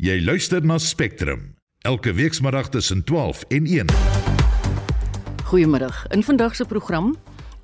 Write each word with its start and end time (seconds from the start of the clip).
Jy 0.00 0.14
luister 0.24 0.64
na 0.64 0.78
Spectrum 0.80 1.42
elke 1.84 2.12
weekmiddag 2.16 2.68
tussen 2.68 3.02
12 3.04 3.42
en 3.48 3.66
1. 3.66 3.86
Goeiemiddag. 5.44 6.06
In 6.06 6.22
vandag 6.24 6.56
se 6.56 6.64
program 6.64 7.16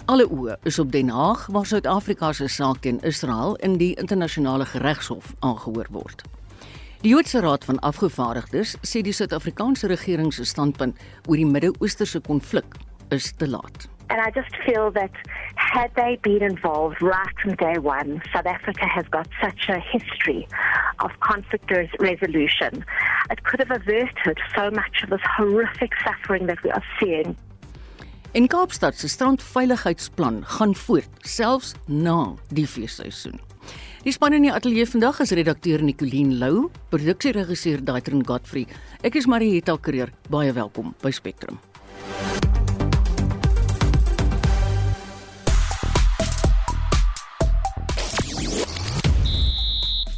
Alle 0.04 0.26
oë 0.28 0.56
is 0.62 0.78
op 0.78 0.92
Den 0.92 1.08
Haag 1.08 1.46
waar 1.46 1.66
Suid-Afrika 1.66 2.32
se 2.32 2.48
saak 2.48 2.82
teen 2.84 3.00
Israel 3.00 3.56
in 3.64 3.78
die 3.80 3.94
internasionale 3.94 4.66
geregshof 4.66 5.32
aangehoor 5.40 5.88
word. 5.90 6.22
Die 7.00 7.10
Joodse 7.10 7.40
Raad 7.40 7.64
van 7.64 7.78
Afgevaardigdes 7.78 8.76
sê 8.84 9.00
die 9.00 9.16
Suid-Afrikaanse 9.16 9.88
regering 9.88 10.34
se 10.34 10.44
standpunt 10.44 11.00
oor 11.24 11.40
die 11.40 11.48
Midde-Oosterse 11.48 12.20
konflik 12.20 12.76
is 13.08 13.32
te 13.32 13.48
laat. 13.48 13.88
And 14.08 14.20
I 14.20 14.30
just 14.30 14.54
feel 14.64 14.90
that 14.92 15.10
had 15.56 15.90
they 15.96 16.16
been 16.22 16.42
involved 16.42 17.02
right 17.02 17.34
from 17.42 17.56
day 17.56 17.78
one, 17.78 18.22
South 18.32 18.46
Africa 18.46 18.86
has 18.86 19.06
got 19.08 19.28
such 19.40 19.68
a 19.68 19.80
history 19.80 20.46
of 20.98 21.10
conflict 21.20 21.70
res- 21.70 21.98
resolution. 21.98 22.84
It 23.30 23.42
could 23.44 23.58
have 23.58 23.70
averted 23.70 24.38
so 24.54 24.70
much 24.70 25.02
of 25.02 25.10
this 25.10 25.26
horrific 25.36 25.92
suffering 26.04 26.46
that 26.46 26.62
we 26.62 26.70
are 26.70 26.84
seeing. 27.00 27.36
En 28.32 28.46
Kaapstad 28.46 28.94
se 28.94 29.08
strandveiligheidsplan 29.08 30.44
gaan 30.44 30.74
voort 30.74 31.08
selfs 31.20 31.74
na 31.86 32.34
die 32.48 32.66
feesseisoen. 32.68 33.40
Die 34.04 34.12
span 34.12 34.36
in 34.36 34.44
die 34.46 34.52
ateljee 34.52 34.86
vandag 34.86 35.22
is 35.24 35.32
redakteur 35.34 35.82
Nicoline 35.82 36.36
Lou, 36.38 36.68
produksieregisseur 36.92 37.82
Daitrin 37.84 38.22
Godfrey. 38.26 38.66
Ek 39.02 39.16
is 39.18 39.26
Marieta 39.26 39.74
Kreer. 39.80 40.12
Baie 40.30 40.52
welkom 40.52 40.94
by 41.02 41.10
Spectrum. 41.10 41.58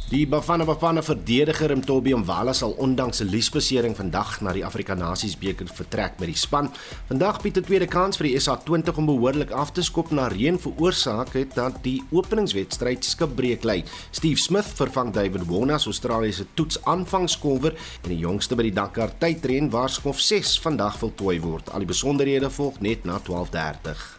Die 0.09 0.25
Bafana 0.25 0.65
Bafana 0.65 1.03
verdediger 1.05 1.69
Mtobi 1.77 2.15
Mvala 2.15 2.53
sal 2.53 2.71
ondanks 2.81 3.21
'n 3.21 3.29
liesbesering 3.29 3.95
vandag 3.95 4.41
na 4.41 4.51
die 4.51 4.65
Afrika 4.65 4.95
Nasies 4.95 5.37
beker 5.37 5.67
vertrek 5.67 6.17
met 6.19 6.27
die 6.29 6.37
span. 6.37 6.71
Vandag 7.07 7.41
bied 7.41 7.57
'n 7.57 7.63
tweede 7.63 7.85
kans 7.85 8.17
vir 8.17 8.27
die 8.27 8.39
SA20 8.39 8.97
om 8.97 9.05
behoorlik 9.05 9.51
af 9.51 9.71
te 9.71 9.83
skop 9.83 10.11
na 10.11 10.27
reën 10.27 10.57
veroorsaak 10.59 11.33
het 11.33 11.53
dat 11.55 11.83
die 11.83 12.01
openingswedstryd 12.09 13.05
skipbreek 13.05 13.63
lê. 13.63 13.83
Steve 14.11 14.39
Smith 14.39 14.71
vervang 14.75 15.13
David 15.13 15.45
Warner 15.45 15.75
as 15.75 15.85
Australië 15.85 16.31
se 16.31 16.45
toets 16.53 16.83
aanvangskolwer 16.85 17.73
en 18.03 18.09
die 18.09 18.17
jongste 18.17 18.55
by 18.55 18.63
die 18.63 18.73
Dakar 18.73 19.11
tydren 19.17 19.69
waar 19.69 19.89
skof 19.89 20.19
6 20.19 20.59
vandag 20.59 20.97
voltooi 20.97 21.39
word. 21.39 21.69
Al 21.69 21.79
die 21.79 21.87
besonderhede 21.87 22.49
volg 22.49 22.79
net 22.79 23.05
na 23.05 23.19
12:30. 23.19 24.17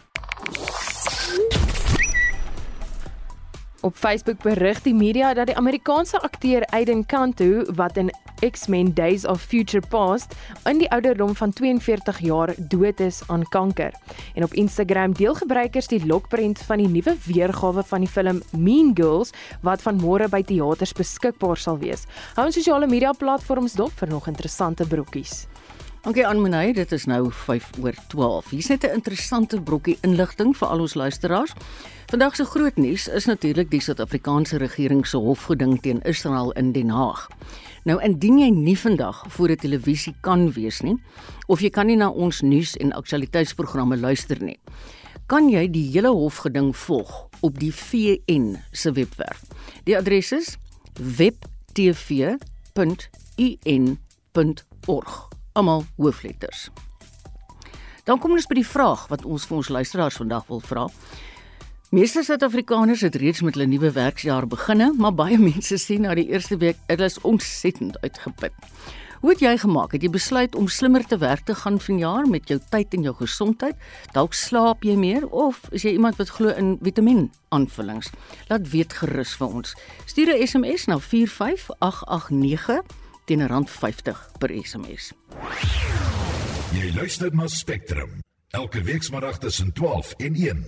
Op 3.81 3.95
Facebook 3.95 4.43
berig 4.43 4.83
die 4.85 4.93
media 4.93 5.33
dat 5.33 5.47
die 5.49 5.55
Amerikaanse 5.57 6.19
akteur 6.21 6.61
Aiden 6.69 7.05
Cantu 7.05 7.63
wat 7.73 7.97
in 7.97 8.11
X-Men 8.45 8.93
Days 8.93 9.25
of 9.25 9.41
Future 9.41 9.81
Past 9.87 10.35
in 10.69 10.77
die 10.77 10.89
ouderdom 10.93 11.33
van 11.35 11.53
42 11.53 12.19
jaar 12.19 12.53
dood 12.57 12.99
is 12.99 13.23
aan 13.27 13.47
kanker. 13.49 13.93
En 14.35 14.43
op 14.43 14.53
Instagram 14.53 15.13
deel 15.17 15.33
gebruikers 15.33 15.89
die 15.89 16.05
lokprent 16.05 16.61
van 16.61 16.77
die 16.77 16.87
nuwe 16.87 17.15
weergawe 17.25 17.83
van 17.83 18.05
die 18.05 18.09
film 18.09 18.43
Mean 18.53 18.91
Girls 18.93 19.33
wat 19.61 19.81
van 19.81 19.97
môre 19.97 20.29
by 20.29 20.43
teaters 20.45 20.93
beskikbaar 20.93 21.57
sal 21.57 21.81
wees. 21.81 22.05
Hou 22.35 22.45
ons 22.45 22.61
sosiale 22.61 22.87
media 22.87 23.17
platforms 23.17 23.73
dop 23.73 23.97
vir 23.97 24.13
nog 24.13 24.29
interessante 24.29 24.85
broekies. 24.85 25.47
Okay, 26.01 26.23
aanmonai, 26.25 26.71
dit 26.73 26.93
is 26.95 27.03
nou 27.05 27.27
5 27.29 27.67
oor 27.77 27.93
12. 28.09 28.47
Hier's 28.49 28.69
net 28.69 28.83
'n 28.83 28.97
interessante 28.97 29.61
brokkie 29.61 29.97
inligting 30.01 30.57
vir 30.57 30.67
al 30.67 30.79
ons 30.79 30.93
luisteraars. 30.93 31.53
Vandag 32.09 32.35
se 32.35 32.45
groot 32.45 32.75
nuus 32.75 33.07
is 33.07 33.25
natuurlik 33.25 33.69
die 33.69 33.81
Suid-Afrikaanse 33.81 34.57
regering 34.57 35.07
se 35.07 35.17
hofgeding 35.17 35.81
teen 35.81 36.01
Israel 36.01 36.51
in 36.51 36.71
Den 36.71 36.89
Haag. 36.89 37.27
Nou 37.83 38.01
indien 38.01 38.39
jy 38.39 38.49
nie 38.49 38.77
vandag 38.77 39.25
voor 39.27 39.49
'n 39.49 39.55
televisie 39.55 40.15
kan 40.21 40.51
wees 40.51 40.81
nie 40.81 40.97
of 41.47 41.59
jy 41.59 41.69
kan 41.69 41.87
nie 41.87 41.95
na 41.95 42.09
ons 42.09 42.41
nuus 42.41 42.77
en 42.77 42.91
aktualiteitsprogramme 42.91 43.97
luister 43.97 44.43
nie, 44.43 44.59
kan 45.27 45.49
jy 45.49 45.71
die 45.71 45.91
hele 45.91 46.09
hofgeding 46.09 46.75
volg 46.75 47.27
op 47.41 47.59
die 47.59 47.73
VN 47.73 48.57
se 48.71 48.91
webwerf. 48.91 49.41
Die 49.83 49.97
adres 49.97 50.31
is 50.31 50.57
webtv.un.org. 50.93 51.41
Almal 55.53 55.83
hoofletters. 55.97 56.69
Dan 58.03 58.19
kom 58.19 58.31
ons 58.31 58.47
by 58.49 58.55
die 58.57 58.67
vraag 58.67 59.07
wat 59.11 59.25
ons 59.25 59.45
vir 59.45 59.57
ons 59.57 59.69
luisteraars 59.69 60.17
vandag 60.21 60.47
wil 60.47 60.63
vra. 60.63 60.87
Meeste 61.91 62.23
Suid-Afrikaners 62.23 63.03
het 63.03 63.15
reeds 63.19 63.41
met 63.43 63.57
hulle 63.57 63.67
nuwe 63.67 63.91
werksjaar 63.91 64.47
beginne, 64.47 64.93
maar 64.97 65.13
baie 65.13 65.37
mense 65.51 65.77
sien 65.77 66.07
na 66.07 66.15
die 66.15 66.29
eerste 66.31 66.57
week 66.57 66.79
hulle 66.87 67.09
is 67.11 67.19
ontsettend 67.27 67.99
uitgeput. 68.01 68.55
Hoe 69.21 69.29
het 69.29 69.41
jy 69.43 69.51
gemaak? 69.61 69.91
Het 69.93 70.07
jy 70.07 70.09
besluit 70.09 70.55
om 70.57 70.65
slimmer 70.71 71.03
te 71.05 71.17
werk 71.21 71.43
te 71.45 71.53
gaan 71.55 71.75
vanjaar 71.79 72.25
met 72.25 72.47
jou 72.49 72.57
tyd 72.73 72.95
en 72.97 73.03
jou 73.05 73.13
gesondheid? 73.19 73.75
Dalk 74.15 74.33
slaap 74.33 74.81
jy 74.87 74.95
meer 74.97 75.27
of 75.29 75.59
is 75.69 75.83
jy 75.85 75.91
iemand 75.93 76.17
wat 76.17 76.31
glo 76.39 76.49
in 76.57 76.79
vitamien 76.81 77.27
aanvullings? 77.53 78.09
Laat 78.49 78.71
weet 78.71 78.95
gerus 78.97 79.35
vir 79.37 79.47
ons. 79.61 79.75
Stuur 80.09 80.33
'n 80.33 80.47
SMS 80.47 80.87
na 80.87 80.97
45889 80.97 82.81
teen 83.25 83.43
R50 83.47 84.17
per 84.39 84.53
SMS. 84.63 85.11
Jy 86.71 86.91
luister 86.95 87.33
na 87.35 87.47
Spectrum 87.47 88.19
elke 88.51 88.83
weekmiddag 88.83 89.37
tussen 89.37 89.73
12 89.73 90.13
en 90.17 90.35
1. 90.35 90.65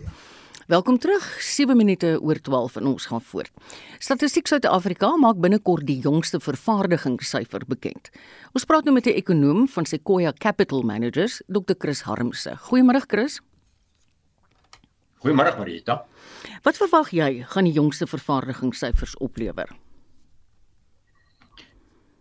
Welkom 0.68 0.98
terug. 0.98 1.24
7 1.40 1.76
minute 1.78 2.20
oor 2.22 2.40
12 2.40 2.76
en 2.76 2.86
ons 2.86 3.06
gaan 3.06 3.22
voort. 3.22 3.52
Statistiek 4.00 4.48
Suid-Afrika 4.48 5.10
maak 5.20 5.42
binnekort 5.44 5.84
die 5.88 5.98
jongste 6.00 6.40
vervaardigingssyfer 6.40 7.66
bekend. 7.68 8.08
Ons 8.56 8.64
praat 8.64 8.88
nou 8.88 8.94
met 8.94 9.06
'n 9.06 9.20
ekonoom 9.20 9.68
van 9.68 9.86
Sequoia 9.86 10.32
Capital 10.32 10.82
Managers, 10.82 11.42
Dr. 11.48 11.76
Chris 11.78 12.02
Harmse. 12.02 12.56
Goeiemôre 12.58 13.04
Chris. 13.08 13.42
Goeiemôre 15.20 15.58
Marita. 15.58 16.06
Wat 16.64 16.78
verwag 16.78 17.10
jy 17.12 17.44
gaan 17.48 17.64
die 17.64 17.74
jongste 17.74 18.08
vervaardigingssyfers 18.08 19.18
oplewer? 19.18 19.68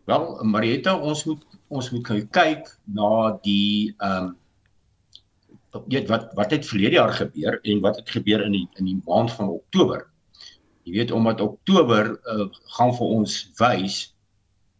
Wel, 0.05 0.45
Marita, 0.45 0.97
ons 0.99 1.25
moet 1.25 1.43
ons 1.73 1.89
moet 1.95 2.09
nou 2.11 2.23
kyk 2.37 2.71
na 2.99 3.11
die 3.45 3.95
ehm 3.99 4.33
um, 4.33 5.85
weet 5.89 6.11
wat 6.11 6.27
wat 6.37 6.51
het 6.53 6.67
verlede 6.69 6.99
jaar 6.99 7.15
gebeur 7.17 7.55
en 7.63 7.79
wat 7.81 7.97
het 7.97 8.11
gebeur 8.13 8.43
in 8.45 8.53
die 8.53 8.67
in 8.81 8.91
die 8.91 8.99
maand 9.07 9.33
van 9.33 9.49
Oktober. 9.49 10.03
Jy 10.85 10.99
weet 10.99 11.15
omdat 11.17 11.41
Oktober 11.41 12.11
uh, 12.13 12.49
gaan 12.77 12.93
vir 12.99 13.15
ons 13.17 13.39
wys 13.61 14.03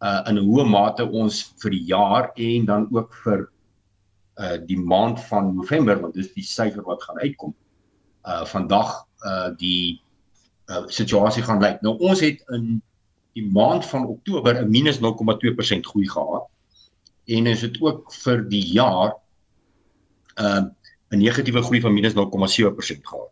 uh 0.03 0.19
in 0.29 0.37
'n 0.37 0.45
hoë 0.45 0.67
mate 0.69 1.07
ons 1.07 1.41
vir 1.63 1.71
die 1.71 1.85
jaar 1.87 2.29
en 2.35 2.65
dan 2.65 2.87
ook 2.91 3.15
vir 3.23 3.47
uh 4.43 4.57
die 4.67 4.77
maand 4.77 5.23
van 5.31 5.55
November 5.55 6.01
want 6.01 6.19
dis 6.19 6.33
die 6.35 6.45
syfer 6.45 6.83
wat 6.83 7.03
gaan 7.03 7.23
uitkom. 7.23 7.55
Uh 8.27 8.43
vandag 8.45 9.07
uh 9.25 9.49
die 9.57 10.01
uh 10.69 10.83
situasie 10.87 11.43
gaan 11.43 11.63
lyk. 11.63 11.81
Nou 11.81 11.97
ons 11.97 12.19
het 12.19 12.43
in 12.51 12.83
die 13.33 13.45
maand 13.51 13.85
van 13.85 14.07
Oktober 14.07 14.61
'n 14.61 14.69
minus 14.69 14.99
0,2% 14.99 15.85
groei 15.85 16.09
gehad. 16.09 16.47
En 17.25 17.47
is 17.47 17.59
dit 17.59 17.81
ook 17.81 18.13
vir 18.13 18.49
die 18.49 18.65
jaar 18.73 19.15
uh 20.39 20.63
'n 21.13 21.17
negatiewe 21.17 21.61
groei 21.61 21.81
van 21.81 21.93
minus 21.93 22.13
0,7% 22.13 23.07
gehad. 23.07 23.31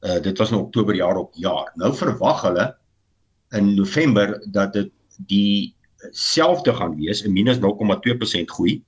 Uh 0.00 0.20
dit 0.22 0.38
was 0.38 0.50
in 0.50 0.58
Oktober 0.58 0.94
jaar 0.94 1.16
op 1.16 1.34
jaar. 1.34 1.72
Nou 1.74 1.94
verwag 1.94 2.42
hulle 2.42 2.76
in 3.50 3.74
November 3.74 4.46
dat 4.50 4.72
dit 4.72 4.90
die 5.26 5.74
selfde 6.10 6.74
gaan 6.74 6.96
wees, 6.96 7.24
'n 7.24 7.32
minus 7.32 7.58
0,2% 7.58 8.50
groei 8.50 8.82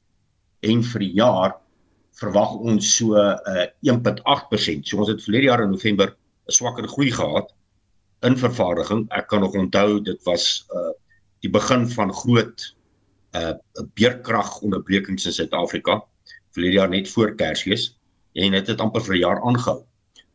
en 0.61 0.83
vir 0.83 1.01
die 1.01 1.13
jaar 1.13 1.57
verwag 2.13 2.55
ons 2.55 2.97
so 2.97 3.15
'n 3.15 3.39
uh, 3.47 3.67
1.8%. 3.81 4.87
So 4.87 4.99
ons 4.99 5.09
het 5.09 5.23
verlede 5.23 5.47
jaar 5.47 5.63
in 5.63 5.71
November 5.71 6.17
'n 6.47 6.53
swakker 6.53 6.89
groei 6.89 7.11
gehad 7.11 7.55
in 8.27 8.37
vervaardiging. 8.37 9.07
Ek 9.17 9.29
kan 9.29 9.41
nog 9.41 9.57
onthou 9.57 10.01
dit 10.05 10.21
was 10.29 10.67
uh 10.75 10.93
die 11.41 11.51
begin 11.51 11.87
van 11.89 12.13
groot 12.13 12.77
uh 13.33 13.55
beerkrag 13.97 14.61
onderbrekings 14.61 15.27
in 15.27 15.33
Suid-Afrika 15.33 16.03
verlede 16.53 16.77
jaar 16.81 16.91
net 16.93 17.09
voor 17.09 17.35
Kersfees 17.35 17.95
en 18.33 18.53
dit 18.53 18.67
het 18.67 18.81
amper 18.81 19.03
vir 19.07 19.15
'n 19.15 19.25
jaar 19.25 19.41
aangehou. 19.43 19.85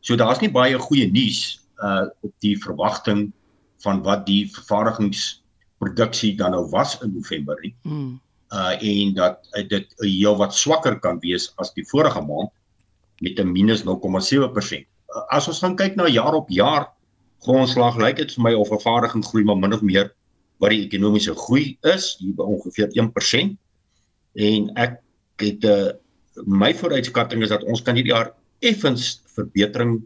So 0.00 0.16
daar's 0.16 0.40
nie 0.40 0.50
baie 0.50 0.78
goeie 0.78 1.10
nuus 1.10 1.60
uh 1.82 2.06
op 2.22 2.32
die 2.40 2.56
verwagting 2.58 3.32
van 3.84 4.02
wat 4.02 4.26
die 4.26 4.50
vervaardigingsproduksie 4.50 6.36
dan 6.36 6.50
nou 6.50 6.68
was 6.70 6.98
in 7.02 7.14
November 7.14 7.56
nie. 7.60 7.74
Mm. 7.82 8.20
Uh 8.52 8.74
en 8.82 9.14
dat 9.14 9.48
uh, 9.52 9.68
dit 9.68 9.94
heel 9.98 10.36
wat 10.36 10.54
swakker 10.54 10.98
kan 10.98 11.18
wees 11.20 11.52
as 11.56 11.72
die 11.74 11.86
vorige 11.86 12.20
maand 12.20 12.50
met 13.20 13.38
'n 13.38 13.52
minus 13.52 13.84
0,7%. 13.84 13.86
Uh, 13.86 15.22
as 15.28 15.48
ons 15.48 15.58
gaan 15.58 15.76
kyk 15.76 15.96
na 15.96 16.06
jaar 16.08 16.34
op 16.34 16.48
jaar 16.48 16.95
grondslag, 17.44 17.98
lyk 18.00 18.16
dit 18.16 18.32
vir 18.34 18.42
my 18.42 18.54
of 18.54 18.68
vervaardiging 18.68 19.24
groei 19.24 19.44
maar 19.44 19.58
min 19.60 19.74
of 19.76 19.82
meer 19.82 20.12
wat 20.62 20.72
die 20.72 20.84
ekonomiese 20.86 21.34
groei 21.36 21.76
is, 21.84 22.16
hier 22.20 22.34
by 22.36 22.46
ongeveer 22.48 22.88
1%. 22.96 23.56
En 24.48 24.70
ek 24.76 25.00
het 25.42 25.64
'n 25.64 25.68
uh, 25.68 25.92
my 26.44 26.74
vooruitskatting 26.74 27.42
is 27.42 27.48
dat 27.48 27.64
ons 27.64 27.82
kan 27.82 27.94
hierdie 27.96 28.12
jaar 28.12 28.32
effens 28.60 29.22
verbetering 29.36 30.02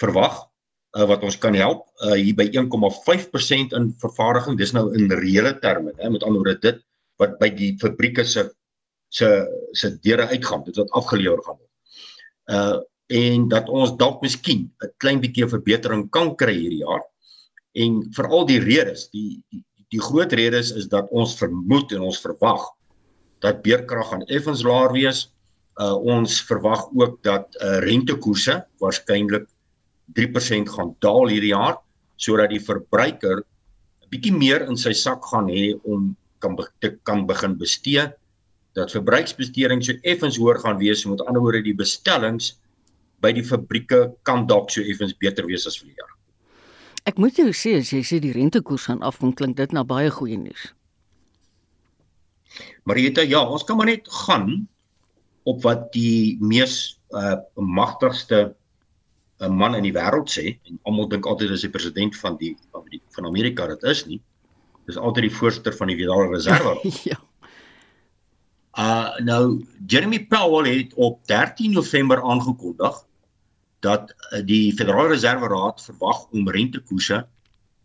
verwag 0.00 0.50
uh, 0.98 1.06
wat 1.06 1.22
ons 1.22 1.38
kan 1.38 1.54
help 1.54 1.86
uh, 2.02 2.16
hier 2.18 2.34
by 2.34 2.48
1,5% 2.50 3.76
in 3.76 3.90
vervaardiging. 4.02 4.58
Dis 4.58 4.72
nou 4.72 4.88
in 4.96 5.10
reële 5.12 5.58
terme, 5.62 5.92
hè, 5.98 6.10
met 6.10 6.22
ander 6.22 6.42
woorde 6.42 6.58
dit 6.60 6.82
wat 7.20 7.38
by 7.38 7.50
die 7.52 7.74
fabrieke 7.78 8.24
se 8.24 8.48
se 9.10 9.26
se 9.72 9.90
deure 10.04 10.28
uitgaan, 10.30 10.62
dit 10.64 10.76
wat 10.76 10.90
afgelewer 10.90 11.42
gaan 11.42 11.58
word. 11.58 11.70
Uh 12.46 12.78
en 13.10 13.48
dat 13.50 13.68
ons 13.68 13.96
dalk 13.98 14.22
miskien 14.22 14.70
'n 14.82 14.92
klein 15.02 15.20
bietjie 15.20 15.48
verbetering 15.48 16.08
kan 16.10 16.36
kry 16.36 16.54
hierdie 16.54 16.84
jaar. 16.86 17.02
En 17.74 18.02
veral 18.14 18.46
die 18.46 18.60
redes, 18.60 19.08
die 19.10 19.42
die, 19.50 19.64
die 19.90 20.00
groot 20.00 20.32
redes 20.32 20.70
is 20.70 20.86
dat 20.86 21.10
ons 21.10 21.34
vermoed 21.38 21.92
en 21.92 22.06
ons 22.06 22.20
verwag 22.22 22.62
dat 23.40 23.62
beerkrag 23.62 24.10
gaan 24.10 24.22
effens 24.28 24.62
laer 24.62 24.92
wees. 24.92 25.32
Uh 25.80 25.96
ons 25.96 26.40
verwag 26.46 26.86
ook 26.94 27.22
dat 27.22 27.56
uh 27.62 27.78
rentekoerse 27.82 28.64
waarskynlik 28.78 29.48
3% 30.14 30.68
gaan 30.68 30.94
daal 30.98 31.28
hierdie 31.28 31.54
jaar 31.54 31.78
sodat 32.16 32.50
die 32.50 32.60
verbruiker 32.60 33.42
bietjie 34.10 34.32
meer 34.34 34.66
in 34.66 34.78
sy 34.78 34.92
sak 34.96 35.24
gaan 35.30 35.48
hê 35.50 35.74
om 35.86 36.16
kan 36.42 36.56
te 36.82 36.96
kan 37.06 37.26
begin 37.28 37.56
bestee 37.58 38.08
dat 38.78 38.92
verbruiksbesteding 38.94 39.82
so 39.84 39.94
effens 40.02 40.38
hoër 40.38 40.60
gaan 40.62 40.78
wees 40.78 41.04
met 41.06 41.22
ander 41.26 41.42
woorde 41.42 41.62
die 41.66 41.76
bestellings 41.76 42.59
by 43.20 43.32
die 43.36 43.44
fabrieke 43.44 44.10
kan 44.28 44.46
dalk 44.50 44.70
so 44.72 44.82
effens 44.82 45.14
beter 45.20 45.46
wees 45.46 45.66
as 45.68 45.78
die 45.82 45.94
jaar. 45.94 46.12
Ek 47.08 47.18
moet 47.20 47.38
jou 47.38 47.48
sê 47.56 47.78
as 47.80 47.92
jy 47.92 48.02
sê 48.04 48.20
die 48.20 48.34
rentekoers 48.36 48.88
gaan 48.90 49.02
afkom 49.06 49.32
klink 49.36 49.56
dit 49.56 49.72
na 49.72 49.84
baie 49.84 50.10
goeie 50.12 50.36
nuus. 50.36 50.70
Marieta, 52.88 53.22
ja, 53.24 53.40
ons 53.46 53.64
kan 53.64 53.78
maar 53.78 53.88
net 53.88 54.08
gaan 54.26 54.66
op 55.48 55.62
wat 55.64 55.90
die 55.96 56.36
mees 56.40 56.98
uh 57.16 57.38
magtigste 57.56 58.54
'n 59.40 59.44
uh, 59.44 59.48
man 59.48 59.74
in 59.74 59.82
die 59.82 59.94
wêreld 59.96 60.28
sê 60.30 60.60
en 60.68 60.78
almal 60.84 61.08
dink 61.08 61.26
altyd 61.26 61.50
as 61.50 61.64
die 61.64 61.72
president 61.72 62.16
van 62.16 62.36
die 62.36 62.56
van 62.72 62.84
die 62.90 63.00
van 63.16 63.26
Amerika 63.26 63.66
dit 63.66 63.82
is 63.82 64.04
nie. 64.06 64.20
Dis 64.86 64.96
altyd 64.96 65.28
die 65.28 65.36
voorsteur 65.38 65.74
van 65.76 65.88
die 65.88 65.96
Federale 65.96 66.28
Reserve. 66.28 66.76
ja. 67.10 67.18
Uh 68.78 69.18
nou 69.24 69.64
Jeremy 69.86 70.26
Powell 70.26 70.70
het 70.70 70.94
op 70.94 71.24
13 71.26 71.72
November 71.72 72.22
aangekondig 72.22 73.00
dat 73.84 74.12
uh, 74.12 74.40
die 74.44 74.72
Federale 74.76 75.14
Reserve 75.14 75.48
Raad 75.48 75.82
verwag 75.82 76.26
om 76.30 76.48
rentekoerse 76.48 77.26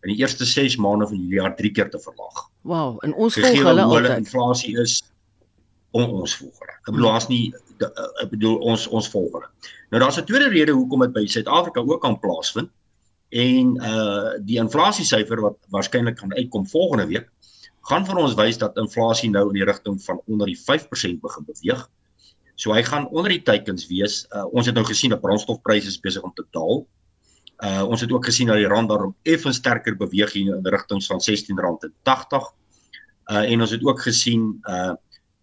in 0.06 0.14
die 0.14 0.20
eerste 0.22 0.46
6 0.46 0.78
maande 0.78 1.08
van 1.10 1.18
hierdie 1.18 1.40
jaar 1.42 1.56
3 1.58 1.72
keer 1.72 1.90
te 1.90 2.00
verlaag. 2.00 2.46
Wow, 2.62 2.98
en 3.06 3.14
ons 3.14 3.38
volg 3.40 3.62
hulle 3.64 3.82
altyd. 3.82 4.10
Die 4.10 4.24
inflasie 4.24 4.74
is 4.82 5.02
om 5.96 6.20
ons 6.22 6.36
volg 6.38 6.64
hulle. 6.64 6.78
Ek 6.82 6.92
bedoel 6.92 7.10
daar's 7.10 7.30
nie 7.32 7.44
uh, 7.54 8.08
ek 8.24 8.34
bedoel 8.34 8.58
ons 8.74 8.88
ons 8.88 9.12
volg 9.14 9.38
hulle. 9.40 9.52
Nou 9.94 10.02
daar's 10.04 10.20
'n 10.20 10.28
tweede 10.30 10.50
rede 10.54 10.76
hoekom 10.76 11.06
dit 11.08 11.14
by 11.14 11.26
Suid-Afrika 11.26 11.84
ook 11.86 12.02
kan 12.02 12.20
plaasvind 12.20 12.70
en 13.30 13.78
uh 13.82 14.36
die 14.48 14.60
inflasiesyfer 14.62 15.42
wat 15.42 15.58
waarskynlik 15.74 16.20
gaan 16.20 16.36
uitkom 16.36 16.68
volgende 16.68 17.08
week 17.08 17.32
gaan 17.90 18.06
vir 18.06 18.20
ons 18.22 18.36
wys 18.38 18.58
dat 18.62 18.78
inflasie 18.82 19.30
nou 19.30 19.48
in 19.50 19.60
die 19.60 19.68
rigting 19.68 19.98
van 20.04 20.22
onder 20.26 20.50
die 20.50 20.58
5% 20.58 21.22
begin 21.22 21.46
beweeg. 21.46 21.86
So 22.56 22.74
hy 22.74 22.84
gaan 22.88 23.07
onder 23.12 23.34
die 23.36 23.44
teikens 23.44 23.88
wees. 23.92 24.24
Uh, 24.31 24.46
ons 24.56 24.68
het 24.69 24.75
nou 24.75 24.86
gesien 24.88 25.12
dat 25.12 25.24
brandstofpryse 25.24 26.00
besig 26.04 26.24
om 26.24 26.34
te 26.36 26.46
daal. 26.56 26.86
Uh 27.63 27.84
ons 27.88 28.02
het 28.04 28.12
ook 28.12 28.25
gesien 28.28 28.50
dat 28.52 28.60
die 28.60 28.68
rand 28.68 28.90
daarop 28.92 29.16
effens 29.24 29.62
sterker 29.62 29.96
beweeg 29.96 30.34
hier 30.36 30.56
in 30.57 30.68
rigting 30.68 31.04
van 31.04 31.22
R16.80. 31.24 32.48
Uh 33.31 33.44
en 33.44 33.62
ons 33.62 33.72
het 33.72 33.84
ook 33.84 34.02
gesien 34.02 34.56
uh 34.68 34.94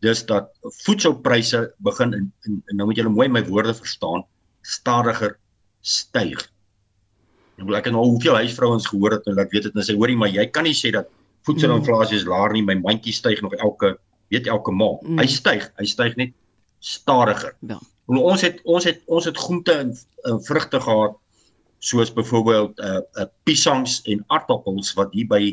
dis 0.02 0.24
dat 0.26 0.50
voedselpryse 0.82 1.60
begin 1.78 2.12
in, 2.12 2.24
in, 2.48 2.62
in 2.66 2.76
nou 2.76 2.88
moet 2.88 2.98
julle 2.98 3.12
mooi 3.14 3.28
my 3.30 3.44
woorde 3.46 3.74
verstaan, 3.74 4.24
stadiger 4.66 5.36
styg. 5.80 6.42
Nou 7.60 7.76
ek 7.78 7.86
het 7.86 7.94
nou 7.94 8.02
hoeveel 8.08 8.34
huisvrouens 8.40 8.88
gehoor 8.90 9.18
het 9.18 9.28
en 9.30 9.38
laat 9.38 9.52
weet 9.54 9.68
dit 9.68 9.76
en 9.76 9.86
sê 9.86 9.94
hoorie 9.94 10.18
maar 10.18 10.32
jy 10.32 10.48
kan 10.50 10.66
nie 10.66 10.74
sê 10.74 10.90
dat 10.90 11.06
voedselinflasie 11.46 12.18
is 12.18 12.26
laer 12.26 12.54
nie, 12.56 12.64
my 12.66 12.74
mandjie 12.80 13.14
styg 13.14 13.40
nog 13.42 13.54
elke 13.54 13.96
weet 14.32 14.48
elke 14.50 14.74
maand. 14.74 15.06
Mm. 15.06 15.20
Hy 15.22 15.28
styg, 15.30 15.68
hy 15.78 15.86
styg 15.86 16.18
net 16.18 16.34
stadiger. 16.82 17.54
Ja. 17.66 17.78
Ons 18.10 18.42
het 18.42 18.58
ons 18.66 18.84
het 18.84 19.02
ons 19.06 19.24
het 19.24 19.38
groente 19.38 19.72
en, 19.72 19.92
en 20.28 20.40
vrugte 20.44 20.80
gehad 20.82 21.14
soos 21.82 22.12
byvoorbeeld 22.14 22.78
uh, 22.78 22.98
uh, 23.18 23.26
piesangs 23.46 24.00
en 24.10 24.24
aardappels 24.26 24.92
wat 24.98 25.14
hier 25.14 25.30
by 25.30 25.44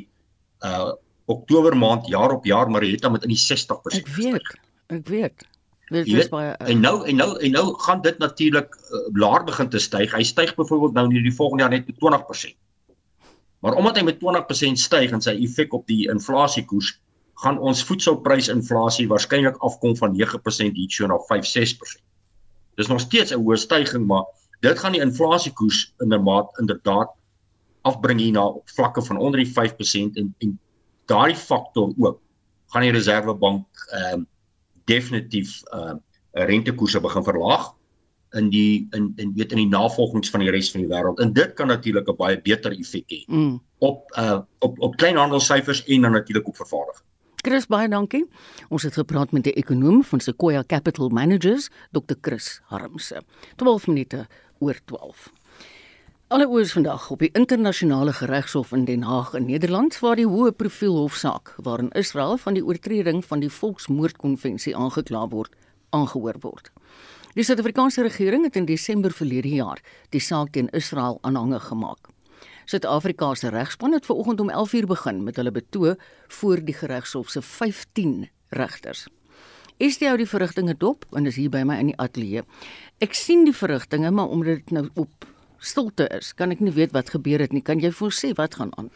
uh 0.66 0.92
Oktober 1.30 1.76
maand 1.78 2.08
jaar 2.10 2.32
op 2.34 2.46
jaar 2.46 2.66
dan 2.66 3.12
met 3.12 3.24
in 3.24 3.30
die 3.30 3.38
60%. 3.38 4.00
Ek 4.02 4.08
weet. 4.16 4.48
Ek 4.88 5.08
weet. 5.08 5.44
Dit 5.90 6.08
is 6.08 6.30
baie 6.30 6.56
uh, 6.56 6.70
En 6.70 6.80
nou 6.82 7.06
en 7.06 7.16
nou 7.16 7.30
en 7.38 7.52
nou 7.52 7.66
gaan 7.86 8.02
dit 8.02 8.18
natuurlik 8.18 8.74
uh, 8.74 9.02
laer 9.14 9.44
begin 9.46 9.70
te 9.70 9.80
styg. 9.80 10.14
Hy 10.14 10.24
styg 10.24 10.56
byvoorbeeld 10.56 10.94
nou 10.98 11.06
in 11.14 11.24
die 11.24 11.36
volgende 11.36 11.64
jaar 11.64 11.74
net 11.74 11.86
met 11.86 12.02
20%. 12.02 12.58
Maar 13.60 13.78
omdat 13.78 13.98
hy 13.98 14.04
met 14.04 14.18
20% 14.18 14.82
styg 14.82 15.12
en 15.12 15.22
sy 15.22 15.36
effek 15.46 15.74
op 15.74 15.86
die 15.88 16.08
inflasiekoers, 16.10 16.96
gaan 17.44 17.60
ons 17.60 17.84
voedselprysinflasie 17.88 19.08
waarskynlik 19.08 19.58
afkom 19.64 19.96
van 19.98 20.16
9% 20.16 20.76
hierso 20.76 21.08
na 21.08 21.20
5-6%. 21.30 22.02
Dis 22.76 22.88
nog 22.88 23.00
steeds 23.00 23.32
'n 23.32 23.40
hoë 23.40 23.58
stygings, 23.58 24.08
maar 24.08 24.26
dit 24.60 24.80
gaan 24.80 24.92
die 24.92 25.02
inflasiekoers 25.02 25.94
inderdaad 26.00 26.60
inderdaad 26.60 27.10
afbring 27.82 28.20
hier 28.20 28.32
na 28.32 28.54
vlakke 28.76 29.02
van 29.02 29.18
onder 29.18 29.44
die 29.44 29.54
5% 29.54 30.18
en 30.20 30.36
en 30.40 30.60
daardie 31.06 31.36
faktor 31.36 31.94
ook 31.98 32.20
gaan 32.68 32.82
die 32.82 32.92
Reserwebank 32.92 33.66
ehm 33.92 34.14
um, 34.14 34.28
definitief 34.86 35.62
ehm 35.64 35.96
uh, 35.96 36.46
rentekoerse 36.46 37.00
begin 37.00 37.24
verlaag 37.24 37.74
in 38.38 38.50
die 38.50 38.88
in 38.92 39.14
in 39.16 39.34
weet 39.36 39.52
in 39.52 39.58
die 39.64 39.68
navolgings 39.68 40.30
van 40.30 40.40
die 40.40 40.52
res 40.54 40.72
van 40.72 40.82
die 40.82 40.90
wêreld. 40.90 41.20
En 41.20 41.34
dit 41.34 41.54
kan 41.54 41.68
natuurlik 41.68 42.10
'n 42.10 42.16
baie 42.16 42.42
beter 42.42 42.72
effek 42.72 43.10
hê 43.10 43.24
mm. 43.28 43.62
op 43.78 44.12
uh 44.18 44.40
op 44.60 44.80
op 44.80 44.96
kleinhandelsyfers 44.96 45.84
en 45.86 46.02
dan 46.02 46.12
natuurlik 46.12 46.48
op 46.48 46.56
vervaardiging. 46.56 47.09
Chris 47.40 47.70
baie 47.72 47.88
dankie. 47.88 48.26
Ons 48.68 48.84
het 48.84 48.98
gepraat 49.00 49.32
met 49.32 49.46
die 49.48 49.54
ekonom 49.56 50.02
van 50.04 50.20
Sequoia 50.20 50.60
Capital 50.68 51.08
Managers, 51.16 51.70
Dr. 51.96 52.18
Chris 52.22 52.60
Harmse. 52.68 53.22
12 53.56 53.88
minute 53.88 54.26
oor 54.60 54.76
12. 54.92 55.30
Alle 56.28 56.50
oors 56.50 56.74
vandag 56.76 57.08
op 57.10 57.24
die 57.24 57.32
internasionale 57.32 58.12
geregshof 58.14 58.74
in 58.76 58.84
Den 58.86 59.08
Haag 59.08 59.32
in 59.40 59.48
Nederland 59.48 59.96
waar 60.04 60.20
die 60.20 60.28
hoë 60.28 60.52
profiel 60.52 61.00
hofsaak 61.00 61.54
waarin 61.64 61.94
Israel 61.96 62.36
van 62.38 62.60
die 62.60 62.66
oortreding 62.66 63.24
van 63.26 63.40
die 63.40 63.50
Volksmoordkonvensie 63.50 64.76
aangekla 64.76 65.24
word, 65.32 65.56
aangehoor 65.96 66.44
word. 66.44 66.74
Die 67.40 67.48
Suid-Afrikaanse 67.48 68.04
regering 68.04 68.44
het 68.44 68.60
in 68.60 68.68
Desember 68.68 69.16
verlede 69.16 69.56
jaar 69.56 69.80
die 70.12 70.20
saak 70.20 70.52
teen 70.52 70.68
Israel 70.76 71.22
aanhangig 71.22 71.72
gemaak. 71.72 72.12
Suid-Afrika 72.70 73.32
se 73.34 73.50
regspan 73.50 73.94
het 73.94 74.06
vanoggend 74.06 74.40
om 74.40 74.50
11:00 74.50 74.86
begin 74.86 75.24
met 75.24 75.36
hulle 75.36 75.52
betoog 75.52 75.96
voor 76.28 76.60
die 76.64 76.76
regshof 76.80 77.30
se 77.30 77.42
15 77.42 78.30
regters. 78.50 79.08
Is 79.78 79.98
dit 79.98 80.10
ou 80.10 80.18
die 80.18 80.28
verrigtinge 80.30 80.76
dop 80.78 81.06
en 81.12 81.26
is 81.26 81.36
hier 81.36 81.50
by 81.50 81.64
my 81.66 81.80
in 81.80 81.90
die 81.90 81.98
ateljee. 81.98 82.44
Ek 83.00 83.14
sien 83.14 83.44
die 83.44 83.56
verrigtinge, 83.56 84.12
maar 84.12 84.30
omdat 84.30 84.62
dit 84.62 84.72
nou 84.72 84.90
op 84.94 85.26
stilte 85.60 86.08
is, 86.16 86.32
kan 86.34 86.52
ek 86.52 86.62
nie 86.64 86.74
weet 86.76 86.94
wat 86.96 87.12
gebeur 87.14 87.40
het 87.44 87.54
nie. 87.54 87.62
Kan 87.66 87.82
jy 87.84 87.92
vir 87.92 88.08
ons 88.10 88.20
sê 88.24 88.32
wat 88.38 88.56
gaan 88.60 88.72
aan? 88.80 88.90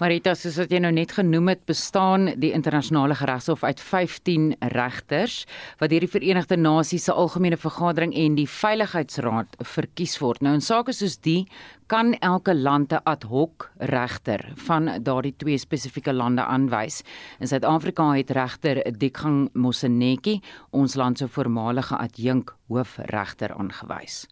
Marita, 0.00 0.34
soos 0.34 0.58
wat 0.60 0.72
jy 0.72 0.80
nou 0.82 0.92
net 0.92 1.12
genoem 1.16 1.52
het, 1.52 1.64
bestaan 1.68 2.30
die 2.40 2.52
internasionale 2.56 3.16
geregshof 3.18 3.64
uit 3.64 3.80
15 3.80 4.54
regters 4.74 5.44
wat 5.80 5.92
deur 5.92 6.04
die 6.04 6.10
Verenigde 6.10 6.56
Nasies 6.56 7.06
se 7.08 7.12
algemene 7.12 7.58
vergadering 7.60 8.14
en 8.16 8.36
die 8.38 8.48
Veiligheidsraad 8.50 9.58
verkies 9.76 10.18
word. 10.22 10.42
Nou 10.44 10.56
in 10.56 10.64
sake 10.64 10.94
soos 10.96 11.18
die 11.24 11.46
kan 11.86 12.14
elke 12.20 12.54
land 12.54 12.92
'n 12.92 13.00
ad 13.04 13.22
hoc 13.22 13.70
regter 13.78 14.52
van 14.66 14.90
daardie 15.02 15.36
twee 15.36 15.58
spesifieke 15.58 16.12
lande 16.12 16.42
aanwys. 16.42 17.02
In 17.40 17.46
Suid-Afrika 17.46 18.12
het 18.16 18.30
regter 18.30 18.82
Dikgang 18.98 19.48
Mosenetjie 19.54 20.42
ons 20.70 20.94
land 20.94 21.18
se 21.18 21.28
voormalige 21.28 21.96
adjunk 21.96 22.54
hoofregter 22.68 23.54
aangewys. 23.54 24.26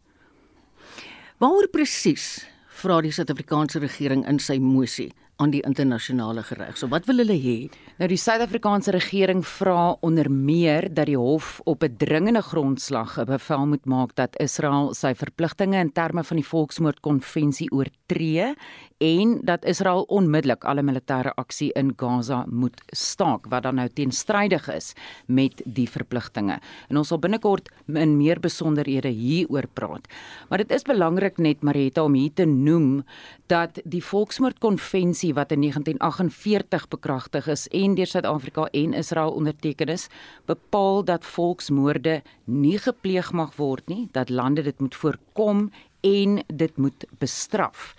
Waaroor 1.43 1.67
presies 1.67 2.45
vra 2.79 3.01
die 3.03 3.11
Suid-Afrikaanse 3.11 3.81
regering 3.83 4.21
in 4.31 4.39
sy 4.39 4.61
mosie 4.63 5.09
aan 5.37 5.51
die 5.51 5.63
internasionale 5.67 6.45
reg? 6.55 6.77
So 6.79 6.89
wat 6.93 7.07
wil 7.07 7.23
hulle 7.23 7.37
hê? 7.39 7.57
Nou 7.99 8.09
die 8.11 8.19
Suid-Afrikaanse 8.19 8.95
regering 8.95 9.43
vra 9.47 9.95
onder 10.01 10.31
meer 10.31 10.89
dat 10.95 11.07
die 11.07 11.19
hof 11.19 11.61
op 11.65 11.83
'n 11.83 11.97
dringende 11.97 12.43
grondslag 12.43 13.19
'n 13.19 13.27
bevel 13.27 13.67
moet 13.67 13.85
maak 13.87 14.15
dat 14.15 14.37
Israel 14.41 14.95
sy 14.95 15.15
verpligtinge 15.15 15.79
in 15.79 15.93
terme 15.93 16.25
van 16.25 16.37
die 16.37 16.47
Volksmoordkonvensie 16.47 17.71
oortree 17.71 18.55
en 18.99 19.41
dat 19.43 19.65
Israel 19.65 20.05
onmiddellik 20.09 20.65
alle 20.65 20.83
militêre 20.83 21.33
aksie 21.35 21.73
in 21.73 21.93
Gaza 21.97 22.45
moet 22.49 22.81
staak 22.93 23.47
wat 23.53 23.63
dan 23.63 23.75
nou 23.75 23.89
teenstrydig 23.89 24.69
is 24.69 24.93
met 25.27 25.63
die 25.65 25.89
verpligtinge. 25.91 26.61
En 26.89 26.97
ons 26.97 27.09
sal 27.09 27.19
binnekort 27.19 27.71
in 27.87 28.17
meer 28.17 28.41
besonderhede 28.41 29.09
hieroor 29.09 29.67
praat. 29.73 30.09
Maar 30.49 30.65
dit 30.65 30.71
is 30.71 30.87
belangrik 30.87 31.39
net 31.39 31.63
Marita 31.63 32.05
om 32.05 32.15
hier 32.15 32.33
te 32.35 32.47
noem 32.47 33.05
dat 33.47 33.81
die 33.85 34.05
Volksmoordkonvensie 34.05 35.35
wat 35.35 35.53
in 35.53 35.61
1948 35.61 36.89
bekragtig 36.89 37.47
is 37.47 37.67
en 37.69 37.95
deur 37.95 38.07
Suid-Afrika 38.07 38.65
en 38.71 38.93
Israel 38.93 39.31
onderteken 39.31 39.87
is, 39.87 40.07
bepaal 40.45 41.05
dat 41.05 41.25
volksmoorde 41.25 42.23
nie 42.45 42.79
gepleeg 42.79 43.33
mag 43.33 43.57
word 43.57 43.89
nie, 43.89 44.09
dat 44.13 44.31
lande 44.31 44.63
dit 44.63 44.81
moet 44.81 44.95
voorkom 44.95 45.71
en 46.01 46.45
dit 46.47 46.77
moet 46.77 47.05
bestraf. 47.19 47.95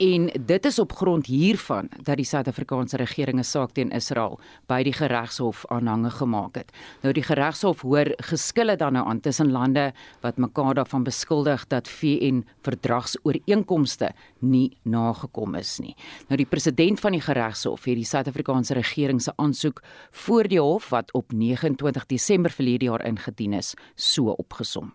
En 0.00 0.30
dit 0.46 0.64
is 0.64 0.78
op 0.78 0.92
grond 0.92 1.26
hiervan 1.26 1.88
dat 2.02 2.16
die 2.16 2.24
Suid-Afrikaanse 2.24 2.96
regering 2.96 3.38
'n 3.38 3.44
saak 3.44 3.70
teen 3.70 3.90
Israel 3.90 4.40
by 4.66 4.82
die 4.82 4.92
geregshof 4.92 5.66
aanhange 5.68 6.10
gemaak 6.10 6.54
het. 6.54 6.72
Nou 7.02 7.12
die 7.12 7.22
geregshof 7.22 7.80
hoor 7.80 8.12
geskille 8.16 8.76
dan 8.76 8.92
nou 8.92 9.06
aan 9.06 9.20
tussen 9.20 9.50
lande 9.50 9.92
wat 10.20 10.36
mekaar 10.36 10.74
daarvan 10.74 11.02
beskuldig 11.02 11.66
dat 11.66 11.88
VN 11.88 12.46
verdragsooreenkomste 12.62 14.12
nie 14.38 14.76
nagekom 14.82 15.54
is 15.54 15.78
nie. 15.78 15.96
Nou 16.28 16.36
die 16.36 16.48
president 16.48 17.00
van 17.00 17.12
die 17.12 17.20
geregshof 17.20 17.84
het 17.84 17.94
die 17.94 18.04
Suid-Afrikaanse 18.04 18.74
regering 18.74 19.22
se 19.22 19.32
aansoek 19.36 19.82
voor 20.10 20.48
die 20.48 20.60
hof 20.60 20.88
wat 20.88 21.12
op 21.12 21.32
29 21.32 22.06
Desember 22.06 22.50
verlede 22.50 22.84
jaar 22.84 23.04
ingedien 23.04 23.52
is, 23.52 23.74
so 23.94 24.24
opgesom. 24.24 24.94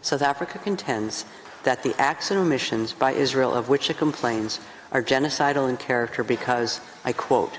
South 0.00 0.22
Africa 0.22 0.58
contends 0.58 1.24
that 1.66 1.82
the 1.82 2.00
acts 2.00 2.30
and 2.30 2.38
omissions 2.38 2.92
by 2.92 3.10
Israel 3.10 3.52
of 3.52 3.68
which 3.68 3.90
it 3.90 3.98
complains 3.98 4.60
are 4.92 5.02
genocidal 5.02 5.68
in 5.68 5.76
character 5.76 6.22
because, 6.22 6.80
I 7.04 7.12
quote, 7.12 7.58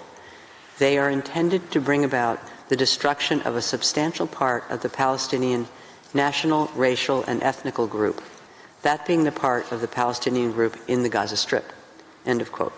they 0.79 0.97
are 0.97 1.09
intended 1.09 1.71
to 1.71 1.81
bring 1.81 2.05
about 2.05 2.39
the 2.69 2.77
destruction 2.77 3.41
of 3.41 3.57
a 3.57 3.61
substantial 3.61 4.25
part 4.25 4.63
of 4.69 4.81
the 4.81 4.87
Palestinian 4.87 5.67
national, 6.13 6.67
racial, 6.73 7.25
and 7.25 7.43
ethnical 7.43 7.85
group, 7.85 8.23
that 8.81 9.05
being 9.05 9.25
the 9.25 9.31
part 9.33 9.69
of 9.73 9.81
the 9.81 9.89
Palestinian 9.89 10.53
group 10.53 10.77
in 10.87 11.03
the 11.03 11.09
Gaza 11.09 11.35
Strip. 11.35 11.73
End 12.25 12.39
of 12.39 12.49
quote. 12.53 12.73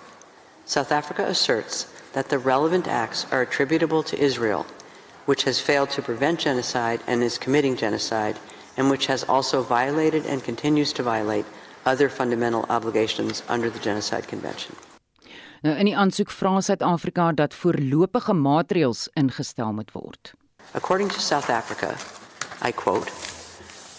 South 0.66 0.92
Africa 0.92 1.26
asserts 1.28 1.94
that 2.14 2.30
the 2.30 2.40
relevant 2.40 2.88
acts 2.88 3.28
are 3.32 3.44
attributable 3.44 4.02
to 4.02 4.20
Israel, 4.20 4.66
which 5.28 5.44
has 5.44 5.60
failed 5.60 5.92
to 5.92 6.02
prevent 6.02 6.40
genocide 6.40 7.02
and 7.06 7.22
is 7.22 7.38
committing 7.38 7.76
genocide, 7.76 8.40
and 8.78 8.90
which 8.90 9.08
has 9.08 9.24
also 9.24 9.62
violated 9.62 10.26
and 10.26 10.44
continues 10.44 10.94
to 10.94 11.04
violate 11.04 11.46
other 11.86 12.10
fundamental 12.10 12.66
obligations 12.70 13.44
under 13.48 13.70
the 13.70 13.80
Genocide 13.80 14.28
Convention. 14.28 14.76
Nou 15.62 15.76
in 15.76 15.86
die 15.86 15.96
aansoek 15.96 16.32
vra 16.32 16.62
Suid-Afrika 16.62 17.32
dat 17.36 17.54
voorlopige 17.54 18.34
maatreëls 18.34 19.08
ingestel 19.14 19.74
moet 19.74 19.92
word. 19.92 20.34
According 20.74 21.10
to 21.12 21.20
South 21.20 21.50
Africa, 21.50 21.98
I 22.62 22.72
quote, 22.72 23.12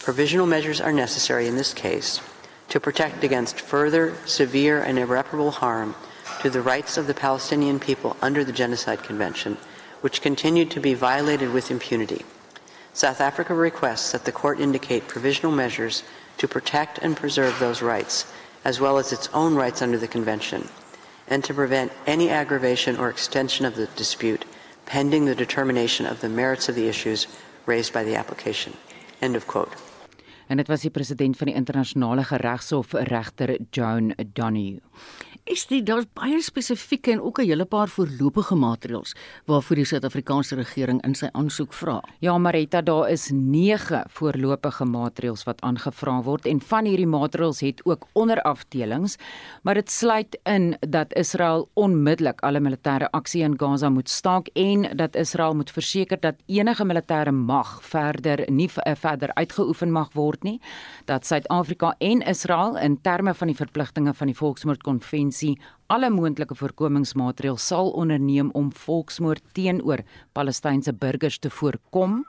provisional 0.03 0.47
measures 0.47 0.81
are 0.81 0.93
necessary 0.93 1.47
in 1.47 1.55
this 1.55 1.73
case 1.73 2.21
to 2.69 2.79
protect 2.79 3.23
against 3.23 3.59
further 3.59 4.13
severe 4.25 4.81
and 4.81 4.97
irreparable 4.97 5.51
harm 5.51 5.93
to 6.41 6.49
the 6.49 6.61
rights 6.61 6.97
of 6.97 7.05
the 7.05 7.13
Palestinian 7.13 7.77
people 7.79 8.15
under 8.21 8.43
the 8.43 8.51
Genocide 8.51 9.03
Convention, 9.03 9.57
which 10.01 10.21
continue 10.21 10.65
to 10.65 10.79
be 10.79 10.95
violated 10.95 11.53
with 11.53 11.69
impunity. 11.69 12.25
South 12.93 13.21
Africa 13.21 13.53
requests 13.53 14.11
that 14.11 14.25
the 14.25 14.31
court 14.31 14.59
indicate 14.59 15.07
provisional 15.07 15.51
measures 15.51 16.03
to 16.37 16.47
protect 16.47 16.97
and 16.99 17.15
preserve 17.15 17.57
those 17.59 17.81
rights, 17.81 18.31
as 18.65 18.79
well 18.79 18.97
as 18.97 19.13
its 19.13 19.29
own 19.33 19.55
rights 19.55 19.81
under 19.81 19.97
the 19.97 20.07
Convention, 20.07 20.67
and 21.27 21.43
to 21.43 21.53
prevent 21.53 21.91
any 22.05 22.29
aggravation 22.29 22.97
or 22.97 23.09
extension 23.09 23.65
of 23.65 23.75
the 23.75 23.87
dispute 23.95 24.45
pending 24.85 25.25
the 25.25 25.35
determination 25.35 26.05
of 26.05 26.19
the 26.19 26.27
merits 26.27 26.67
of 26.67 26.75
the 26.75 26.87
issues 26.87 27.27
raised 27.65 27.93
by 27.93 28.03
the 28.03 28.15
application. 28.15 28.75
End 29.21 29.35
of 29.35 29.47
quote. 29.47 29.73
En 30.51 30.57
dit 30.57 30.67
was 30.67 30.81
die 30.83 30.91
president 30.91 31.37
van 31.37 31.47
die 31.47 31.55
internasionale 31.55 32.23
geregshof 32.27 32.91
regter 33.07 33.55
Joan 33.71 34.11
Donahue. 34.33 34.81
Is 35.49 35.63
dit 35.65 35.81
daar's 35.87 36.05
baie 36.13 36.37
spesifieke 36.45 37.11
en 37.11 37.21
ook 37.21 37.39
'n 37.39 37.45
hele 37.45 37.65
paar 37.65 37.89
voorlopige 37.89 38.55
maatreëls 38.55 39.15
waarvoor 39.45 39.75
die 39.75 39.85
Suid-Afrikaanse 39.85 40.55
regering 40.55 41.01
in 41.03 41.15
sy 41.15 41.29
aansoek 41.31 41.73
vra. 41.73 42.03
Ja, 42.19 42.37
Marita, 42.37 42.81
daar 42.81 43.09
is 43.09 43.29
9 43.33 44.03
voorlopige 44.07 44.85
maatreëls 44.85 45.43
wat 45.43 45.61
aangevra 45.61 46.21
word 46.21 46.45
en 46.45 46.61
van 46.61 46.85
hierdie 46.85 47.07
maatreëls 47.07 47.59
het 47.59 47.85
ook 47.85 48.05
onderafdelings, 48.13 49.17
maar 49.63 49.73
dit 49.73 49.91
sluit 49.91 50.39
in 50.43 50.77
dat 50.79 51.13
Israel 51.13 51.69
onmiddellik 51.73 52.41
alle 52.41 52.59
militêre 52.59 53.09
aksie 53.11 53.43
in 53.43 53.59
Gaza 53.59 53.89
moet 53.89 54.09
staak 54.09 54.47
en 54.53 54.97
dat 54.97 55.15
Israel 55.15 55.55
moet 55.55 55.71
verseker 55.71 56.19
dat 56.19 56.35
enige 56.45 56.85
militêre 56.85 57.31
mag 57.31 57.83
verder 57.83 58.51
nie 58.51 58.69
eh, 58.75 58.95
verder 58.95 59.33
uitgeoefen 59.33 59.91
mag 59.91 60.13
word 60.13 60.40
nie, 60.43 60.61
dat 61.05 61.25
Suid-Afrika 61.25 61.95
en 61.97 62.21
Israel 62.21 62.77
in 62.77 63.01
terme 63.01 63.33
van 63.33 63.47
die 63.47 63.55
verpligtinge 63.55 64.13
van 64.13 64.27
die 64.27 64.37
Volksmoordkonvensie 64.37 65.01
konvensie 65.01 65.59
alle 65.91 66.07
moontlike 66.07 66.55
voorkomingsmaatreëls 66.55 67.65
sal 67.67 67.89
onderneem 67.99 68.47
om 68.55 68.69
volksmoord 68.85 69.43
teenoor 69.57 69.99
Palestynse 70.31 70.93
burgers 70.95 71.35
te 71.43 71.49
voorkom 71.51 72.21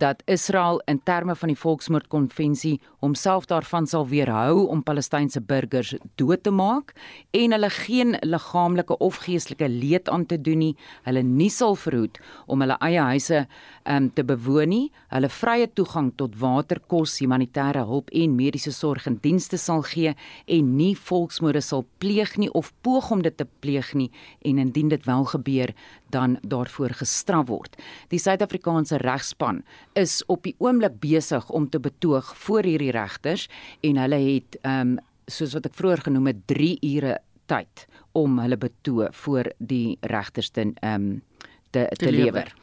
dat 0.00 0.22
Israel 0.26 0.80
in 0.90 0.98
terme 1.06 1.36
van 1.38 1.52
die 1.52 1.58
volksmoordkonvensie 1.58 2.80
homself 3.04 3.46
daarvan 3.46 3.86
sal 3.86 4.08
weerhou 4.10 4.64
om 4.66 4.82
Palestynse 4.82 5.38
burgers 5.40 5.92
dood 6.18 6.42
te 6.42 6.50
maak 6.50 6.90
en 7.30 7.54
hulle 7.54 7.70
geen 7.76 8.16
liggaamlike 8.26 8.98
of 8.98 9.20
geestelike 9.28 9.68
leed 9.70 10.10
aan 10.10 10.26
te 10.26 10.40
doen 10.40 10.64
nie 10.64 10.72
hulle 11.06 11.22
nie 11.22 11.50
sal 11.54 11.78
verhoed 11.78 12.18
om 12.50 12.66
hulle 12.66 12.80
eie 12.82 13.06
huise 13.12 13.44
um, 13.86 14.10
te 14.10 14.26
bewoon 14.26 14.74
nie 14.74 14.90
hulle 15.14 15.30
vrye 15.38 15.70
toegang 15.70 16.10
tot 16.18 16.34
water 16.42 16.82
kos 16.90 17.20
humanitêre 17.22 17.86
hulp 17.86 18.10
en 18.10 18.34
mediese 18.34 18.74
sorg 18.74 19.06
en 19.06 19.22
dienste 19.22 19.60
sal 19.60 19.86
gee 19.86 20.16
en 20.58 20.76
nie 20.82 20.96
volksmoorde 20.98 21.62
sal 21.62 21.86
pleeg 22.02 22.34
nie 22.42 22.50
of 22.58 22.74
poog 22.82 23.03
poog 23.04 23.10
om 23.10 23.22
dit 23.22 23.36
te 23.36 23.46
pleeg 23.60 23.94
nie 23.94 24.10
en 24.42 24.58
indien 24.58 24.88
dit 24.88 25.04
wel 25.04 25.24
gebeur 25.24 25.72
dan 26.10 26.38
daarvoor 26.42 26.94
gestraf 26.94 27.48
word. 27.48 27.76
Die 28.08 28.18
Suid-Afrikaanse 28.18 28.98
regspan 28.98 29.62
is 29.94 30.22
op 30.26 30.42
die 30.44 30.54
oomblik 30.58 31.00
besig 31.00 31.50
om 31.50 31.68
te 31.68 31.80
betoog 31.80 32.34
voor 32.36 32.64
hierdie 32.64 32.92
regters 32.92 33.48
en 33.82 33.96
hulle 33.96 34.16
het 34.16 34.58
ehm 34.62 34.96
um, 34.96 34.98
soos 35.26 35.54
wat 35.56 35.64
ek 35.64 35.74
vroeër 35.74 36.02
genoem 36.04 36.26
het 36.26 36.40
3 36.52 36.78
ure 36.84 37.14
tyd 37.48 37.86
om 38.12 38.38
hulle 38.38 38.58
betoog 38.60 39.14
voor 39.16 39.48
die 39.58 39.96
regters 40.02 40.50
te 40.50 40.60
ehm 40.60 40.94
um, 40.94 41.22
te, 41.70 41.86
te, 41.88 41.96
te 41.96 42.10
lewer. 42.12 42.44
lewer. 42.44 42.54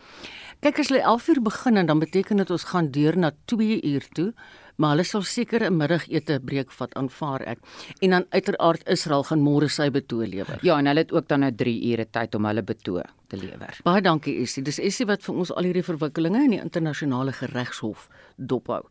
Kyk 0.62 0.80
as 0.80 0.92
hulle 0.92 1.02
11 1.02 1.28
uur 1.28 1.42
begin 1.42 1.78
en 1.78 1.86
dan 1.90 2.00
beteken 2.00 2.38
dit 2.38 2.52
ons 2.52 2.64
gaan 2.70 2.92
deur 2.92 3.18
na 3.18 3.32
2 3.46 3.82
uur 3.82 4.06
toe 4.14 4.34
maar 4.82 4.96
hulle 4.96 5.06
sal 5.06 5.24
seker 5.28 5.64
'n 5.68 5.78
middagete 5.78 6.40
breek 6.40 6.72
vat 6.72 6.94
aanvaar 6.98 7.42
ek. 7.54 7.60
En 8.02 8.10
dan 8.10 8.26
uiteraard 8.30 8.88
Israel 8.90 9.24
gaan 9.24 9.42
môre 9.46 9.70
sy 9.70 9.90
betoog 9.90 10.28
lewer. 10.28 10.60
Ja, 10.62 10.78
en 10.78 10.86
hulle 10.86 11.00
het 11.00 11.12
ook 11.12 11.28
dan 11.28 11.40
nou 11.40 11.52
3 11.56 11.92
ure 11.92 12.06
tyd 12.10 12.36
om 12.36 12.46
hulle 12.46 12.64
betoog 12.64 13.10
te 13.28 13.38
lewer. 13.38 13.80
Baie 13.84 14.02
dankie 14.02 14.42
Essie. 14.42 14.64
Dis 14.64 14.80
Essie 14.80 15.06
wat 15.06 15.24
vir 15.24 15.36
ons 15.36 15.52
al 15.52 15.64
hierdie 15.64 15.84
verwikkelinge 15.84 16.44
in 16.44 16.56
die 16.56 16.62
internasionale 16.62 17.32
geregshof 17.32 18.10
dophou. 18.38 18.82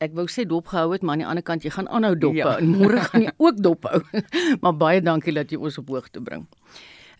Ek 0.00 0.14
wou 0.16 0.26
sê 0.26 0.46
dopgehou 0.48 0.92
het, 0.92 1.02
maar 1.02 1.12
aan 1.12 1.24
die 1.24 1.26
ander 1.26 1.44
kant 1.44 1.64
jy 1.64 1.70
gaan 1.70 1.88
aanhou 1.88 2.14
dophou 2.16 2.36
ja. 2.36 2.58
en 2.58 2.70
môre 2.72 3.00
gaan 3.00 3.22
jy 3.22 3.32
ook 3.36 3.56
dophou. 3.60 4.00
maar 4.62 4.76
baie 4.76 5.02
dankie 5.02 5.34
dat 5.34 5.50
jy 5.50 5.58
ons 5.58 5.78
op 5.78 5.88
hoogte 5.88 6.20
bring. 6.20 6.46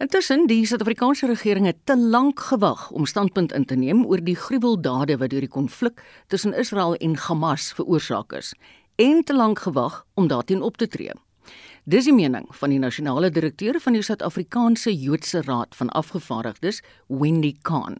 Intussen 0.01 0.47
die 0.49 0.63
Suid-Afrikaanse 0.65 1.27
regering 1.29 1.67
het 1.69 1.77
te 1.85 1.93
lank 1.93 2.41
gewag 2.41 2.87
om 2.91 3.05
standpunt 3.07 3.53
in 3.53 3.67
te 3.69 3.77
neem 3.77 3.99
oor 4.09 4.23
die 4.25 4.35
gruweldade 4.35 5.19
wat 5.21 5.29
deur 5.29 5.45
die 5.45 5.53
konflik 5.53 5.99
tussen 6.33 6.55
Israel 6.57 6.95
en 7.05 7.19
Hamas 7.21 7.67
veroorsaak 7.77 8.33
is 8.39 8.55
en 8.97 9.19
te 9.29 9.35
lank 9.37 9.61
gewag 9.61 9.99
om 10.15 10.31
daarteen 10.31 10.63
op 10.65 10.79
te 10.81 10.89
tree. 10.89 11.13
Dis 11.85 12.09
die 12.09 12.15
mening 12.17 12.47
van 12.49 12.73
die 12.73 12.79
nasionale 12.81 13.29
direkteur 13.31 13.77
van 13.85 13.93
die 13.93 14.01
Suid-Afrikaanse 14.07 14.95
Joodse 14.97 15.43
Raad 15.45 15.77
van 15.77 15.93
Afgevaardigdes, 15.93 16.81
Wendy 17.09 17.53
Khan. 17.61 17.99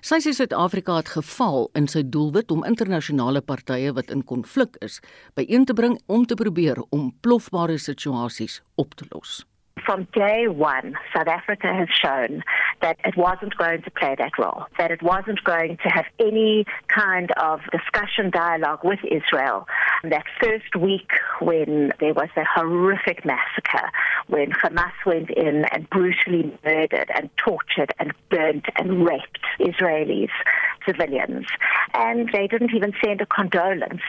Sy 0.00 0.22
sê 0.24 0.32
Suid-Afrika 0.32 0.96
het 1.02 1.10
gefaal 1.18 1.68
in 1.76 1.90
sy 1.92 2.00
doelwit 2.00 2.54
om 2.54 2.64
internasionale 2.64 3.44
partye 3.44 3.92
wat 3.92 4.08
in 4.08 4.24
konflik 4.24 4.80
is 4.80 5.02
byeen 5.36 5.68
te 5.68 5.76
bring 5.76 5.98
om 6.06 6.24
te 6.24 6.40
probeer 6.40 6.80
om 6.88 7.12
plofbare 7.20 7.76
situasies 7.76 8.62
op 8.80 8.96
te 8.96 9.04
los. 9.12 9.42
From 9.86 10.08
day 10.12 10.48
one, 10.48 10.94
South 11.14 11.28
Africa 11.28 11.72
has 11.72 11.88
shown 11.88 12.42
that 12.82 12.98
it 13.04 13.16
wasn't 13.16 13.56
going 13.56 13.82
to 13.82 13.90
play 13.92 14.16
that 14.18 14.32
role, 14.38 14.64
that 14.78 14.90
it 14.90 15.02
wasn't 15.02 15.42
going 15.44 15.78
to 15.78 15.88
have 15.88 16.04
any 16.18 16.66
kind 16.88 17.30
of 17.40 17.60
discussion 17.70 18.30
dialogue 18.30 18.80
with 18.82 18.98
Israel. 19.04 19.66
That 20.02 20.24
first 20.42 20.74
week 20.76 21.10
when 21.40 21.92
there 22.00 22.12
was 22.12 22.28
a 22.36 22.44
horrific 22.44 23.24
massacre, 23.24 23.90
when 24.26 24.50
Hamas 24.50 24.92
went 25.06 25.30
in 25.30 25.64
and 25.72 25.88
brutally 25.88 26.52
murdered 26.64 27.10
and 27.14 27.30
tortured 27.36 27.92
and 27.98 28.12
burnt 28.28 28.66
and 28.76 29.06
raped 29.06 29.38
Israelis, 29.60 30.30
civilians, 30.84 31.46
and 31.94 32.28
they 32.32 32.46
didn't 32.46 32.74
even 32.74 32.92
send 33.04 33.20
a 33.20 33.26
condolence. 33.26 34.02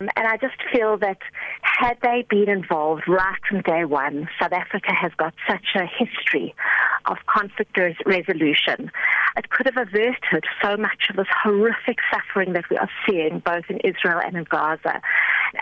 And 0.00 0.10
I 0.16 0.36
just 0.36 0.56
feel 0.72 0.96
that 0.98 1.18
had 1.62 1.96
they 2.02 2.26
been 2.28 2.48
involved 2.48 3.06
right 3.06 3.38
from 3.48 3.62
day 3.62 3.84
one, 3.84 4.28
South 4.40 4.52
Africa 4.52 4.92
has 4.92 5.12
got 5.16 5.34
such 5.48 5.74
a 5.76 5.86
history 5.86 6.54
of 7.06 7.18
conflict 7.26 7.78
resolution. 8.06 8.90
It 9.36 9.50
could 9.50 9.66
have 9.66 9.76
averted 9.76 10.44
so 10.62 10.76
much 10.76 11.10
of 11.10 11.16
this 11.16 11.26
horrific 11.42 11.98
suffering 12.12 12.52
that 12.54 12.68
we 12.70 12.76
are 12.76 12.90
seeing 13.06 13.40
both 13.40 13.64
in 13.68 13.78
Israel 13.80 14.20
and 14.24 14.36
in 14.36 14.44
Gaza. 14.44 15.00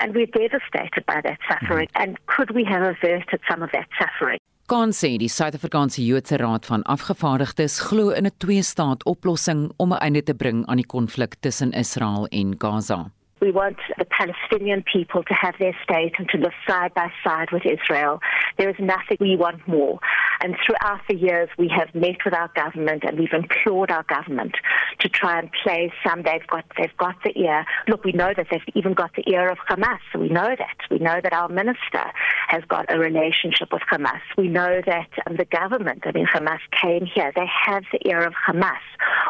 And 0.01 0.15
we're 0.15 0.27
devastated 0.27 1.05
by 1.07 1.21
that 1.23 1.39
suffering. 1.49 1.89
Mm. 1.95 2.03
And 2.03 2.27
could 2.27 2.53
we 2.53 2.65
have 2.65 2.83
averted 2.83 3.41
some 3.51 3.63
of 3.63 3.71
that 3.73 3.89
suffering? 3.99 4.39
Kan 4.69 4.93
sê 4.97 5.19
die 5.19 5.29
Suid-Afrikaanse 5.29 6.01
Joodse 6.07 6.39
Raad 6.41 6.65
van 6.65 6.85
Afgevaardigdes 6.89 7.81
glo 7.89 8.11
in 8.11 8.27
'n 8.27 8.37
twee-staat 8.39 9.05
oplossing 9.05 9.73
om 9.77 9.93
'n 9.93 9.99
einde 9.99 10.23
te 10.23 10.35
bring 10.35 10.67
aan 10.67 10.77
die 10.77 10.87
konflik 10.87 11.35
tussen 11.41 11.73
Israel 11.73 12.27
en 12.31 12.55
Gaza. 12.59 13.11
We 13.43 13.51
want 13.51 13.79
the 13.99 14.05
Palestinian 14.05 14.85
people 14.85 15.25
to 15.25 15.35
have 15.35 15.57
their 15.59 15.77
state 15.83 16.15
and 16.17 16.29
to 16.29 16.39
live 16.39 16.53
side 16.65 16.95
by 16.95 17.11
side 17.25 17.51
with 17.51 17.63
Israel. 17.67 18.21
There 18.57 18.71
is 18.71 18.77
nothing 18.79 19.17
we 19.19 19.35
want 19.35 19.67
more. 19.67 19.99
And 20.41 20.55
throughout 20.65 21.01
the 21.09 21.17
years, 21.17 21.49
we 21.59 21.69
have 21.77 21.93
met 21.93 22.19
with 22.25 22.35
our 22.35 22.53
government 22.55 23.03
and 23.05 23.19
we've 23.19 23.33
implored 23.33 23.91
our 23.91 24.05
government 24.05 24.55
to 25.01 25.09
try 25.09 25.41
and 25.41 25.51
play 25.65 25.93
some. 26.07 26.23
They've 26.23 26.47
got 26.47 26.65
they've 26.79 26.97
got 26.99 27.17
the 27.25 27.37
ear. 27.37 27.65
Look, 27.89 28.05
we 28.05 28.13
know 28.13 28.33
that 28.37 28.47
they've 28.49 28.61
even 28.77 28.95
got 28.95 29.11
the 29.17 29.29
ear 29.29 29.51
of 29.51 29.59
Hamas. 29.69 29.99
We 30.17 30.29
know 30.29 30.55
that. 30.57 30.77
We 30.89 30.99
know 30.99 31.21
that 31.21 31.33
our 31.33 31.49
minister 31.49 32.05
has 32.47 32.63
got 32.69 32.87
a 32.95 32.99
relationship 32.99 33.73
with 33.73 33.83
Hamas. 33.91 34.21
We 34.39 34.47
know 34.47 34.83
that 34.87 35.09
um, 35.27 35.37
the 35.37 35.47
government, 35.47 36.05
I 36.07 36.13
mean, 36.13 36.27
Hamas 36.27 36.61
came 36.81 37.07
here. 37.07 37.33
They 37.35 37.49
have 37.67 37.83
the 37.91 38.09
ear 38.09 38.23
of 38.23 38.35
Hamas. 38.35 38.79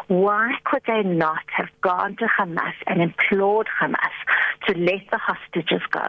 Why 0.08 0.52
could 0.64 0.82
they 0.86 1.02
not 1.02 1.44
have 1.56 1.68
gone 1.80 2.16
to 2.16 2.26
Hamas 2.26 2.74
and 2.86 3.00
implored 3.00 3.68
Hamas 3.80 4.01
to 4.66 4.78
let 4.78 5.02
the 5.10 5.18
hostages 5.18 5.82
go, 5.90 6.06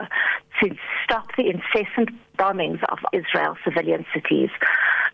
to 0.62 0.76
stop 1.04 1.28
the 1.38 1.50
incessant 1.50 2.10
bombings 2.38 2.84
of 2.92 3.00
Israel 3.12 3.58
civilian 3.64 4.06
cities 4.14 4.50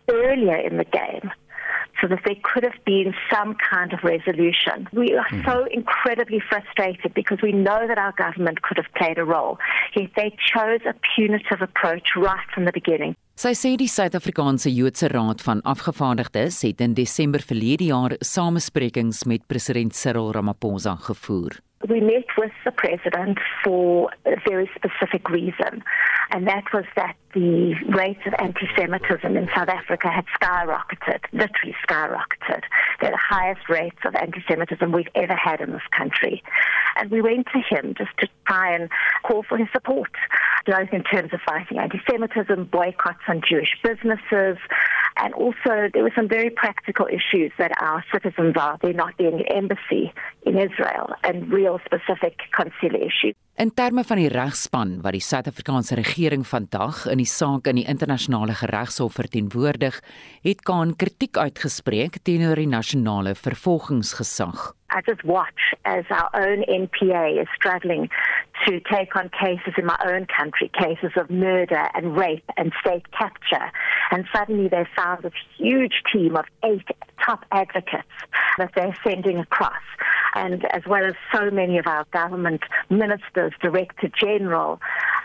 earlier 0.08 0.56
in 0.56 0.76
the 0.78 0.84
game? 0.84 1.30
so 2.00 2.08
that 2.08 2.20
there 2.24 2.36
could 2.42 2.62
have 2.62 2.78
been 2.84 3.14
some 3.32 3.54
kind 3.54 3.92
of 3.92 4.02
resolution. 4.02 4.88
We 4.92 5.14
are 5.14 5.26
mm. 5.28 5.44
so 5.44 5.66
incredibly 5.70 6.40
frustrated 6.40 7.12
because 7.14 7.38
we 7.42 7.52
know 7.52 7.86
that 7.86 7.98
our 7.98 8.12
government 8.12 8.62
could 8.62 8.78
have 8.78 8.90
played 8.94 9.18
a 9.18 9.24
role, 9.24 9.58
yet 9.94 10.10
they 10.16 10.30
chose 10.52 10.80
a 10.86 10.94
punitive 11.14 11.60
approach 11.60 12.16
right 12.16 12.46
from 12.54 12.64
the 12.64 12.72
beginning. 12.72 13.14
Sy 13.40 13.54
sê 13.56 13.70
die 13.80 13.88
Suid-Afrikaanse 13.88 14.68
Joodse 14.68 15.08
Raad 15.08 15.40
van 15.40 15.62
Afgevaardigdes 15.64 16.58
het 16.66 16.82
in 16.84 16.92
Desember 16.92 17.40
verlede 17.40 17.86
jaar 17.88 18.12
samesprekings 18.20 19.24
met 19.24 19.46
president 19.48 19.96
Cyril 19.96 20.28
Ramaphosa 20.36 20.98
gevoer. 21.06 21.56
We 21.88 22.00
met 22.00 22.26
with 22.36 22.52
the 22.64 22.72
president 22.72 23.38
for 23.64 24.10
a 24.26 24.36
very 24.46 24.70
specific 24.74 25.30
reason, 25.30 25.82
and 26.30 26.46
that 26.46 26.64
was 26.74 26.84
that 26.94 27.16
the 27.32 27.74
rates 27.96 28.20
of 28.26 28.34
anti 28.38 28.68
Semitism 28.76 29.34
in 29.34 29.48
South 29.54 29.70
Africa 29.70 30.10
had 30.10 30.26
skyrocketed, 30.38 31.20
literally 31.32 31.74
skyrocketed. 31.88 32.64
They're 33.00 33.12
the 33.12 33.16
highest 33.16 33.66
rates 33.70 33.96
of 34.04 34.14
anti 34.14 34.44
Semitism 34.46 34.92
we've 34.92 35.08
ever 35.14 35.34
had 35.34 35.62
in 35.62 35.72
this 35.72 35.86
country. 35.90 36.42
And 36.96 37.10
we 37.10 37.22
went 37.22 37.46
to 37.54 37.60
him 37.60 37.94
just 37.96 38.10
to 38.18 38.28
try 38.46 38.74
and 38.74 38.90
call 39.22 39.42
for 39.42 39.56
his 39.56 39.68
support, 39.72 40.10
both 40.66 40.92
in 40.92 41.02
terms 41.04 41.32
of 41.32 41.40
fighting 41.46 41.78
anti 41.78 42.00
Semitism, 42.10 42.64
boycotts 42.64 43.24
on 43.26 43.40
Jewish 43.48 43.74
businesses, 43.82 44.58
and 45.22 45.34
also 45.34 45.72
there 45.92 46.02
were 46.02 46.16
some 46.16 46.28
very 46.28 46.50
practical 46.50 47.06
issues 47.06 47.52
that 47.58 47.72
our 47.80 48.02
citizens 48.12 48.54
are. 48.56 48.78
They're 48.80 49.02
not 49.04 49.16
being 49.16 49.34
an 49.40 49.46
embassy 49.60 50.12
in 50.48 50.58
Israel 50.58 51.14
and 51.22 51.52
real 51.52 51.78
specific 51.84 52.34
consular 52.56 53.00
issues. 53.10 53.34
In 53.60 53.74
terme 53.76 54.04
van 54.08 54.16
die 54.16 54.30
regspan 54.32 54.94
wat 55.04 55.12
die 55.12 55.20
Suid-Afrikaanse 55.20 55.98
regering 55.98 56.46
vandag 56.48 57.04
in 57.12 57.20
die 57.20 57.28
saak 57.28 57.68
in 57.68 57.76
die 57.82 57.84
internasionale 57.84 58.56
regshof 58.72 59.18
verteenwoordig, 59.20 60.00
het 60.46 60.64
Kaan 60.64 60.96
kritiek 60.96 61.36
uitgespreek 61.36 62.22
teenoor 62.24 62.56
die 62.56 62.70
nasionale 62.70 63.34
vervolgingsgesag. 63.36 64.70
I 64.90 65.02
just 65.02 65.24
watch 65.24 65.74
as 65.84 66.04
our 66.10 66.30
own 66.34 66.64
NPA 66.64 67.40
is 67.40 67.48
struggling 67.54 68.08
to 68.66 68.80
take 68.80 69.14
on 69.16 69.30
cases 69.30 69.74
in 69.78 69.86
my 69.86 69.98
own 70.04 70.26
country, 70.26 70.70
cases 70.78 71.12
of 71.16 71.30
murder 71.30 71.88
and 71.94 72.16
rape 72.16 72.44
and 72.56 72.72
state 72.80 73.10
capture. 73.12 73.70
And 74.10 74.24
suddenly 74.34 74.68
they 74.68 74.84
found 74.96 75.22
this 75.22 75.32
huge 75.56 76.02
team 76.12 76.36
of 76.36 76.44
eight 76.64 76.86
top 77.24 77.44
advocates 77.52 78.08
that 78.58 78.72
they're 78.74 78.96
sending 79.04 79.38
across. 79.38 79.72
And 80.34 80.64
as 80.74 80.82
well 80.86 81.04
as 81.04 81.14
so 81.32 81.50
many 81.50 81.78
of 81.78 81.86
our 81.86 82.04
government 82.12 82.62
ministers, 82.88 83.52
director 83.60 84.10
general. 84.20 84.80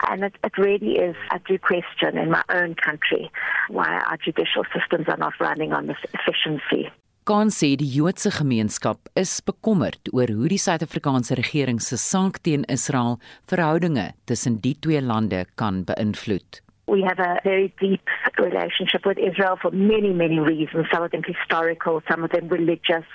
And 0.08 0.24
it, 0.24 0.34
it 0.44 0.56
really 0.58 0.96
is, 0.96 1.16
I 1.30 1.38
do 1.46 1.58
question 1.58 2.18
in 2.18 2.30
my 2.30 2.42
own 2.48 2.74
country 2.74 3.30
why 3.68 3.88
our 3.88 4.16
judicial 4.16 4.64
systems 4.74 5.06
are 5.08 5.16
not 5.16 5.34
running 5.40 5.72
on 5.72 5.86
this 5.86 5.98
efficiency. 6.14 6.90
Kan 7.26 7.48
sê 7.50 7.72
die 7.74 7.88
Joodse 7.90 8.30
gemeenskap 8.30 9.08
is 9.18 9.32
bekommerd 9.42 10.12
oor 10.14 10.30
hoe 10.30 10.46
die 10.52 10.60
Suid-Afrikaanse 10.62 11.34
regering 11.34 11.80
se 11.82 11.96
saak 11.98 12.38
teen 12.46 12.62
Israel 12.70 13.18
verhoudinge 13.50 14.12
tussen 14.30 14.60
die 14.62 14.76
twee 14.78 15.00
lande 15.02 15.40
kan 15.58 15.82
beïnvloed. 15.88 16.60
We 16.86 17.02
have 17.02 17.18
a 17.18 17.40
very 17.42 17.74
deep 17.80 18.06
relationship 18.38 19.04
with 19.04 19.18
Israel 19.18 19.58
for 19.60 19.72
many, 19.72 20.12
many 20.12 20.38
reasons. 20.38 20.86
Some 20.92 21.02
of 21.02 21.10
them 21.10 21.24
historical, 21.26 22.00
some 22.08 22.22
of 22.22 22.30
them 22.30 22.46
religious. 22.46 23.06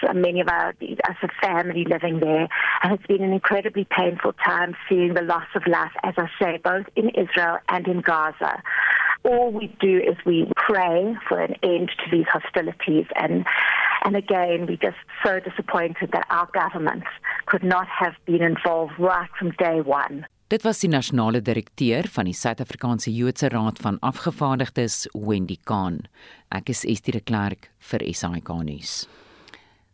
So 0.00 0.10
many 0.14 0.40
of 0.40 0.48
our, 0.48 0.72
as 1.10 1.20
a 1.20 1.28
family 1.44 1.84
living 1.84 2.20
there. 2.20 2.48
And 2.82 2.94
it's 2.94 3.06
been 3.06 3.22
an 3.22 3.34
incredibly 3.34 3.84
painful 3.84 4.32
time 4.42 4.74
seeing 4.88 5.12
the 5.12 5.20
loss 5.34 5.52
of 5.54 5.66
life, 5.66 5.92
as 6.02 6.14
I 6.16 6.28
say, 6.40 6.56
both 6.64 6.86
in 6.96 7.10
Israel 7.10 7.58
and 7.68 7.86
in 7.86 8.00
Gaza. 8.00 8.62
All 9.22 9.52
we 9.52 9.66
do 9.80 9.98
is 9.98 10.16
we 10.24 10.50
pray 10.56 11.14
for 11.28 11.40
an 11.40 11.54
end 11.62 11.90
to 11.98 12.10
these 12.10 12.26
hostilities 12.28 13.06
and 13.16 13.44
and 14.04 14.16
again 14.16 14.66
we're 14.66 14.76
just 14.80 14.96
so 15.24 15.40
disappointed 15.40 16.10
that 16.12 16.26
our 16.30 16.48
government 16.52 17.04
could 17.46 17.62
not 17.62 17.86
have 17.86 18.14
been 18.24 18.42
involved 18.42 18.92
right 18.98 19.28
from 19.38 19.50
day 19.58 19.80
one. 19.80 20.26
Dit 20.50 20.64
was 20.64 20.80
die 20.80 20.88
nasionale 20.90 21.38
direkteur 21.42 22.08
van 22.10 22.26
die 22.26 22.34
Suid-Afrikaanse 22.34 23.12
Joodse 23.14 23.48
Raad 23.48 23.78
van 23.78 24.00
Afgevaardigdes, 24.02 25.06
Wendy 25.12 25.60
Kahn. 25.62 26.08
Ek 26.50 26.72
is 26.72 26.82
Estie 26.82 27.14
de 27.14 27.20
Klerk 27.20 27.68
vir 27.78 28.02
SAK 28.10 28.48
nuus. 28.66 29.04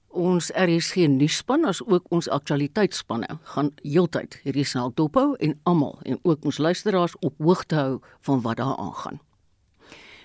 Ons 0.08 0.50
RSG 0.54 1.08
nuusspan 1.08 1.64
as 1.64 1.82
ook 1.84 2.06
ons 2.14 2.28
aktualiteitsspanne 2.28 3.38
gaan 3.52 3.72
heeltyd 3.82 4.38
hierdie 4.44 4.64
snaal 4.64 4.92
dophou 4.94 5.34
en 5.36 5.58
almal 5.62 5.98
en 6.04 6.18
ook 6.22 6.44
ons 6.44 6.58
luisteraars 6.58 7.16
op 7.20 7.34
hoogte 7.38 7.74
hou 7.74 8.00
van 8.20 8.40
wat 8.40 8.56
daar 8.56 8.76
aangaan. 8.76 9.20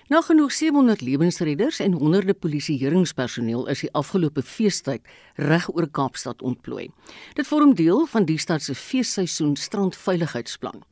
Na 0.08 0.20
genoeg 0.20 0.52
700 0.52 1.00
lewensredders 1.00 1.78
en 1.80 1.92
honderde 1.92 2.34
polisieeringspersoneel 2.34 3.66
is 3.66 3.80
die 3.80 3.92
afgelope 3.96 4.42
feestyd 4.42 5.00
reg 5.34 5.68
oor 5.72 5.88
Kaapstad 5.88 6.42
ontplooi. 6.42 6.90
Dit 7.34 7.46
vorm 7.46 7.74
deel 7.74 8.06
van 8.06 8.26
die 8.28 8.38
stad 8.38 8.62
se 8.62 8.74
feesseisoen 8.74 9.56
strandveiligheidsplan. 9.56 10.82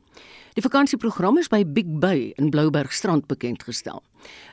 Die 0.51 0.63
vakansieprogram 0.63 1.37
is 1.39 1.47
by 1.47 1.61
Big 1.63 1.87
Bay 2.03 2.33
in 2.35 2.49
Blouberg 2.51 2.91
Strand 2.91 3.27
bekend 3.27 3.63
gestel. 3.63 4.03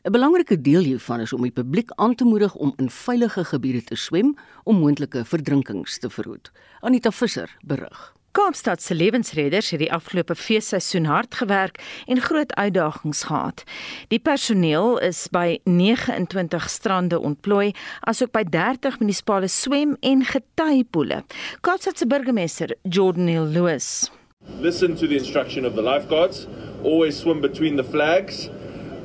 'n 0.06 0.12
Belangrike 0.12 0.61
deel 0.61 0.82
hiervan 0.82 1.20
is 1.20 1.32
om 1.32 1.42
die 1.42 1.50
publiek 1.50 1.90
aan 1.96 2.14
te 2.14 2.24
moedig 2.24 2.54
om 2.54 2.72
in 2.76 2.90
veilige 2.90 3.44
gebiede 3.44 3.82
te 3.82 3.96
swem 3.96 4.37
om 4.64 4.78
moontlike 4.78 5.24
verdrinkings 5.24 5.98
te 5.98 6.11
verhoed. 6.11 6.52
Anita 6.80 7.11
Visser 7.11 7.56
berig. 7.66 8.14
Kaapstad 8.30 8.82
se 8.82 8.94
lewensredders 8.94 9.70
het 9.70 9.80
die 9.80 9.92
afgelope 9.92 10.34
feesseisoen 10.34 11.04
hard 11.04 11.34
gewerk 11.34 11.82
en 12.06 12.20
groot 12.20 12.54
uitdagings 12.54 13.22
gehad. 13.22 13.64
Die 14.08 14.20
personeel 14.20 14.98
is 14.98 15.26
by 15.30 15.58
29 15.64 16.70
strande 16.70 17.18
ontplooi, 17.18 17.72
asook 18.00 18.30
by 18.30 18.44
30 18.44 19.00
munisipale 19.00 19.48
swem- 19.48 19.96
en 20.00 20.24
getuiepoele. 20.24 21.24
Kaapstad 21.61 21.98
se 21.98 22.06
burgemeester, 22.06 22.76
Jordan 22.82 23.26
Hill 23.26 23.50
Lewis. 23.50 24.11
Listen 24.59 24.96
to 24.96 25.07
the 25.07 25.16
instruction 25.16 25.64
of 25.64 25.77
the 25.77 25.83
lifeguards. 25.83 26.48
Always 26.83 27.16
swim 27.16 27.40
between 27.40 27.77
the 27.77 27.85
flags. 27.85 28.48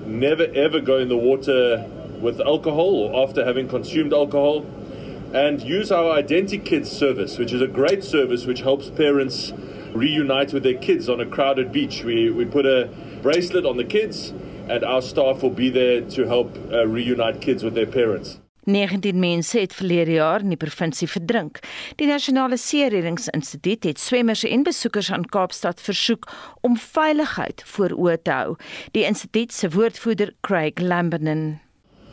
Never 0.04 0.48
ever 0.56 0.80
go 0.80 0.98
in 0.98 1.10
the 1.10 1.18
water 1.18 1.88
with 2.20 2.42
alcohol 2.42 2.96
or 2.96 3.24
after 3.24 3.46
having 3.46 3.68
consumed 3.68 4.14
alcohol. 4.14 4.66
and 5.32 5.62
use 5.62 5.92
our 5.92 6.12
Identity 6.12 6.60
Kids 6.60 6.92
service, 6.92 7.40
which 7.40 7.54
is 7.54 7.62
a 7.62 7.68
great 7.68 8.04
service 8.04 8.46
which 8.46 8.62
helps 8.62 8.90
parents 8.92 9.52
reunite 9.94 10.54
with 10.54 10.62
their 10.62 10.78
kids 10.78 11.10
on 11.10 11.20
a 11.20 11.26
crowded 11.26 11.72
beach. 11.72 12.04
We, 12.04 12.30
we 12.30 12.46
put 12.46 12.68
a 12.68 12.90
bracelet 13.24 13.66
on 13.66 13.78
the 13.78 13.84
kids, 13.84 14.30
and 14.70 14.84
our 14.84 15.02
staff 15.02 15.42
will 15.42 15.50
be 15.50 15.72
there 15.72 16.02
to 16.02 16.28
help 16.28 16.56
uh, 16.72 16.88
reunite 16.88 17.42
kids 17.42 17.64
with 17.64 17.74
their 17.74 17.88
parents. 17.88 18.40
19 18.66 19.20
mense 19.20 19.60
het 19.60 19.74
verlede 19.74 20.12
jaar 20.12 20.42
in 20.42 20.54
die 20.54 20.60
provinsie 20.60 21.08
verdrink. 21.08 21.60
Die 22.00 22.08
Nasionale 22.08 22.58
See-reddingsinstituut 22.58 23.84
het 23.84 24.00
swemmers 24.00 24.44
en 24.44 24.64
besoekers 24.64 25.12
aan 25.12 25.26
Kaapstad 25.26 25.82
versoek 25.82 26.30
om 26.62 26.78
veiligheid 26.78 27.64
voor 27.66 27.98
oë 27.98 28.18
te 28.22 28.32
hou. 28.32 28.56
Die 28.92 29.04
instituut 29.06 29.54
se 29.54 29.70
woordvoerder, 29.70 30.34
Craig 30.42 30.80
Lamberton, 30.80 31.60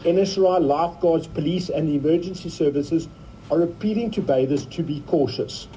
NSRI, 0.04 0.58
lifeguards, 0.60 1.26
police, 1.26 1.68
and 1.68 1.86
the 1.86 1.94
emergency 1.94 2.48
services 2.48 3.06
are 3.50 3.62
appealing 3.62 4.10
to 4.10 4.22
bathers 4.22 4.64
to 4.66 4.82
be 4.82 5.02
cautious. 5.06 5.68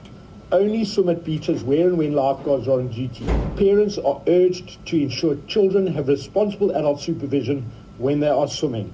Only 0.51 0.85
swim 0.85 1.09
at 1.09 1.25
beaches 1.25 1.63
where 1.63 1.87
and 1.87 1.97
when 1.97 2.13
lifeguards 2.13 2.67
are 2.67 2.79
on 2.79 2.87
duty. 2.87 3.25
Parents 3.57 3.97
are 3.97 4.21
urged 4.27 4.85
to 4.85 4.95
ensure 4.95 5.35
children 5.47 5.87
have 5.87 6.07
responsible 6.07 6.71
adult 6.71 7.01
supervision 7.01 7.69
when 7.97 8.19
they 8.21 8.29
are 8.29 8.47
swimming. 8.47 8.93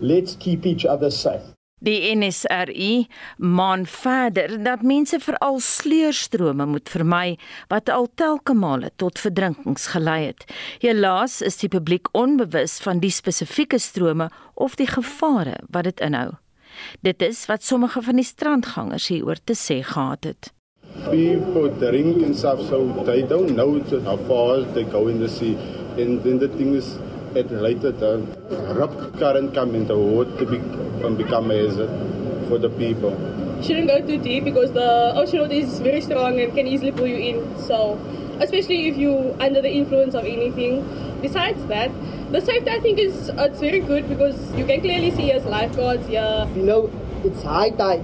Let's 0.00 0.36
keep 0.36 0.64
each 0.64 0.84
other 0.84 1.10
safe. 1.10 1.54
Die 1.80 2.14
NSRI 2.16 3.06
maan 3.36 3.86
verder 3.86 4.62
dat 4.62 4.82
mense 4.82 5.20
veral 5.20 5.60
sleurstrome 5.64 6.66
moet 6.66 6.88
vermy 6.92 7.38
wat 7.72 7.88
al 7.88 8.08
telke 8.14 8.52
male 8.54 8.90
tot 8.96 9.18
verdrinkings 9.18 9.86
gelei 9.94 10.26
het. 10.26 10.44
Helaas 10.84 11.40
is 11.40 11.56
die 11.62 11.72
publiek 11.72 12.12
onbewus 12.12 12.78
van 12.84 13.00
die 13.00 13.12
spesifieke 13.12 13.80
strome 13.80 14.28
of 14.54 14.76
die 14.76 14.88
gevare 14.88 15.56
wat 15.72 15.88
dit 15.88 16.04
inhou. 16.04 16.36
Dit 17.00 17.22
is 17.22 17.46
wat 17.48 17.64
sommige 17.64 18.02
van 18.02 18.20
die 18.20 18.28
strandgangers 18.28 19.08
hieroor 19.08 19.40
te 19.44 19.56
sê 19.56 19.80
gehad 19.84 20.24
het. 20.24 20.52
people 21.08 21.70
drink 21.78 22.22
and 22.22 22.36
stuff, 22.36 22.60
so 22.68 23.04
they 23.04 23.22
don't 23.22 23.54
know 23.54 23.80
how 24.04 24.16
far 24.28 24.62
they 24.74 24.84
go 24.84 25.08
in 25.08 25.18
the 25.18 25.28
sea. 25.28 25.54
And 25.96 26.22
then 26.22 26.38
the 26.38 26.48
thing 26.48 26.74
is, 26.74 26.98
at 27.36 27.50
later, 27.50 27.92
the 27.92 28.26
rough 28.74 28.94
current 29.18 29.54
come 29.54 29.74
in 29.74 29.86
the 29.86 29.96
water 29.96 30.44
be, 30.44 30.56
and 30.56 31.16
become 31.16 31.50
a 31.50 31.56
hazard 31.56 31.90
for 32.48 32.58
the 32.58 32.70
people. 32.70 33.10
Shouldn't 33.62 33.88
go 33.88 34.00
too 34.00 34.18
deep 34.18 34.44
because 34.44 34.72
the 34.72 35.12
ocean 35.14 35.40
water 35.40 35.52
is 35.52 35.80
very 35.80 36.00
strong 36.00 36.40
and 36.40 36.54
can 36.54 36.66
easily 36.66 36.92
pull 36.92 37.06
you 37.06 37.16
in. 37.16 37.58
So, 37.58 37.98
especially 38.40 38.88
if 38.88 38.96
you 38.96 39.36
under 39.38 39.60
the 39.60 39.70
influence 39.70 40.14
of 40.14 40.24
anything. 40.24 40.84
Besides 41.20 41.64
that, 41.66 41.90
the 42.32 42.40
safety 42.40 42.70
I 42.70 42.80
think 42.80 42.98
is 42.98 43.28
uh, 43.28 43.48
it's 43.50 43.60
very 43.60 43.80
good 43.80 44.08
because 44.08 44.54
you 44.54 44.64
can 44.64 44.80
clearly 44.80 45.10
see 45.10 45.30
as 45.32 45.44
lifeguards. 45.44 46.08
Yeah. 46.08 46.48
You 46.54 46.62
know, 46.62 46.90
it's 47.24 47.42
high 47.42 47.70
tide. 47.70 48.02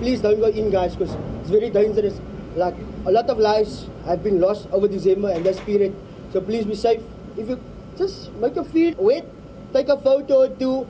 Please 0.00 0.20
don't 0.20 0.40
go 0.40 0.46
in, 0.48 0.70
guys, 0.70 0.96
because 0.96 1.14
it's 1.40 1.50
very 1.50 1.70
dangerous. 1.70 2.20
Like 2.56 2.74
a 3.06 3.12
lot 3.12 3.30
of 3.30 3.38
lives 3.38 3.88
have 4.04 4.24
been 4.24 4.40
lost 4.40 4.68
over 4.72 4.88
December 4.88 5.30
and 5.30 5.46
this 5.46 5.60
period. 5.60 5.94
So 6.32 6.40
please 6.40 6.64
be 6.64 6.74
safe. 6.74 7.00
If 7.36 7.48
you 7.48 7.60
just 7.98 8.32
make 8.40 8.54
your 8.54 8.64
feet 8.64 8.96
wet, 8.98 9.24
take 9.72 9.88
a 9.88 9.96
photo 9.96 10.44
or 10.44 10.48
two. 10.48 10.86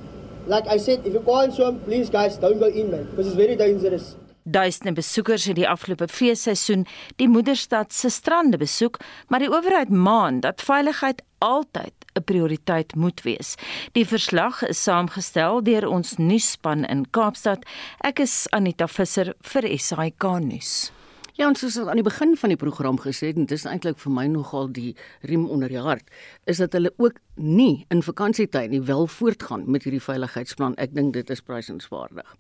Like 0.47 0.67
I 0.69 0.79
said, 0.79 1.05
if 1.05 1.13
you 1.13 1.21
can't 1.21 1.53
swim, 1.53 1.81
please 1.81 2.09
guys, 2.09 2.39
don't 2.39 2.59
go 2.59 2.67
in, 2.67 2.91
man, 2.91 3.05
because 3.11 3.27
it's 3.27 3.37
very 3.37 3.57
dangerous. 3.57 4.17
Duisende 4.47 4.93
besoekers 4.93 5.45
het 5.45 5.57
die 5.59 5.67
afgelope 5.67 6.07
feesseisoen 6.07 6.85
die 7.19 7.27
moederstad 7.27 7.91
se 7.93 8.09
strande 8.15 8.57
besoek, 8.57 9.01
maar 9.27 9.43
die 9.43 9.51
owerheid 9.51 9.91
maan 9.91 10.39
dat 10.41 10.63
veiligheid 10.63 11.23
altyd 11.43 11.95
'n 12.15 12.25
prioriteit 12.25 12.95
moet 12.95 13.23
wees. 13.23 13.55
Die 13.93 14.07
verslag 14.07 14.63
is 14.63 14.83
saamgestel 14.83 15.63
deur 15.63 15.89
ons 15.89 16.17
nuusspan 16.17 16.85
in 16.85 17.11
Kaapstad. 17.11 17.67
Ek 18.01 18.19
is 18.19 18.47
Anita 18.51 18.87
Visser 18.87 19.35
vir 19.41 19.79
SAK 19.79 20.23
nuus. 20.41 20.96
Ja, 21.37 21.51
ons 21.51 21.61
het 21.61 21.77
aan 21.77 21.99
die 22.01 22.05
begin 22.05 22.31
van 22.41 22.49
die 22.49 22.57
program 22.57 22.97
gesê 22.97 23.29
en 23.29 23.45
dit 23.45 23.51
is 23.53 23.67
eintlik 23.69 23.99
vir 24.01 24.13
my 24.17 24.23
nogal 24.33 24.71
die 24.73 24.95
riem 25.29 25.43
onder 25.53 25.69
die 25.69 25.83
hart, 25.85 26.07
is 26.49 26.63
dat 26.63 26.73
hulle 26.73 26.95
ook 26.97 27.19
nie 27.37 27.85
in 27.93 28.01
vakansietyd 28.01 28.73
nie 28.73 28.81
wel 28.81 29.05
voortgaan 29.07 29.67
met 29.69 29.85
hierdie 29.85 30.01
veiligheidsplan. 30.01 30.79
Ek 30.81 30.95
dink 30.97 31.13
dit 31.13 31.31
is 31.31 31.45
prysenswaardig. 31.45 32.31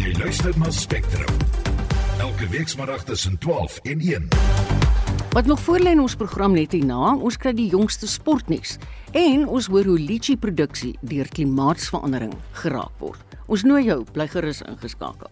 Jy 0.00 0.14
luister 0.16 0.56
na 0.56 0.72
Spectrum. 0.72 1.44
Elke 2.24 2.48
weekmiddag 2.48 3.04
tussen 3.04 3.36
12 3.38 3.78
en 3.92 4.00
1. 4.00 4.32
Wat 5.36 5.52
nog 5.52 5.60
voorlê 5.60 5.92
in 5.92 6.00
ons 6.00 6.16
program 6.16 6.56
net 6.56 6.72
hierna, 6.72 7.12
ons 7.20 7.36
kry 7.36 7.52
die 7.52 7.68
jongste 7.68 8.08
sportnuus 8.08 8.78
en 9.12 9.44
ons 9.44 9.68
hoor 9.68 9.92
hoe 9.92 10.00
litchi 10.00 10.38
produksie 10.40 10.96
deur 11.04 11.28
klimaatsverandering 11.28 12.32
geraak 12.64 12.96
word. 13.04 13.38
Ons 13.44 13.68
nooi 13.68 13.84
jou 13.92 14.00
bly 14.16 14.30
gerus 14.32 14.64
ingeskakel. 14.64 15.28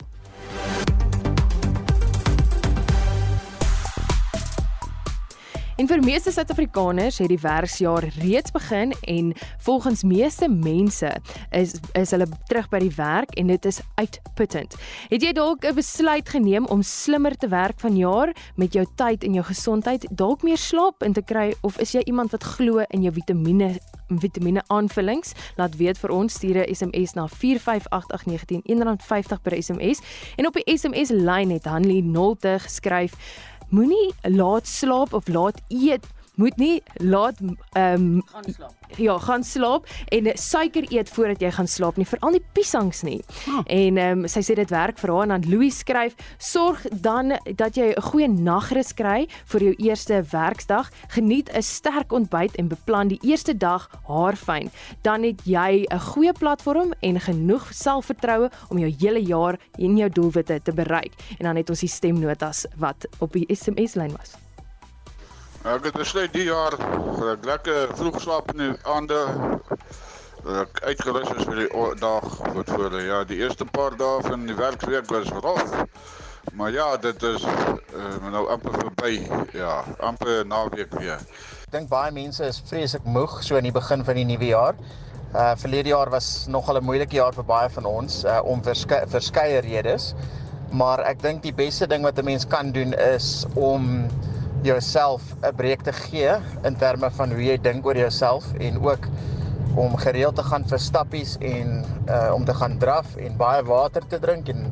En 5.79 5.87
vir 5.87 6.01
meeste 6.03 6.33
Suid-Afrikaners 6.35 7.21
het 7.23 7.29
die 7.31 7.39
werksjaar 7.39 8.03
reeds 8.17 8.51
begin 8.51 8.91
en 9.07 9.29
volgens 9.63 10.03
meeste 10.03 10.49
mense 10.51 11.11
is 11.55 11.77
is 11.93 12.11
hulle 12.11 12.27
terug 12.51 12.67
by 12.73 12.81
die 12.83 12.95
werk 12.97 13.37
en 13.39 13.47
dit 13.47 13.69
is 13.71 13.79
uitputtend. 13.95 14.75
Het 15.13 15.23
jy 15.23 15.31
dalk 15.39 15.63
'n 15.63 15.75
besluit 15.75 16.29
geneem 16.29 16.67
om 16.67 16.83
slimmer 16.83 17.37
te 17.37 17.49
werk 17.49 17.79
vanjaar 17.79 18.35
met 18.57 18.73
jou 18.73 18.87
tyd 18.95 19.25
en 19.25 19.35
jou 19.35 19.45
gesondheid, 19.45 20.07
dalk 20.11 20.43
meer 20.43 20.59
slaap 20.59 21.03
in 21.03 21.13
te 21.13 21.23
kry 21.23 21.55
of 21.63 21.79
is 21.79 21.93
jy 21.93 22.03
iemand 22.05 22.31
wat 22.31 22.45
glo 22.45 22.83
in 22.89 23.03
jou 23.03 23.13
vitamiene 23.15 23.79
vitamiene 24.09 24.63
aanvullings? 24.67 25.33
Laat 25.57 25.77
weet 25.77 25.99
vir 25.99 26.11
ons 26.11 26.35
stuur 26.35 26.57
'n 26.57 26.75
SMS 26.75 27.15
na 27.15 27.29
4588919 27.29 28.63
R1.50 28.67 29.43
per 29.43 29.63
SMS 29.63 30.01
en 30.37 30.47
op 30.47 30.55
die 30.55 30.77
SMS 30.77 31.11
lyn 31.11 31.51
het 31.51 31.65
Hanlie 31.65 32.03
Nolte 32.03 32.59
geskryf 32.59 33.15
moenie 33.69 34.15
laat 34.23 34.67
slaap 34.67 35.13
of 35.13 35.29
laat 35.29 35.61
eet 35.69 36.07
moet 36.39 36.57
nie 36.57 36.83
laat 37.03 37.41
ehm 37.43 37.95
um, 37.95 38.23
gaan 38.31 38.53
slaap. 38.55 38.75
Ja, 38.97 39.19
gaan 39.19 39.45
slaap 39.45 39.89
en 40.15 40.31
suiker 40.35 40.87
eet 40.93 41.11
voordat 41.11 41.43
jy 41.43 41.51
gaan 41.51 41.69
slaap 41.69 41.99
nie, 41.99 42.07
veral 42.07 42.37
nie 42.37 42.43
piesangs 42.53 43.03
nie. 43.03 43.19
Oh. 43.49 43.61
En 43.67 43.99
ehm 43.99 44.23
um, 44.23 44.29
sy 44.31 44.43
sê 44.47 44.55
dit 44.59 44.71
werk 44.71 44.99
vir 45.03 45.13
haar 45.13 45.27
en 45.27 45.35
dan 45.35 45.49
Louis 45.51 45.79
skryf, 45.83 46.15
sorg 46.39 46.87
dan 47.03 47.37
dat 47.59 47.77
jy 47.77 47.91
'n 47.91 48.07
goeie 48.11 48.29
nagrus 48.29 48.95
kry 48.95 49.27
vir 49.53 49.61
jou 49.63 49.75
eerste 49.79 50.23
werksdag. 50.31 50.91
Geniet 51.09 51.51
'n 51.53 51.63
sterk 51.63 52.13
ontbyt 52.13 52.57
en 52.57 52.69
beplan 52.69 53.09
die 53.09 53.21
eerste 53.23 53.57
dag 53.57 53.91
haarfyn. 54.07 54.71
Dan 55.03 55.23
het 55.23 55.41
jy 55.45 55.87
'n 55.91 56.01
goeie 56.01 56.33
platform 56.33 56.93
en 57.01 57.21
genoeg 57.21 57.73
selfvertroue 57.73 58.51
om 58.69 58.79
jou 58.79 58.95
hele 58.99 59.23
jaar 59.23 59.59
en 59.79 59.97
jou 59.97 60.09
doelwitte 60.09 60.61
te 60.63 60.73
bereik. 60.73 61.13
En 61.39 61.45
dan 61.45 61.57
het 61.57 61.71
ons 61.71 61.81
die 61.81 61.89
stemnotas 61.89 62.67
wat 62.77 63.07
op 63.19 63.33
die 63.33 63.47
SMS 63.55 63.95
lyn 63.95 64.15
was. 64.17 64.48
Ek 65.69 65.85
het 65.85 65.97
besluit 66.01 66.33
die 66.33 66.47
jaar 66.47 66.73
ek 67.29 67.43
lekker 67.45 67.91
vroeg 67.99 68.15
slaap 68.25 68.47
in 68.55 68.61
die 68.63 68.69
aande. 68.89 69.19
Ek 70.63 70.79
uitgerus 70.87 71.29
is 71.35 71.45
vir 71.45 71.59
die 71.61 71.81
dag 72.01 72.25
wat 72.55 72.71
voor. 72.73 72.95
Ja, 73.05 73.19
die 73.29 73.37
eerste 73.43 73.67
paar 73.69 73.93
dae 74.01 74.23
van 74.25 74.47
die 74.49 74.57
werkweek 74.57 75.11
was 75.13 75.29
rof. 75.45 75.75
Maar 76.57 76.73
ja, 76.73 76.87
dit 76.97 77.27
is 77.29 77.45
uh, 77.45 78.31
nou 78.33 78.47
amper 78.49 78.79
verby. 78.79 79.19
Ja, 79.53 79.83
amper 80.01 80.47
naweek 80.49 80.95
weer. 80.97 81.21
Ek 81.67 81.75
dink 81.77 81.93
baie 81.93 82.15
mense 82.17 82.49
is 82.49 82.63
vreeslik 82.71 83.05
moeg 83.05 83.37
so 83.45 83.61
in 83.61 83.69
die 83.69 83.75
begin 83.75 84.07
van 84.09 84.17
die 84.17 84.25
nuwe 84.31 84.49
jaar. 84.55 84.81
Uh 85.35 85.53
verlede 85.61 85.93
jaar 85.93 86.09
was 86.09 86.47
nogal 86.49 86.81
'n 86.81 86.89
moeilike 86.89 87.21
jaar 87.21 87.37
vir 87.37 87.45
baie 87.45 87.69
van 87.77 87.85
ons 87.85 88.23
uh, 88.25 88.41
om 88.41 88.65
verskeie 88.65 89.05
verskeie 89.19 89.61
redes. 89.69 90.15
Maar 90.73 91.05
ek 91.13 91.21
dink 91.21 91.45
die 91.45 91.53
beste 91.53 91.87
ding 91.93 92.09
wat 92.09 92.17
'n 92.17 92.25
mens 92.25 92.49
kan 92.49 92.73
doen 92.73 92.97
is 93.13 93.45
om 93.53 94.09
jouself 94.63 95.23
'n 95.43 95.55
breek 95.55 95.83
te 95.83 95.93
gee 95.93 96.35
in 96.63 96.77
terme 96.77 97.11
van 97.11 97.31
hoe 97.31 97.45
jy 97.45 97.59
dink 97.61 97.87
oor 97.87 97.97
jouself 97.97 98.53
en 98.59 98.81
ook 98.83 99.07
om 99.75 99.97
gereeld 99.97 100.35
te 100.35 100.43
gaan 100.43 100.65
vir 100.69 100.79
stappies 100.79 101.37
en 101.41 101.85
uh 102.09 102.31
om 102.35 102.45
te 102.45 102.55
gaan 102.55 102.79
draf 102.79 103.17
en 103.17 103.37
baie 103.37 103.63
water 103.63 104.03
te 104.07 104.19
drink 104.19 104.49
en 104.49 104.67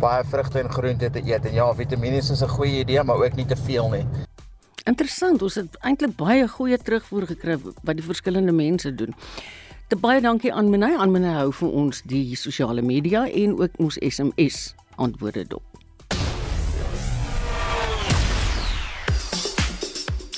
baie 0.00 0.24
vrugte 0.24 0.60
en 0.60 0.70
groente 0.70 1.10
te 1.10 1.22
eet. 1.24 1.44
En 1.44 1.54
ja, 1.54 1.74
vitamiene 1.74 2.16
is 2.16 2.42
'n 2.42 2.48
goeie 2.48 2.78
idee, 2.78 3.02
maar 3.02 3.16
ook 3.16 3.34
nie 3.34 3.46
te 3.46 3.56
veel 3.56 3.88
nie. 3.88 4.06
Interessant, 4.84 5.42
ons 5.42 5.54
het 5.54 5.76
eintlik 5.80 6.16
baie 6.16 6.48
goeie 6.48 6.78
terugvoer 6.78 7.26
gekry 7.26 7.58
wat 7.82 7.96
die 7.96 8.04
verskillende 8.04 8.52
mense 8.52 8.94
doen. 8.94 9.14
Te 9.88 9.96
baie 9.96 10.20
dankie 10.20 10.52
aan 10.52 10.70
Menay. 10.70 10.96
Aan 10.96 11.10
Menay 11.10 11.32
hou 11.32 11.52
vir 11.52 11.70
ons 11.70 12.02
die 12.02 12.36
sosiale 12.36 12.82
media 12.82 13.28
en 13.28 13.58
ook 13.60 13.70
ons 13.76 13.96
SMS 14.00 14.74
antwoorde 14.96 15.44
dop. 15.44 15.67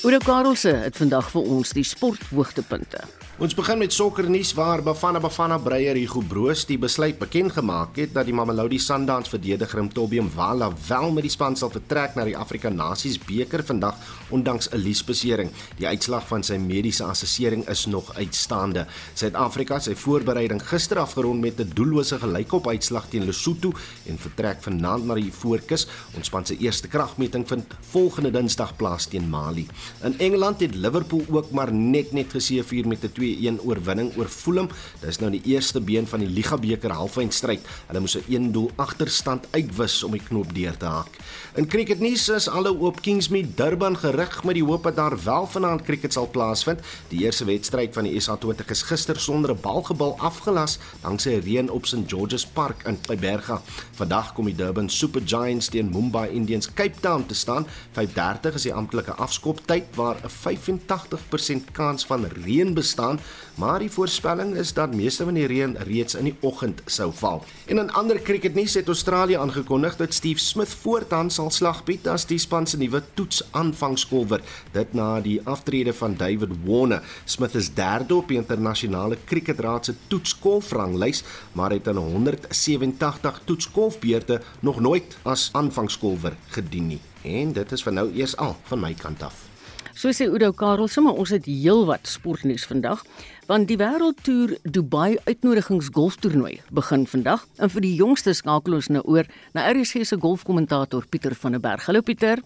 Oude 0.03 0.17
Karelse 0.17 0.69
het 0.69 0.97
vandag 0.97 1.27
vir 1.29 1.41
ons 1.55 1.75
die 1.77 1.83
sporthoogtepunte. 1.85 3.03
Ons 3.41 3.55
begin 3.57 3.79
met 3.81 3.89
sokkernuus 3.89 4.51
waar 4.53 4.83
Bafana 4.85 5.17
Bafana 5.17 5.55
Breyer 5.57 5.97
Hugo 5.97 6.21
Broos 6.21 6.61
die 6.69 6.75
besluit 6.77 7.17
bekend 7.17 7.55
gemaak 7.55 7.95
het 7.97 8.11
dat 8.13 8.27
die 8.27 8.35
Mamelodi 8.37 8.77
Sundowns 8.77 9.31
verdediger 9.33 9.81
Mtobium 9.81 10.27
Wala 10.35 10.67
wel 10.85 11.09
met 11.15 11.25
die 11.25 11.31
span 11.33 11.57
sal 11.57 11.71
vertrek 11.73 12.13
na 12.13 12.27
die 12.27 12.35
Afrika 12.37 12.69
Nasies 12.69 13.17
beker 13.17 13.63
vandag 13.65 13.97
ondanks 14.29 14.69
'n 14.69 14.77
liesbesering. 14.77 15.49
Die 15.79 15.87
uitslag 15.87 16.27
van 16.27 16.43
sy 16.43 16.59
mediese 16.61 17.03
assessering 17.03 17.65
is 17.67 17.85
nog 17.85 18.13
uitstaande. 18.13 18.85
Suid-Afrika 19.15 19.79
sy 19.79 19.95
voorbereiding 19.95 20.61
gister 20.61 20.99
afgerond 20.99 21.41
met 21.41 21.59
'n 21.59 21.71
doellose 21.73 22.19
gelykop 22.19 22.67
uitslag 22.67 23.09
teen 23.09 23.25
Lesotho 23.25 23.73
en 24.05 24.17
vertrek 24.17 24.61
vanaand 24.61 25.05
na 25.05 25.15
die 25.15 25.33
Voorkus. 25.33 25.87
Ons 26.15 26.27
span 26.27 26.45
se 26.45 26.57
eerste 26.57 26.87
kragmeting 26.87 27.47
vind 27.47 27.65
volgende 27.89 28.31
Dinsdag 28.31 28.75
plaas 28.75 29.05
teen 29.07 29.29
Mali. 29.29 29.67
In 30.03 30.19
Engeland 30.19 30.59
het 30.59 30.75
Liverpool 30.75 31.25
ook 31.29 31.51
maar 31.51 31.73
net 31.73 32.11
net 32.11 32.29
geseëvier 32.29 32.87
met 32.87 33.03
'n 33.03 33.11
2-1 33.31 33.61
oorwinning 33.65 34.11
oor 34.17 34.27
Fulham. 34.27 34.69
Dis 35.01 35.19
nou 35.19 35.31
die 35.31 35.41
eerste 35.45 35.81
been 35.81 36.07
van 36.07 36.19
die 36.19 36.29
Liga 36.29 36.57
beker 36.57 36.91
halfeindstryd. 36.91 37.65
Hulle 37.87 37.99
moes 37.99 38.17
'n 38.17 38.23
1 38.27 38.51
doel 38.51 38.71
agterstand 38.75 39.47
uitwis 39.51 40.03
om 40.03 40.11
die 40.11 40.23
knoop 40.23 40.53
deur 40.53 40.77
te 40.77 40.85
haak. 40.85 41.17
In 41.55 41.67
cricketnuus 41.67 42.29
is 42.29 42.47
alle 42.47 42.71
oop 42.71 43.01
Kingsmead 43.01 43.57
Durban 43.57 43.97
gerig 43.97 44.43
met 44.43 44.55
die 44.55 44.63
hoop 44.63 44.83
dat 44.83 44.95
daar 44.95 45.23
wel 45.23 45.47
vanaand 45.47 45.81
cricket 45.81 46.13
sal 46.13 46.29
plaasvind. 46.29 46.79
Die 47.09 47.23
eerste 47.25 47.45
wedstryd 47.45 47.93
van 47.93 48.03
die 48.03 48.21
SA20 48.21 48.69
is 48.69 48.81
gister 48.81 49.19
sonder 49.19 49.51
'n 49.51 49.61
balgebal 49.61 50.15
afgelas 50.19 50.79
danksy 51.01 51.39
reën 51.43 51.69
op 51.69 51.85
St 51.85 52.07
George's 52.07 52.45
Park 52.45 52.83
in 52.85 53.01
Tyberga. 53.01 53.61
Vandag 53.91 54.33
kom 54.33 54.45
die 54.45 54.55
Durban 54.55 54.89
Super 54.89 55.21
Giants 55.25 55.67
teen 55.67 55.89
Mumbai 55.89 56.29
Indians 56.29 56.73
Cape 56.73 56.99
Town 56.99 57.25
te 57.25 57.33
staan. 57.33 57.67
5:30 57.91 58.55
is 58.55 58.61
die 58.61 58.73
amptelike 58.73 59.11
afskoptyd 59.11 59.95
waar 59.95 60.15
'n 60.23 60.29
85% 60.29 61.71
kans 61.71 62.05
van 62.05 62.25
reën 62.25 62.73
bestaan 62.73 63.10
staan, 63.17 63.39
maar 63.55 63.79
die 63.79 63.91
voorspelling 63.91 64.55
is 64.55 64.73
dat 64.73 64.95
meeste 64.95 65.23
van 65.23 65.33
die 65.33 65.45
reën 65.45 65.75
reeds 65.85 66.15
in 66.15 66.23
die 66.29 66.35
oggend 66.41 66.81
sou 66.85 67.11
val. 67.13 67.43
En 67.67 67.77
in 67.77 67.91
ander 67.91 68.21
cricketnuus 68.21 68.73
het 68.73 68.87
Australië 68.87 69.37
aangekondig 69.37 69.95
dat 69.95 70.13
Steve 70.13 70.39
Smith 70.39 70.69
voortaan 70.81 71.29
sal 71.29 71.51
slag 71.51 71.83
bied 71.83 72.07
as 72.07 72.25
die 72.25 72.39
span 72.39 72.67
se 72.67 72.77
nuwe 72.77 73.03
toets 73.13 73.43
aanvangskolwer, 73.51 74.41
dit 74.71 74.93
na 74.93 75.19
die 75.21 75.39
aftrede 75.43 75.93
van 75.93 76.15
David 76.17 76.49
Warner. 76.65 77.03
Smith 77.25 77.55
is 77.55 77.73
derde 77.73 78.15
op 78.15 78.27
die 78.27 78.37
internasionale 78.37 79.17
cricketraad 79.25 79.85
se 79.85 79.95
toetskolfranglys, 80.07 81.23
maar 81.53 81.71
het 81.71 81.87
aan 81.87 81.97
187 81.97 83.41
toetskolfbeurte 83.45 84.41
nog 84.59 84.79
nooit 84.79 85.17
as 85.23 85.49
aanvangskolwer 85.53 86.35
gedien 86.49 86.87
nie. 86.87 87.01
En 87.21 87.53
dit 87.53 87.71
is 87.71 87.83
vir 87.85 87.93
nou 87.93 88.09
eers 88.15 88.37
al 88.37 88.57
van 88.63 88.79
my 88.79 88.93
kant 88.97 89.23
af. 89.23 89.50
So 89.93 90.11
sê 90.15 90.27
Udo 90.31 90.53
Karelse, 90.55 91.01
maar 91.03 91.17
ons 91.19 91.33
het 91.35 91.45
heelwat 91.49 92.07
sportnuus 92.07 92.63
vandag, 92.69 93.01
want 93.49 93.67
die 93.67 93.75
Wêreldtoer 93.79 94.55
Dubai 94.63 95.17
uitnodigingsgolftoernooi 95.27 96.61
begin 96.71 97.03
vandag 97.11 97.43
en 97.59 97.71
vir 97.73 97.83
die 97.83 97.93
jongste 97.99 98.33
skakel 98.37 98.77
ons 98.79 98.87
nou 98.87 99.03
oor 99.03 99.27
na 99.57 99.67
RSG 99.67 100.05
se 100.07 100.19
golfkommentator 100.21 101.03
Pieter 101.11 101.35
van 101.35 101.57
der 101.57 101.63
Berg. 101.63 101.85
Hallo 101.89 102.01
Pieter. 102.01 102.39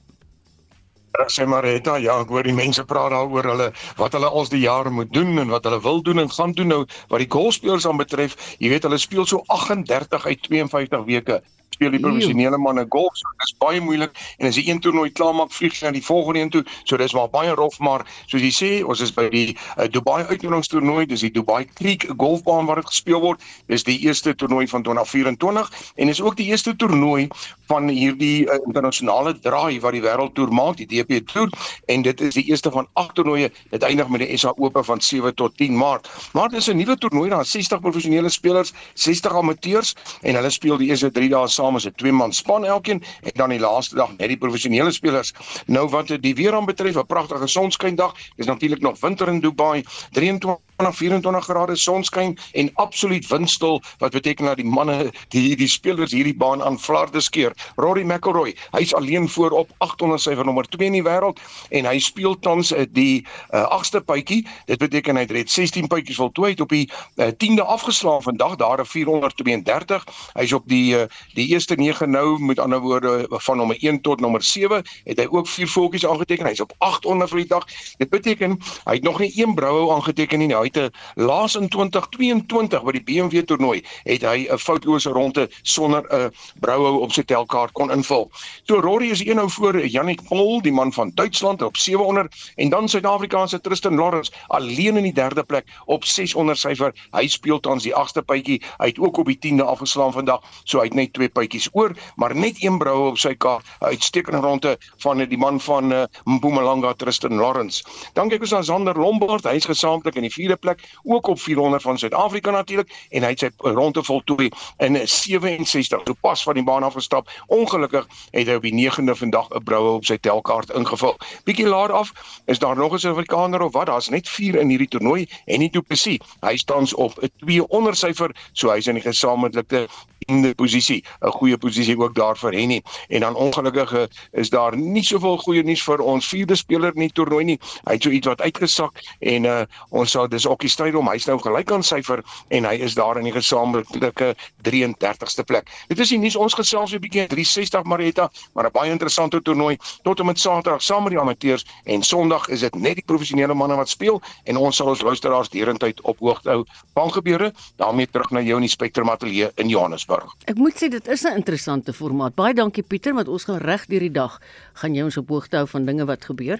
Sê 1.31 1.45
Marita, 1.47 1.95
ja, 2.01 2.17
ek 2.25 2.33
hoor 2.33 2.43
die 2.43 2.55
mense 2.55 2.83
praat 2.83 3.13
daaroor 3.13 3.47
hulle 3.53 3.69
wat 3.99 4.17
hulle 4.17 4.27
als 4.27 4.49
die 4.51 4.65
jare 4.65 4.91
moet 4.91 5.13
doen 5.13 5.37
en 5.39 5.53
wat 5.53 5.63
hulle 5.69 5.79
wil 5.85 6.01
doen 6.03 6.19
en 6.25 6.31
gaan 6.33 6.51
doen 6.57 6.73
nou 6.73 6.81
wat 7.13 7.21
die 7.23 7.29
golfspelers 7.31 7.85
aan 7.87 8.01
betref. 8.01 8.35
Jy 8.59 8.73
weet 8.73 8.89
hulle 8.89 8.99
speel 8.99 9.29
so 9.29 9.45
38 9.53 10.25
uit 10.25 10.41
52 10.49 11.05
weke 11.07 11.39
speel 11.75 11.91
die 11.91 11.99
professionele 11.99 12.57
manne 12.61 12.85
golf. 12.89 13.17
So 13.19 13.31
dis 13.43 13.53
baie 13.59 13.81
moeilik 13.83 14.15
en 14.39 14.49
as 14.49 14.57
jy 14.59 14.69
een 14.69 14.81
toernooi 14.83 15.09
klaar 15.15 15.35
maak, 15.35 15.51
vlieg 15.55 15.75
jy 15.75 15.87
na 15.87 15.93
die 15.95 16.03
volgende 16.05 16.43
een 16.43 16.53
toe. 16.53 16.63
So 16.85 16.99
dis 17.01 17.15
maar 17.17 17.29
baie 17.33 17.55
rof, 17.57 17.79
maar 17.83 18.05
soos 18.31 18.43
jy 18.43 18.51
sê, 18.55 18.71
ons 18.87 19.01
is 19.03 19.13
by 19.15 19.27
die 19.33 19.55
uh, 19.55 19.87
Dubai 19.91 20.23
uitnodigingstoernooi, 20.29 21.05
dis 21.11 21.25
die 21.25 21.33
Dubai 21.35 21.63
Creek 21.75 22.07
golfbaan 22.17 22.69
waar 22.69 22.81
dit 22.81 22.91
gespeel 22.91 23.21
word. 23.23 23.43
Dis 23.71 23.85
die 23.87 23.97
eerste 24.05 24.35
toernooi 24.35 24.67
van 24.71 24.85
2024 24.87 25.71
en 25.95 26.13
is 26.13 26.21
ook 26.23 26.37
die 26.39 26.47
eerste 26.51 26.75
toernooi 26.75 27.27
van 27.69 27.89
hierdie 27.91 28.45
uh, 28.45 28.59
internasionale 28.65 29.35
draai 29.43 29.79
wat 29.83 29.97
die 29.97 30.03
wêreldtoer 30.05 30.53
maak, 30.55 30.79
die 30.79 30.87
DP 30.89 31.21
Tour 31.31 31.51
en 31.91 32.05
dit 32.05 32.21
is 32.21 32.37
die 32.39 32.45
eerste 32.51 32.71
van 32.71 32.87
agt 32.93 33.15
toernooie. 33.19 33.51
Dit 33.73 33.83
eindig 33.83 34.09
met 34.11 34.23
die 34.23 34.39
SA 34.39 34.53
Ope 34.55 34.83
van 34.85 35.01
7 35.01 35.35
tot 35.35 35.57
10 35.59 35.75
Maart. 35.75 36.07
Maar 36.33 36.49
dis 36.49 36.69
'n 36.69 36.77
nuwe 36.77 36.97
toernooi, 36.97 37.29
daar 37.29 37.45
60 37.45 37.79
professionele 37.79 38.29
spelers, 38.29 38.73
60 38.93 39.35
amateurs 39.35 39.95
en 40.21 40.35
hulle 40.35 40.49
speel 40.49 40.77
die 40.77 40.89
eerste 40.89 41.11
3 41.11 41.29
dae 41.29 41.47
saam 41.55 41.75
as 41.79 41.87
'n 41.87 41.95
twee 41.95 42.11
man 42.11 42.33
span 42.33 42.65
elkeen 42.65 43.03
en 43.21 43.31
dan 43.33 43.49
die 43.49 43.59
laaste 43.59 43.95
dag 43.95 44.11
net 44.17 44.27
die 44.27 44.37
professionele 44.37 44.91
spelers. 44.91 45.33
Nou 45.65 45.87
wat 45.89 46.11
die 46.21 46.35
weer 46.35 46.53
aan 46.53 46.65
betref, 46.65 46.95
'n 46.95 47.05
pragtige 47.05 47.47
sonskyndag. 47.47 48.13
Dis 48.35 48.45
natuurlik 48.45 48.81
nog 48.81 48.99
winter 48.99 49.27
in 49.27 49.39
Dubai. 49.39 49.83
23 50.11 50.57
24 50.77 51.45
grade 51.45 51.75
sonskyn 51.75 52.37
en 52.53 52.69
absoluut 52.73 53.27
windstil 53.27 53.81
wat 53.97 54.11
beteken 54.11 54.45
dat 54.45 54.57
die 54.59 54.65
manne 54.67 55.11
die 55.29 55.55
die 55.55 55.67
spelers 55.67 56.11
hierdie 56.11 56.35
baan 56.35 56.63
aan 56.63 56.79
flarde 56.79 57.21
skeer. 57.21 57.53
Rory 57.75 58.03
McIlroy, 58.03 58.55
hy's 58.71 58.93
alleen 58.93 59.29
voor 59.29 59.51
op 59.51 59.69
800 59.77 60.21
syfer 60.21 60.45
nommer 60.45 60.67
2 60.67 60.87
in 60.87 60.97
die 60.97 61.03
wêreld 61.03 61.39
en 61.69 61.87
hy 61.87 61.99
speel 61.99 62.35
tans 62.39 62.73
uh, 62.73 62.83
die 62.91 63.23
uh, 63.53 63.63
agste 63.71 64.01
puitjie. 64.01 64.43
Dit 64.65 64.79
beteken 64.83 65.15
hy 65.15 65.23
het 65.23 65.31
reeds 65.31 65.53
16 65.53 65.87
puitjies 65.87 66.19
voltooi 66.19 66.55
op 66.59 66.69
die 66.69 66.89
uh, 67.15 67.31
10de 67.31 67.63
afgeslaan 67.63 68.21
vandag 68.21 68.55
daar 68.55 68.81
'n 68.81 68.85
432. 68.85 70.03
Hy's 70.33 70.53
op 70.53 70.67
die 70.67 70.95
uh, 70.97 71.05
die 71.33 71.47
eerste 71.47 71.75
9 71.75 72.09
nou 72.09 72.39
met 72.39 72.59
ander 72.59 72.79
woorde 72.79 73.25
van 73.29 73.57
nommer 73.57 73.77
1 73.79 74.01
tot 74.01 74.19
nommer 74.19 74.43
7 74.43 74.83
het 75.03 75.19
hy 75.19 75.27
ook 75.29 75.47
vier 75.47 75.67
voetjies 75.67 76.05
aangeteken. 76.05 76.45
Hy's 76.45 76.59
op 76.59 76.73
800 76.77 77.29
vir 77.29 77.39
die 77.39 77.47
dag. 77.47 77.65
Dit 77.97 78.09
beteken 78.09 78.59
hy 78.83 78.93
het 78.93 79.03
nog 79.03 79.19
nie 79.19 79.31
een 79.35 79.55
brouhou 79.55 79.95
aangeteken 79.95 80.39
nie. 80.39 80.64
Hy 80.65 80.71
het 80.73 80.95
laas 81.13 81.53
in 81.55 81.67
2022 81.69 82.81
by 82.81 82.93
die 82.95 83.03
BMW 83.05 83.43
toernooi 83.45 83.83
het 84.07 84.23
hy 84.25 84.47
'n 84.49 84.57
foutlose 84.57 85.11
ronde 85.13 85.45
sonder 85.61 86.01
'n 86.09 86.31
brouhou 86.59 87.01
op 87.05 87.11
sy 87.13 87.21
telkaart 87.21 87.71
kon 87.71 87.91
invul. 87.91 88.31
So 88.65 88.79
Rory 88.81 89.11
is 89.11 89.21
een 89.21 89.35
nou 89.35 89.49
voor 89.49 89.85
Jannik 89.85 90.23
Pol, 90.27 90.61
die 90.61 90.71
man 90.71 90.93
van 90.93 91.11
Duitsland 91.13 91.61
op 91.61 91.77
700 91.77 92.33
en 92.55 92.69
dan 92.69 92.89
Suid-Afrikaanse 92.89 93.61
Tristan 93.61 93.95
Lawrence 93.95 94.31
alleen 94.47 94.97
in 94.97 95.03
die 95.03 95.13
derde 95.13 95.43
plek 95.43 95.65
op 95.85 96.03
600 96.03 96.57
syfer. 96.57 96.93
Hy 97.11 97.27
speel 97.27 97.59
tans 97.59 97.83
die 97.83 97.95
agste 97.95 98.21
puitjie. 98.21 98.61
Hy 98.77 98.87
het 98.87 98.99
ook 98.99 99.17
op 99.17 99.25
die 99.25 99.37
10de 99.37 99.63
afgeslaan 99.63 100.13
vandag, 100.13 100.41
so 100.63 100.79
hy 100.79 100.85
het 100.85 100.93
net 100.93 101.13
twee 101.13 101.29
puitjies 101.29 101.69
oor, 101.73 101.93
maar 102.15 102.35
net 102.35 102.63
een 102.63 102.77
brouhou 102.77 103.09
op 103.09 103.17
sy 103.17 103.35
kaart. 103.35 103.65
'n 103.81 103.85
Uitstekende 103.85 104.39
ronde 104.39 104.77
van 104.97 105.17
die 105.17 105.37
man 105.37 105.59
van 105.59 105.91
uh, 105.91 106.03
Mpumalanga 106.23 106.93
Tristan 106.93 107.35
Lawrence. 107.35 107.83
Dan 108.13 108.29
kyk 108.29 108.41
ons 108.41 108.51
na 108.51 108.61
Zander 108.61 108.99
Lombard, 108.99 109.43
hy's 109.43 109.65
gesamentlik 109.65 110.15
in 110.15 110.21
die 110.21 110.33
vierde 110.33 110.54
plek, 110.55 110.89
ook 111.03 111.27
op 111.27 111.39
400 111.39 111.83
van 111.83 111.97
Suid-Afrika 111.97 112.51
natuurlik 112.51 113.07
en 113.09 113.23
hy 113.23 113.29
het 113.29 113.39
sy 113.39 113.49
ronde 113.57 114.03
voltooi 114.03 114.49
in 114.77 115.07
67. 115.07 116.01
So 116.05 116.13
pas 116.21 116.43
van 116.43 116.53
die 116.53 116.63
baan 116.63 116.83
af 116.83 116.93
gestap. 116.93 117.29
Ongelukkig 117.47 118.07
het 118.31 118.47
hy 118.47 118.53
op 118.53 118.61
die 118.61 118.73
9de 118.73 119.15
vandag 119.15 119.49
'n 119.49 119.63
broue 119.63 119.95
op 119.95 120.05
sy 120.05 120.17
telkaart 120.17 120.69
ingevul. 120.69 121.17
Bietjie 121.43 121.67
laer 121.67 121.91
af 121.91 122.11
is 122.45 122.59
daar 122.59 122.75
nog 122.75 122.93
'n 122.93 122.99
Suid-Afrikaner 122.99 123.61
of 123.61 123.73
wat? 123.73 123.85
Daar's 123.85 124.09
net 124.09 124.29
4 124.29 124.55
in 124.55 124.69
hierdie 124.69 124.87
toernooi 124.87 125.27
en 125.45 125.59
nie 125.59 125.69
toe 125.69 125.81
presies. 125.81 126.19
Hy 126.41 126.57
staan 126.57 126.87
op 126.95 127.17
'n 127.21 127.31
2 127.37 127.67
onder 127.67 127.95
syfer, 127.95 128.35
so 128.53 128.69
hy's 128.69 128.87
in 128.87 128.93
die 128.93 129.03
gesamentlike 129.03 129.87
die 130.25 130.55
posisie 130.55 131.03
'n 131.21 131.31
goeie 131.31 131.57
posisie 131.57 131.97
ook 131.97 132.15
daar 132.15 132.37
vir 132.37 132.53
Henny. 132.53 132.81
En 133.07 133.19
dan 133.19 133.35
ongelukkig 133.35 133.93
eh, 133.93 134.03
is 134.31 134.49
daar 134.49 134.77
nie 134.77 135.03
soveel 135.03 135.37
goeie 135.37 135.63
nuus 135.63 135.83
vir 135.83 135.99
ons 135.99 136.27
vierde 136.27 136.55
speler 136.55 136.93
in 136.95 137.01
die 137.01 137.11
toernooi 137.11 137.43
nie. 137.43 137.59
Hy 137.85 137.93
het 137.93 138.03
so 138.03 138.09
iets 138.09 138.27
wat 138.27 138.41
uitgesak 138.41 138.93
en 139.19 139.43
uh, 139.43 139.61
ons 139.89 140.11
sal 140.11 140.27
dis 140.27 140.47
ook 140.47 140.59
die 140.59 140.69
stryd 140.69 140.95
om 140.95 141.07
hy's 141.07 141.25
nou 141.25 141.37
gelyk 141.39 141.71
aan 141.71 141.83
syfer 141.83 142.23
en 142.49 142.65
hy 142.65 142.73
is 142.73 142.95
daar 142.95 143.17
in 143.17 143.23
die 143.23 143.31
gesamentlike 143.31 144.35
33ste 144.63 145.43
plek. 145.45 145.69
Dit 145.87 145.99
is 145.99 146.09
die 146.09 146.17
nuus 146.17 146.35
ons 146.35 146.53
gesels 146.53 146.93
'n 146.93 146.99
bietjie 146.99 147.27
360 147.27 147.83
Marita 147.83 148.29
maar 148.53 148.65
'n 148.65 148.71
baie 148.71 148.91
interessante 148.91 149.41
toernooi. 149.41 149.77
Tot 150.03 150.19
en 150.19 150.25
met 150.25 150.39
Saterdag 150.39 150.81
saam 150.81 151.03
met 151.03 151.11
die 151.11 151.19
amateurs 151.19 151.65
en 151.83 152.03
Sondag 152.03 152.47
is 152.47 152.59
dit 152.59 152.75
net 152.75 152.95
die 152.95 153.05
professionele 153.05 153.53
manne 153.53 153.75
wat 153.75 153.89
speel 153.89 154.21
en 154.43 154.57
ons 154.57 154.75
sal 154.75 154.87
ons 154.87 155.01
luisteraars 155.01 155.49
derentyd 155.49 156.01
op 156.01 156.19
hoogte 156.19 156.49
hou. 156.49 156.65
Van 156.93 157.11
gebeure 157.11 157.53
daarmee 157.75 158.07
terug 158.07 158.31
na 158.31 158.41
jou 158.41 158.55
in 158.55 158.61
die 158.61 158.69
Spectrum 158.69 159.09
Ateljee 159.09 159.51
in 159.55 159.69
Johannesburg 159.69 160.14
Johannesburg. 160.15 160.49
Ek 160.49 160.59
moet 160.59 160.77
sê 160.77 160.89
dit 160.89 161.07
is 161.07 161.23
'n 161.25 161.35
interessante 161.35 161.93
formaat. 161.93 162.35
Baie 162.35 162.53
dankie 162.53 162.83
Pieter, 162.83 163.13
want 163.13 163.27
ons 163.27 163.43
gaan 163.43 163.57
reg 163.57 163.85
deur 163.87 163.99
die 163.99 164.11
dag 164.11 164.39
gaan 164.73 164.95
jy 164.95 165.03
ons 165.03 165.17
op 165.17 165.29
hoogte 165.29 165.57
hou 165.57 165.67
van 165.67 165.85
dinge 165.85 166.05
wat 166.05 166.25
gebeur. 166.25 166.59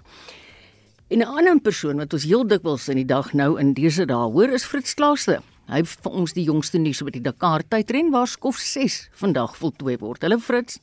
En 1.10 1.20
'n 1.20 1.24
ander 1.24 1.60
persoon 1.60 1.98
wat 1.98 2.14
ons 2.14 2.24
heel 2.24 2.48
dikwels 2.48 2.90
in 2.90 2.96
die 2.96 3.06
dag 3.06 3.34
nou 3.34 3.60
in 3.60 3.74
dese 3.74 4.06
dae 4.06 4.32
hoor 4.32 4.50
is 4.50 4.66
Fritz 4.66 4.94
Klaaste. 4.94 5.42
Hy 5.68 5.78
het 5.78 5.88
vir 5.88 6.12
ons 6.12 6.34
die 6.34 6.44
jongste 6.44 6.78
nuus 6.78 7.02
oor 7.02 7.12
die 7.12 7.22
Dakar 7.22 7.64
tydren 7.68 8.12
waar 8.12 8.28
skof 8.28 8.58
6 8.58 9.10
vandag 9.14 9.58
voltooi 9.58 9.98
word. 9.98 10.22
Hallo 10.22 10.38
Fritz. 10.38 10.80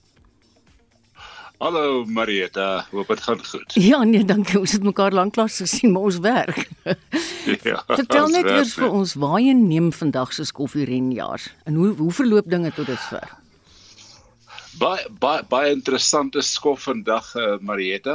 Hallo 1.62 2.04
Marieta, 2.04 2.86
hoop 2.90 3.06
dit 3.06 3.20
gaan 3.20 3.44
goed. 3.46 3.74
Ja 3.90 4.02
nee, 4.02 4.24
dankie. 4.24 4.58
Ons 4.58 4.72
het 4.72 4.82
mekaar 4.82 5.12
lanklaas 5.12 5.56
gesien, 5.62 5.92
maar 5.92 6.02
ons 6.02 6.18
werk. 6.18 6.68
ja. 7.70 7.82
Vertel 7.86 8.26
net 8.34 8.48
eers 8.50 8.72
vir 8.74 8.90
ons 8.90 9.12
waar 9.14 9.38
jy 9.38 9.54
neem 9.54 9.92
vandag 9.94 10.32
se 10.34 10.48
koffierenjaars 10.52 11.52
en 11.70 11.78
hoe 11.78 11.92
hoe 12.00 12.10
verloop 12.18 12.50
dinge 12.50 12.74
tot 12.74 12.90
dusver? 12.90 13.30
Baie 14.80 15.04
baie 15.20 15.42
baie 15.50 15.72
interessante 15.74 16.40
skof 16.40 16.86
vandag 16.86 17.26
uh, 17.36 17.58
Marieta. 17.60 18.14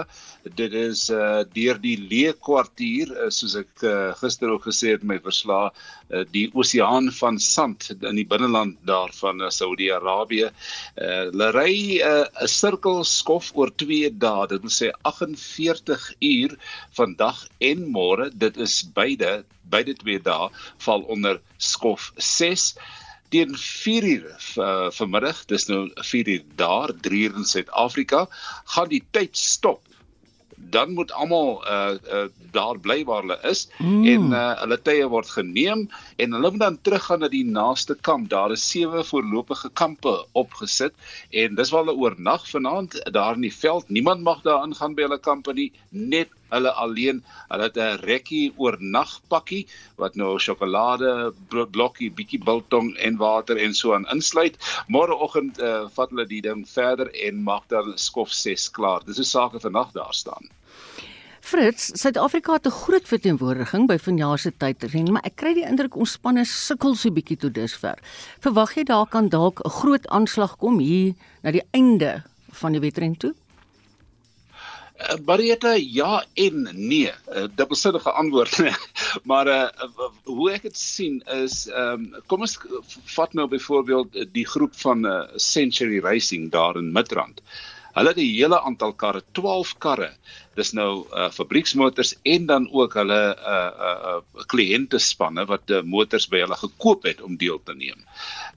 Dit 0.58 0.74
is 0.74 1.04
uh 1.14 1.44
deur 1.54 1.78
die 1.84 1.98
Lee 2.02 2.32
kwartier 2.34 3.12
uh, 3.14 3.28
soos 3.30 3.54
ek 3.60 3.84
uh, 3.86 4.16
gister 4.18 4.50
ook 4.56 4.66
gesê 4.66 4.96
het 4.96 5.06
my 5.06 5.20
verslag 5.22 5.70
uh, 6.10 6.24
die 6.34 6.48
oseaan 6.58 7.12
van 7.20 7.38
sand 7.38 7.92
in 8.00 8.18
die 8.18 8.26
binneland 8.26 8.80
daar 8.90 9.14
van 9.20 9.46
uh, 9.46 9.52
Saudi-Arabië. 9.54 10.50
Uh 10.50 11.14
hulle 11.30 11.52
ry 11.54 11.76
'n 12.02 12.26
uh, 12.26 12.50
sirkel 12.50 13.04
skof 13.06 13.54
oor 13.54 13.70
2 13.86 14.10
dae. 14.18 14.50
Dit 14.56 14.66
sê 14.74 14.90
48 15.06 16.10
uur 16.34 16.58
vandag 16.98 17.46
en 17.70 17.86
môre. 17.86 18.32
Dit 18.34 18.58
is 18.58 18.82
beide 18.98 19.44
beide 19.70 19.94
twee 20.00 20.18
dae 20.24 20.50
val 20.86 21.06
onder 21.12 21.38
skof 21.60 22.14
6 22.18 22.72
teen 23.30 23.58
4 23.58 24.04
uur 24.04 24.30
uh, 24.58 24.88
vanmiddag, 24.96 25.44
dis 25.52 25.68
nou 25.68 25.88
4 25.96 26.32
uur 26.36 26.46
daar, 26.56 26.94
3 27.02 27.20
uur 27.28 27.36
in 27.42 27.46
Suid-Afrika, 27.46 28.28
gaan 28.76 28.90
die 28.92 29.04
tyd 29.12 29.38
stop. 29.38 29.84
Dan 30.58 30.96
moet 30.98 31.12
almal 31.14 31.60
uh, 31.70 31.96
uh 32.14 32.28
daar 32.52 32.80
bly 32.82 33.04
waar 33.06 33.22
hulle 33.22 33.38
is 33.46 33.68
mm. 33.78 34.06
en 34.10 34.32
uh 34.34 34.56
hulle 34.64 34.78
tye 34.82 35.06
word 35.12 35.30
geneem 35.30 35.84
en 36.18 36.34
hulle 36.34 36.50
moet 36.52 36.64
dan 36.64 36.80
teruggaan 36.82 37.22
na 37.22 37.30
die 37.30 37.44
naaste 37.46 37.94
kamp. 38.02 38.30
Daar 38.32 38.56
is 38.56 38.66
sewe 38.70 39.04
voorlopige 39.06 39.70
kampe 39.70 40.16
opgesit 40.32 40.96
en 41.30 41.60
dis 41.60 41.70
waar 41.70 41.86
hulle 41.86 42.00
oornag 42.02 42.50
vanaand 42.50 42.98
daar 43.14 43.38
in 43.38 43.46
die 43.46 43.54
veld. 43.54 43.90
Niemand 43.90 44.26
mag 44.26 44.42
daar 44.48 44.66
ingaan 44.66 44.98
by 44.98 45.06
hulle 45.06 45.20
kampe 45.22 45.54
nie, 45.54 45.70
net 45.92 46.34
hulle 46.50 46.72
alleen. 46.72 47.24
Hulle 47.50 47.64
het 47.64 47.78
'n 47.78 48.00
rekkie 48.04 48.54
oornag 48.58 49.20
pakkie 49.28 49.68
wat 49.98 50.16
nou 50.16 50.40
sjokolade, 50.40 51.34
blokkie, 51.50 52.12
bietjie 52.12 52.44
biltong 52.44 52.96
en 52.98 53.18
water 53.18 53.58
en 53.58 53.74
so 53.74 53.94
aan 53.94 54.08
insluit. 54.14 54.58
Môreoggend 54.88 55.60
uh, 55.60 55.88
vat 55.96 56.10
hulle 56.10 56.26
die 56.26 56.42
ding 56.42 56.68
verder 56.70 57.12
en 57.28 57.44
maak 57.44 57.68
dan 57.68 57.98
skof 57.98 58.32
6 58.32 58.72
klaar. 58.72 59.02
Dis 59.06 59.20
'n 59.20 59.24
saak 59.24 59.62
vir 59.62 59.72
nag 59.72 59.92
daar 59.92 60.14
staan. 60.14 60.50
Frits, 61.48 61.92
Suid-Afrika 61.96 62.54
het 62.54 62.66
'n 62.68 62.70
groot 62.84 63.08
verteenwoordiging 63.08 63.88
by 63.88 63.98
vanjaar 63.98 64.40
se 64.40 64.52
tydren, 64.58 65.12
maar 65.12 65.24
ek 65.24 65.36
kry 65.36 65.54
die 65.54 65.64
indruk 65.64 65.96
ons 65.96 66.12
spanne 66.12 66.46
sukkel 66.46 66.96
so 66.96 67.10
bietjie 67.10 67.38
tot 67.38 67.54
dusver. 67.54 67.98
Verwag 68.40 68.76
jy 68.76 68.84
daar 68.84 69.08
kan 69.08 69.30
dalk 69.30 69.62
'n 69.64 69.70
groot 69.70 70.08
aanslag 70.08 70.58
kom 70.58 70.80
hier 70.80 71.14
na 71.44 71.52
die 71.52 71.64
einde 71.72 72.24
van 72.52 72.72
die 72.72 72.82
wedren 72.82 73.18
toe? 73.18 73.34
Uh, 74.98 75.16
Marieta 75.26 75.76
ja 75.78 76.26
en 76.34 76.70
nee. 76.74 77.12
'n 77.12 77.38
uh, 77.38 77.48
Dubbelsinnige 77.56 78.12
antwoord. 78.12 78.58
maar 79.30 79.48
uh, 79.48 79.70
hoe 80.24 80.52
ek 80.52 80.62
dit 80.62 80.78
sien 80.78 81.22
is 81.44 81.68
ehm 81.70 82.08
um, 82.16 82.24
kom 82.26 82.42
ons 82.42 82.58
vat 83.16 83.34
nou 83.34 83.48
byvoorbeeld 83.48 84.18
die 84.34 84.46
groep 84.46 84.74
van 84.82 85.06
uh, 85.06 85.22
Century 85.36 86.00
Racing 86.00 86.52
daar 86.52 86.78
in 86.82 86.92
Midrand. 86.92 87.42
Hulle 87.98 88.10
het 88.10 88.18
'n 88.18 88.34
hele 88.40 88.62
aantal 88.62 88.94
karre, 88.94 89.22
12 89.32 89.78
karre. 89.78 90.12
Dis 90.56 90.72
nou 90.72 91.06
uh 91.14 91.30
fabrieksmotors 91.32 92.16
en 92.24 92.46
dan 92.46 92.68
ook 92.72 92.94
hulle 92.94 93.22
uh 93.38 93.72
uh, 93.88 93.96
uh 94.10 94.46
kliëntespanne 94.54 95.46
wat 95.46 95.70
uh, 95.70 95.82
motors 95.82 96.28
by 96.28 96.42
hulle 96.46 96.58
gekoop 96.58 97.04
het 97.10 97.22
om 97.22 97.38
deel 97.38 97.62
te 97.64 97.74
neem. 97.74 98.02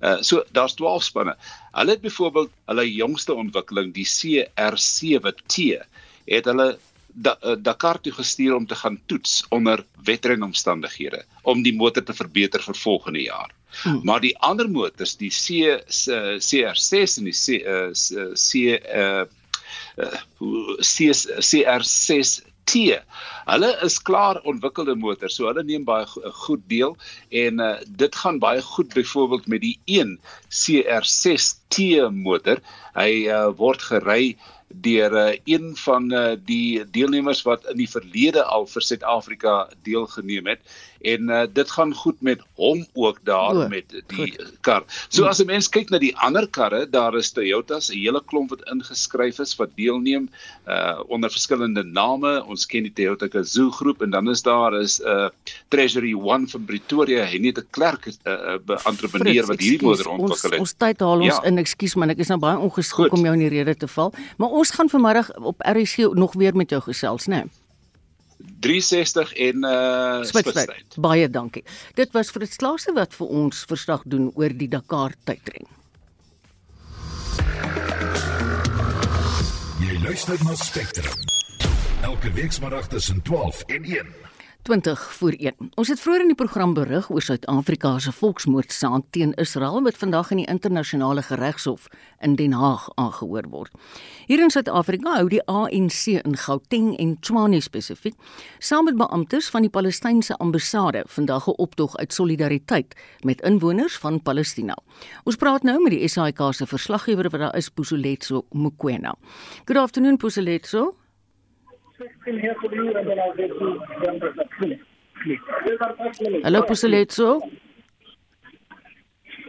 Uh 0.00 0.18
so 0.20 0.44
daar's 0.52 0.74
12 0.74 1.04
spanne. 1.04 1.36
Hulle 1.72 1.90
het 1.90 2.00
byvoorbeeld 2.00 2.50
hulle 2.66 2.92
jongste 2.92 3.34
ontwikkeling, 3.34 3.94
die 3.94 4.08
CR7T, 4.08 5.80
het 6.26 6.44
hulle 6.50 6.78
da, 7.12 7.36
uh, 7.42 7.56
Dakar 7.58 8.00
toe 8.00 8.12
gestuur 8.12 8.54
om 8.54 8.66
te 8.66 8.74
gaan 8.74 9.00
toets 9.06 9.44
onder 9.48 9.84
wedrenomstandighede 10.04 11.24
om 11.42 11.62
die 11.62 11.74
motor 11.76 12.02
te 12.02 12.14
verbeter 12.14 12.62
vir 12.62 12.76
volgende 12.76 13.22
jaar. 13.22 13.50
Hmm. 13.82 14.00
Maar 14.04 14.20
die 14.20 14.36
ander 14.38 14.70
motors, 14.70 15.16
die 15.16 15.30
C 15.30 15.80
CR6 15.86 17.18
en 17.18 17.28
die 17.30 17.36
C 17.36 17.60
uh, 17.62 17.90
C 18.34 18.54
uh, 18.76 19.26
C 20.80 21.10
CR6 21.14 22.40
T. 22.70 22.98
Hulle 23.50 23.70
is 23.86 23.98
klaar 24.06 24.40
ontwikkelde 24.46 24.94
motors, 24.98 25.34
so 25.38 25.48
hulle 25.48 25.64
neem 25.66 25.84
baie 25.86 26.06
goed 26.44 26.62
deel 26.70 26.96
en 27.42 27.62
uh, 27.62 27.72
dit 28.02 28.18
gaan 28.22 28.38
baie 28.42 28.62
goed 28.62 28.94
byvoorbeeld 28.94 29.48
met 29.50 29.64
die 29.64 29.76
1 29.86 30.18
CR6 30.60 31.50
T 31.72 31.88
motor. 32.14 32.62
Hy 32.94 33.10
uh, 33.26 33.48
word 33.58 33.82
gery 33.82 34.36
deur 34.70 35.12
uh, 35.12 35.38
een 35.44 35.76
van 35.76 36.12
uh, 36.12 36.36
die 36.46 36.90
deelnemers 36.90 37.42
wat 37.42 37.66
in 37.72 37.76
die 37.76 37.90
verlede 37.90 38.44
al 38.44 38.66
vir 38.70 38.86
Suid-Afrika 38.86 39.54
deelgeneem 39.82 40.46
het 40.46 40.62
en 41.00 41.30
uh, 41.30 41.42
dit 41.52 41.70
gaan 41.70 41.94
goed 41.94 42.20
met 42.20 42.40
hom 42.54 42.86
ook 42.92 43.18
daar 43.24 43.56
o, 43.56 43.68
met 43.68 43.84
die 43.90 44.02
goed. 44.36 44.52
kar. 44.60 44.84
So 45.08 45.24
as 45.24 45.40
'n 45.40 45.46
mens 45.46 45.68
kyk 45.68 45.90
na 45.90 45.98
die 45.98 46.16
ander 46.16 46.48
karre, 46.48 46.86
daar 46.90 47.16
is 47.16 47.32
Toyotas, 47.32 47.90
'n 47.90 47.96
hele 47.96 48.22
klomp 48.26 48.50
wat 48.50 48.68
ingeskryf 48.68 49.38
is 49.38 49.56
wat 49.56 49.70
deelneem 49.76 50.28
uh 50.68 51.00
onder 51.08 51.30
verskillende 51.30 51.84
name. 51.84 52.44
Ons 52.44 52.66
ken 52.66 52.82
die 52.82 52.92
Toyota 52.92 53.28
Gazoo 53.28 53.70
groep 53.70 54.02
en 54.02 54.10
dan 54.10 54.28
is 54.30 54.42
daar 54.42 54.80
is 54.80 55.00
'n 55.00 55.08
uh, 55.08 55.28
Treasury 55.68 56.14
One 56.14 56.48
van 56.48 56.64
Pretoria, 56.64 57.24
net 57.38 57.58
'n 57.58 57.66
klerk 57.70 58.06
'n 58.06 58.14
uh, 58.24 58.58
uh, 58.68 58.78
entrepreneur 58.84 59.46
wat 59.46 59.60
hierdie 59.60 59.86
motor 59.86 60.08
ontwikkel 60.08 60.50
het. 60.50 60.60
Ons, 60.60 60.70
ons 60.70 60.74
tyd 60.76 61.00
haal 61.00 61.20
ons 61.20 61.40
ja. 61.40 61.42
in, 61.42 61.58
ekskuus 61.58 61.94
man, 61.94 62.10
ek 62.10 62.18
is 62.18 62.28
nou 62.28 62.38
baie 62.38 62.58
ongeskik 62.58 63.12
om 63.12 63.24
jou 63.24 63.32
in 63.32 63.48
die 63.48 63.54
rede 63.56 63.74
te 63.76 63.88
val, 63.88 64.12
maar 64.36 64.48
ons 64.48 64.70
gaan 64.70 64.88
vanmiddag 64.88 65.32
op 65.36 65.60
RC 65.60 66.12
nog 66.14 66.32
weer 66.32 66.56
met 66.56 66.70
jou 66.70 66.82
gesels, 66.82 67.26
né? 67.26 67.34
Nee? 67.34 67.59
360 68.60 69.34
en 69.48 69.64
uh 69.64 70.24
Spitsbergen. 70.24 70.86
Baie 70.96 71.28
dankie. 71.30 71.64
Dit 71.94 72.12
was 72.16 72.32
vir 72.32 72.46
die 72.46 72.52
slaaste 72.52 72.94
wat 72.96 73.14
vir 73.16 73.26
ons 73.42 73.64
verslag 73.68 74.02
doen 74.04 74.30
oor 74.34 74.54
die 74.56 74.68
Dakar 74.68 75.14
tydren. 75.28 75.68
Jy 79.80 80.00
luister 80.04 80.40
na 80.44 80.56
Spectrum. 80.56 81.28
Elke 82.00 82.32
week 82.32 82.52
saterdag 82.52 82.88
tussen 82.88 83.22
12 83.22 83.62
en 83.66 83.84
1. 83.84 84.06
20 84.62 85.12
voor 85.12 85.32
1. 85.32 85.54
Ons 85.74 85.88
het 85.88 86.00
vroeër 86.00 86.20
in 86.20 86.30
die 86.32 86.36
program 86.36 86.74
berig 86.74 87.10
oor 87.10 87.22
Suid-Afrika 87.22 87.98
se 87.98 88.12
volksmoordsaak 88.12 89.06
teen 89.10 89.32
Israel 89.40 89.82
wat 89.82 89.96
vandag 89.96 90.30
in 90.30 90.42
die 90.42 90.46
internasionale 90.46 91.22
geregshof 91.22 91.86
in 92.20 92.36
Den 92.36 92.52
Haag 92.52 92.88
aangehoor 92.94 93.48
word. 93.48 93.72
Hier 94.26 94.42
in 94.44 94.52
Suid-Afrika 94.52 95.16
hou 95.16 95.28
die 95.32 95.40
ANC 95.48 96.12
in 96.20 96.36
Gauteng 96.36 96.92
en 97.00 97.16
Tshwane 97.20 97.60
spesifiek 97.64 98.14
saam 98.58 98.84
met 98.84 99.00
beamptes 99.00 99.48
van 99.50 99.64
die 99.64 99.72
Palestynse 99.72 100.36
ambassade 100.36 101.04
vandag 101.06 101.48
'n 101.48 101.56
optog 101.56 101.96
uit 101.96 102.12
solidariteit 102.12 102.94
met 103.24 103.40
inwoners 103.40 103.98
van 103.98 104.22
Palestina. 104.22 104.76
Ons 105.24 105.36
praat 105.36 105.62
nou 105.62 105.82
met 105.82 105.92
die 105.92 106.08
SAK 106.08 106.54
se 106.54 106.66
verslaggewer 106.66 107.30
wat 107.30 107.40
daar 107.40 107.56
is 107.56 107.68
Pusoletso 107.68 108.44
Mokoena. 108.52 109.14
Good 109.64 109.76
afternoon 109.76 110.16
Pusoletso. 110.16 110.99
Hello, 116.42 116.62
Puseletso. 116.62 117.40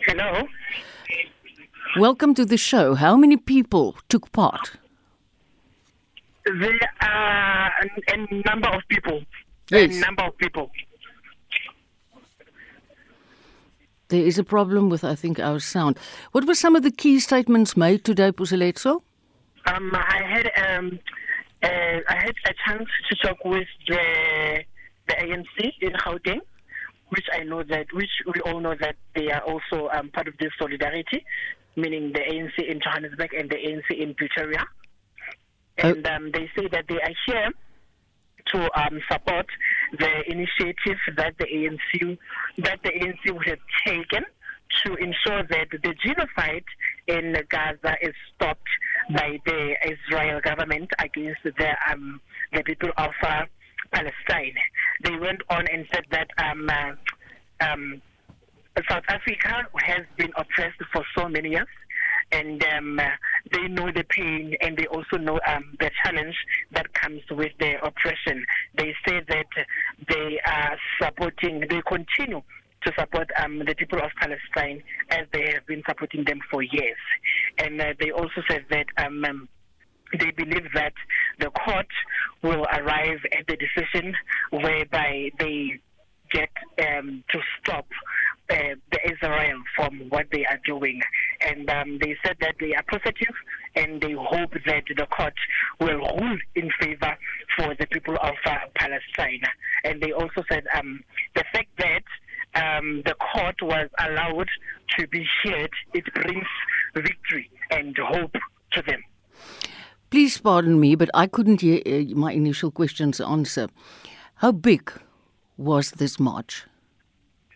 Hello. 0.06 0.48
Welcome 1.98 2.34
to 2.36 2.46
the 2.46 2.58
show. 2.58 2.96
How 2.96 3.16
many 3.16 3.38
people 3.38 3.96
took 4.10 4.32
part? 4.34 4.72
There 6.46 6.80
are 7.02 7.72
a, 7.84 8.14
a 8.14 8.44
number 8.46 8.68
of 8.68 8.82
people. 8.90 9.24
Yes. 9.70 9.96
A 9.98 10.00
number 10.02 10.24
of 10.24 10.38
people. 10.38 10.72
There 14.10 14.26
is 14.26 14.38
a 14.38 14.44
problem 14.44 14.90
with, 14.90 15.06
I 15.06 15.16
think, 15.16 15.40
our 15.40 15.60
sound. 15.60 15.98
What 16.34 16.46
were 16.46 16.56
some 16.56 16.76
of 16.76 16.84
the 16.84 16.92
key 16.92 17.22
statements 17.22 17.78
made 17.78 18.04
today, 18.04 18.34
Puseletso? 18.34 19.02
Um, 19.68 19.92
I 19.94 20.22
had 20.24 20.52
um, 20.58 21.00
uh, 21.64 21.98
I 22.10 22.16
had 22.16 22.36
a 22.46 22.54
chance 22.66 22.90
to 23.10 23.16
talk 23.28 23.38
with 23.46 23.68
the 23.88 24.64
the 25.08 25.14
ANC 25.14 25.74
in 25.82 25.94
Gauteng, 25.94 26.42
which 27.10 27.26
I 27.34 27.44
know 27.44 27.64
that 27.64 27.88
which 27.94 28.10
we 28.26 28.42
all 28.42 28.60
know 28.60 28.76
that 28.80 28.96
they 29.16 29.32
are 29.32 29.42
also 29.42 29.90
um, 29.90 30.10
part 30.10 30.28
of 30.28 30.36
this 30.40 30.52
solidarity, 30.58 31.26
meaning 31.76 32.14
the 32.14 32.20
ANC 32.20 32.68
in 32.68 32.80
Johannesburg 32.80 33.34
and 33.34 33.50
the 33.50 33.56
ANC 33.56 33.98
in 33.98 34.14
Pretoria, 34.16 34.66
and 35.78 36.06
um, 36.08 36.32
they 36.34 36.50
say 36.58 36.68
that 36.72 36.86
they 36.88 37.00
are 37.02 37.16
here 37.26 37.50
to 38.48 38.80
um, 38.80 39.00
support 39.12 39.46
the 39.98 40.10
initiative 40.28 40.98
that 41.16 41.34
the 41.38 41.46
ANC 41.46 42.18
that 42.60 42.80
the 42.84 42.90
ANC 42.90 43.34
would 43.34 43.48
have 43.48 43.60
taken 43.86 44.26
to 44.86 44.96
ensure 44.96 45.44
that 45.50 45.68
the 45.72 45.94
genocide 46.04 46.64
in 47.08 47.36
Gaza 47.50 47.96
is 48.02 48.14
stopped 48.34 48.70
by 49.10 49.40
the 49.46 49.76
Israel 49.86 50.40
government 50.42 50.92
against 51.00 51.42
the 51.44 51.76
um, 51.90 52.22
the 52.54 52.64
people 52.64 52.90
of 52.98 53.12
uh, 53.24 53.46
Palestine. 53.92 54.56
They 55.04 55.16
went 55.18 55.42
on 55.50 55.68
and 55.68 55.86
said 55.94 56.06
that 56.12 56.28
um, 56.38 56.70
uh, 56.70 57.66
um, 57.66 58.02
South 58.90 59.04
Africa 59.10 59.68
has 59.78 60.06
been 60.18 60.32
oppressed 60.38 60.82
for 60.94 61.04
so 61.18 61.28
many 61.28 61.50
years. 61.50 61.68
And 62.34 62.64
um, 62.64 63.02
they 63.52 63.68
know 63.68 63.92
the 63.92 64.06
pain, 64.08 64.56
and 64.62 64.78
they 64.78 64.86
also 64.86 65.18
know 65.18 65.38
um, 65.48 65.76
the 65.82 65.92
challenge 66.02 66.36
that 66.72 66.94
comes 66.94 67.22
with 67.30 67.52
the 67.60 67.74
oppression. 67.86 68.46
They 68.78 68.96
say 69.06 69.22
that 69.28 69.48
they 70.08 70.40
are 70.46 70.78
supporting, 71.02 71.60
they 71.70 71.82
continue 71.86 72.42
to 72.84 72.92
support 72.98 73.30
um, 73.44 73.60
the 73.60 73.76
people 73.76 74.00
of 74.00 74.12
Palestine 74.20 74.84
as 75.10 75.28
they 75.34 75.52
have 75.54 75.66
been 75.68 75.84
supporting 75.88 76.24
them 76.26 76.40
for 76.50 76.62
years. 76.62 76.98
And 77.58 77.80
uh, 77.80 77.94
they 78.00 78.12
also 78.12 78.42
said 78.50 78.66
that 78.70 78.86
um, 78.98 79.24
um, 79.26 79.50
they 80.18 80.32
believe 80.32 80.68
that 80.74 80.94
the 81.40 81.50
court 81.52 81.88
will 82.42 82.66
arrive 82.66 83.20
at 83.38 83.48
the 83.48 83.58
decision 83.58 84.14
whereby 84.52 85.32
they 85.40 85.80
get 86.32 86.50
um, 86.80 87.24
to 87.30 87.40
stop 87.62 87.86
uh, 88.50 88.76
the 88.92 89.00
Israel 89.06 89.62
from 89.76 90.08
what 90.10 90.28
they 90.32 90.46
are 90.46 90.60
doing. 90.66 91.02
And 91.42 91.70
um, 91.70 92.00
they 92.00 92.16
said 92.26 92.38
that 92.42 92.56
they 92.60 92.74
are 92.74 92.84
positive 92.90 93.36
and 93.76 94.02
they 94.02 94.14
hope 94.14 94.54
that 94.66 94.84
the 94.96 95.06
court 95.06 95.34
will 95.80 95.98
rule 95.98 96.38
in 96.56 96.70
favor 96.80 97.16
for 97.58 97.76
the 97.80 97.88
people 97.88 98.16
of 98.16 98.36
uh, 98.46 98.56
Palestine. 98.76 99.42
And 99.84 100.02
they 100.02 100.12
also 100.12 100.44
said 100.50 100.66
um, 100.78 101.04
the 101.36 101.44
fact 101.54 101.70
that 101.80 102.04
um, 102.56 103.02
the 103.06 103.16
court 103.16 103.62
was 103.62 103.90
allowed 104.00 104.48
to 104.98 105.08
be 105.08 105.26
heard, 105.44 105.70
it 105.94 106.14
brings 106.14 106.46
victory 106.96 107.50
and 107.70 107.98
hope 107.98 108.36
to 108.74 108.82
them. 108.82 109.04
Please 110.10 110.38
pardon 110.38 110.80
me, 110.80 110.96
but 110.96 111.10
I 111.14 111.28
couldn't 111.28 111.62
hear 111.62 111.82
uh, 111.86 112.04
my 112.16 112.34
initial 112.34 112.70
question's 112.72 113.22
answer. 113.22 113.70
How 114.36 114.52
big 114.52 114.92
was 115.58 115.92
this 115.92 116.20
march? 116.20 116.66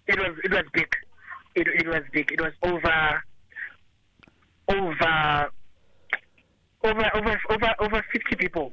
It 0.08 0.18
was 0.18 0.38
it 0.44 0.52
was 0.52 0.64
big. 0.72 0.88
It, 1.56 1.68
it 1.68 1.88
was 1.88 2.04
big. 2.14 2.32
It 2.32 2.40
was 2.40 2.54
over 2.64 3.24
over 4.70 5.50
over 6.84 7.10
over 7.16 7.42
over 7.50 7.76
over 7.80 8.06
fifty 8.14 8.36
people. 8.36 8.72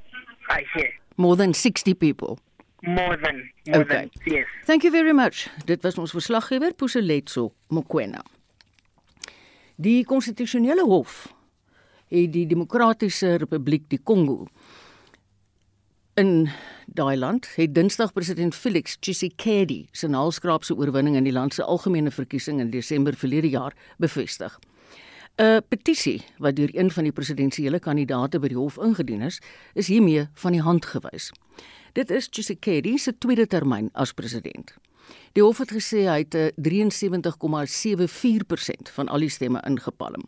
I 0.48 0.64
hear 0.74 0.90
More 1.16 1.37
than 1.37 1.54
60 1.54 1.94
people. 1.94 2.38
More 2.83 3.16
than 3.23 3.51
more 3.66 3.81
Okay. 3.81 4.09
than 4.11 4.35
yes. 4.35 4.47
Thank 4.65 4.83
you 4.83 4.90
very 4.92 5.13
much. 5.13 5.48
Dit 5.65 5.83
was 5.83 5.98
ons 5.98 6.11
verslaggewer 6.11 6.75
Puseletso 6.75 7.52
Mokoena. 7.69 8.23
Die 9.77 10.04
konstitusionele 10.04 10.85
hof 10.85 11.33
het 12.13 12.33
die 12.33 12.46
Demokratiese 12.46 13.37
Republiek 13.40 13.88
die 13.88 14.00
Kongo 14.02 14.46
In 16.15 16.50
daai 16.92 17.17
land 17.17 17.46
het 17.56 17.75
Dinsdag 17.75 18.13
president 18.13 18.54
Felix 18.54 18.98
Tshisekedi 19.00 19.87
se 19.96 20.09
naalskraapse 20.13 20.75
oorwinning 20.77 21.17
in 21.17 21.25
die 21.25 21.33
land 21.33 21.54
se 21.54 21.65
algemene 21.65 22.11
verkiesing 22.13 22.61
in 22.61 22.71
Desember 22.71 23.17
verlede 23.17 23.48
jaar 23.48 23.73
bevestig. 23.96 24.59
'n 25.38 25.63
Petisie 25.69 26.21
wat 26.38 26.56
deur 26.56 26.69
een 26.77 26.90
van 26.90 27.02
die 27.04 27.13
presidensiële 27.13 27.79
kandidaate 27.79 28.38
by 28.38 28.48
die 28.48 28.56
hof 28.56 28.77
ingedien 28.77 29.23
is, 29.23 29.40
is 29.75 29.87
hiermee 29.88 30.29
van 30.35 30.52
die 30.52 30.61
hand 30.61 30.87
gewys. 30.87 31.33
Dit 31.93 32.11
is 32.11 32.29
Tshisekedi 32.29 32.99
se 32.99 33.19
tweede 33.19 33.47
termyn 33.47 33.90
as 33.93 34.13
president. 34.17 34.75
Die 35.37 35.43
hof 35.45 35.59
het 35.61 35.73
gesê 35.77 36.09
hy 36.09 36.23
het 36.23 36.35
73,74% 36.57 38.88
van 38.95 39.09
al 39.13 39.21
die 39.21 39.29
stemme 39.33 39.61
ingepalm. 39.69 40.25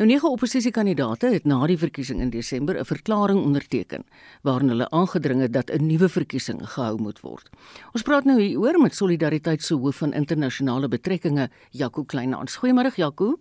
Nou 0.00 0.08
nege 0.08 0.24
oppositiekandidaate 0.28 1.26
het 1.34 1.44
na 1.44 1.66
die 1.68 1.78
verkiesing 1.78 2.20
in 2.24 2.30
Desember 2.32 2.78
'n 2.80 2.84
verklaring 2.84 3.44
onderteken 3.44 4.04
waarin 4.42 4.68
hulle 4.68 4.90
aangedring 4.90 5.40
het 5.40 5.52
dat 5.52 5.70
'n 5.70 5.86
nuwe 5.86 6.08
verkiesing 6.08 6.68
gehou 6.68 7.00
moet 7.00 7.20
word. 7.20 7.50
Ons 7.92 8.02
praat 8.02 8.24
nou 8.24 8.40
hieroor 8.40 8.80
met 8.80 8.94
Solidariteit 8.94 9.62
se 9.62 9.74
hoof 9.74 9.96
van 9.96 10.12
internasionale 10.12 10.88
betrekkinge, 10.88 11.50
Jaco 11.70 12.04
Kleinhans. 12.04 12.56
Goeiemôre 12.56 12.94
Jaco. 12.94 13.38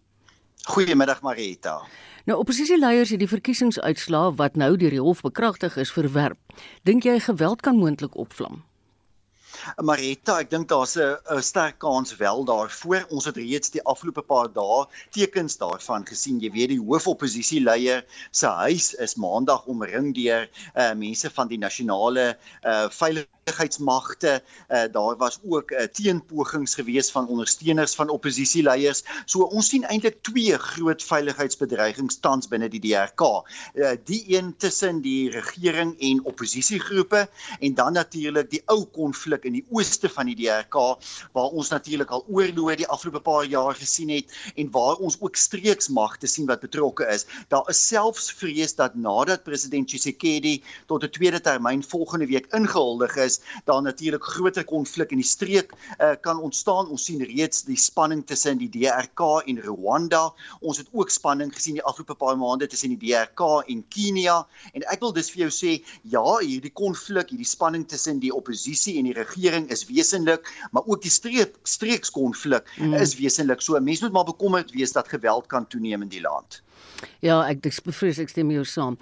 Goeiemiddag 0.64 1.22
Marita. 1.22 1.82
Nou 2.24 2.38
oppositieleiers 2.40 3.10
het 3.12 3.20
die 3.20 3.28
verkiesingsuitslae 3.28 4.30
wat 4.40 4.56
nou 4.56 4.78
deur 4.80 4.94
die 4.96 5.02
hof 5.04 5.22
bekragtig 5.22 5.76
is 5.76 5.92
verwerp. 5.92 6.40
Dink 6.88 7.04
jy 7.04 7.18
geweld 7.20 7.60
kan 7.62 7.76
moontlik 7.76 8.16
opvlam? 8.16 8.62
Marita, 9.82 10.40
ek 10.44 10.50
dink 10.50 10.68
daar's 10.70 10.96
'n 10.98 11.42
sterk 11.42 11.80
kans 11.80 12.16
wel 12.18 12.44
daarvoor. 12.46 13.06
Ons 13.10 13.26
het 13.26 13.38
reeds 13.38 13.70
die 13.70 13.84
afgelope 13.84 14.22
paar 14.22 14.50
dae 14.54 14.86
tekens 15.12 15.58
daarvan 15.58 16.06
gesien. 16.06 16.40
Jy 16.40 16.52
weet 16.52 16.70
die 16.76 16.82
hoofoppositieleier 16.82 18.06
se 18.32 18.48
huis 18.48 18.94
is 18.94 19.16
maandag 19.16 19.66
omring 19.66 20.14
deur 20.16 20.50
uh, 20.76 20.94
mense 20.94 21.30
van 21.30 21.48
die 21.48 21.58
nasionale 21.58 22.38
uh, 22.64 22.90
veiligheid 22.90 23.34
veiligheidsmagte 23.44 24.42
uh, 24.70 24.84
daar 24.92 25.18
was 25.18 25.40
ook 25.44 25.72
uh, 25.72 25.84
teenpogings 25.84 26.76
gewees 26.76 27.12
van 27.12 27.28
ondersteuners 27.28 27.96
van 27.96 28.10
oppositieleiers 28.10 29.04
so 29.26 29.44
ons 29.44 29.70
sien 29.70 29.84
eintlik 29.84 30.22
twee 30.24 30.58
groot 30.58 31.04
veiligheidsbedreigings 31.04 32.20
tans 32.20 32.48
binne 32.48 32.70
die 32.70 32.80
DRK 32.80 33.22
uh, 33.22 33.92
die 34.06 34.24
een 34.36 34.56
tussen 34.58 35.02
die 35.02 35.30
regering 35.30 35.96
en 36.00 36.24
oppositiegroepe 36.24 37.28
en 37.60 37.74
dan 37.74 37.94
natuurlik 37.94 38.50
die 38.50 38.64
ou 38.66 38.86
konflik 38.86 39.43
in 39.46 39.60
die 39.60 39.66
ooste 39.70 40.10
van 40.10 40.30
die 40.32 40.36
DRK 40.36 40.76
waar 41.34 41.52
ons 41.52 41.70
natuurlik 41.70 42.12
al 42.12 42.26
oorloë 42.28 42.78
die 42.84 42.88
afgelope 42.88 43.24
paar 43.24 43.46
jaar 43.46 43.76
gesien 43.76 44.10
het 44.10 44.32
en 44.56 44.72
waar 44.72 44.96
ons 44.96 45.18
ook 45.20 45.36
streeksmagte 45.36 46.28
sien 46.28 46.48
wat 46.50 46.64
betrokke 46.64 47.08
is 47.14 47.26
daar 47.50 47.70
is 47.70 47.82
selfs 47.88 48.32
vrees 48.32 48.76
dat 48.76 48.96
nadat 48.96 49.44
president 49.44 49.88
Tshisekedi 49.88 50.62
tot 50.88 51.04
'n 51.04 51.10
tweede 51.10 51.42
termyn 51.42 51.84
volgende 51.84 52.28
week 52.28 52.48
ingehuldig 52.54 53.16
is 53.16 53.40
daar 53.66 53.82
natuurlik 53.82 54.24
groter 54.24 54.64
konflik 54.64 55.12
in 55.12 55.18
die 55.18 55.28
streek 55.28 55.74
uh, 55.74 56.12
kan 56.22 56.40
ontstaan. 56.40 56.90
Ons 56.90 57.06
sien 57.06 57.24
reeds 57.24 57.64
die 57.64 57.78
spanning 57.78 58.26
tussen 58.26 58.58
die 58.58 58.70
DRK 58.70 59.44
en 59.46 59.62
Rwanda. 59.62 60.34
Ons 60.60 60.78
het 60.78 60.88
ook 60.92 61.10
spanning 61.10 61.54
gesien 61.54 61.74
die 61.74 61.84
afgelope 61.84 62.16
paar 62.16 62.38
maande 62.38 62.68
tussen 62.68 62.96
die 62.96 63.02
DRK 63.02 63.64
en 63.68 63.84
Kenia. 63.90 64.48
En 64.74 64.86
ek 64.92 65.00
wil 65.00 65.14
dus 65.14 65.32
vir 65.34 65.46
jou 65.48 65.52
sê, 65.54 65.72
ja, 66.02 66.26
hierdie 66.40 66.74
konflik, 66.74 67.30
hierdie 67.30 67.48
spanning 67.48 67.88
tussen 67.88 68.20
die 68.20 68.34
oppositie 68.34 68.98
en 68.98 69.10
die 69.10 69.14
regering 69.14 69.33
is 69.36 69.86
wesenlik, 69.86 70.48
maar 70.72 70.84
ook 70.86 71.02
die 71.02 71.12
streek 71.12 71.56
streekskonflik 71.64 72.70
mm. 72.78 72.94
is 72.94 73.16
wesenlik. 73.16 73.62
So 73.62 73.80
mense 73.80 74.04
moet 74.04 74.14
maar 74.14 74.26
bekommerd 74.26 74.72
wees 74.72 74.92
dat 74.92 75.08
geweld 75.08 75.48
kan 75.48 75.68
toeneem 75.68 76.02
in 76.02 76.10
die 76.10 76.22
land. 76.22 76.62
Ja, 77.20 77.44
ek 77.48 77.62
dis 77.64 77.82
bevrees 77.82 78.20
ek 78.20 78.30
stem 78.30 78.52
jou 78.52 78.66
saam. 78.66 78.98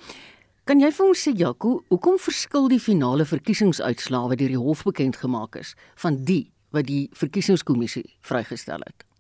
Kan 0.63 0.79
jy 0.79 0.91
vir 0.93 1.07
ons 1.07 1.21
sê 1.25 1.34
Jaco, 1.36 1.82
hoekom 1.89 2.19
verskil 2.21 2.67
die 2.69 2.79
finale 2.79 3.25
verkiesingsuitslae 3.25 4.29
wat 4.29 4.39
deur 4.39 4.53
die 4.53 4.61
hof 4.61 4.84
bekend 4.84 5.17
gemaak 5.17 5.57
is 5.59 5.75
van 5.95 6.21
die 6.25 6.51
wat 6.71 6.88
die 6.88 7.09
verkiesingskommissie 7.17 8.05
vrygestel 8.21 8.86
het? 8.86 9.11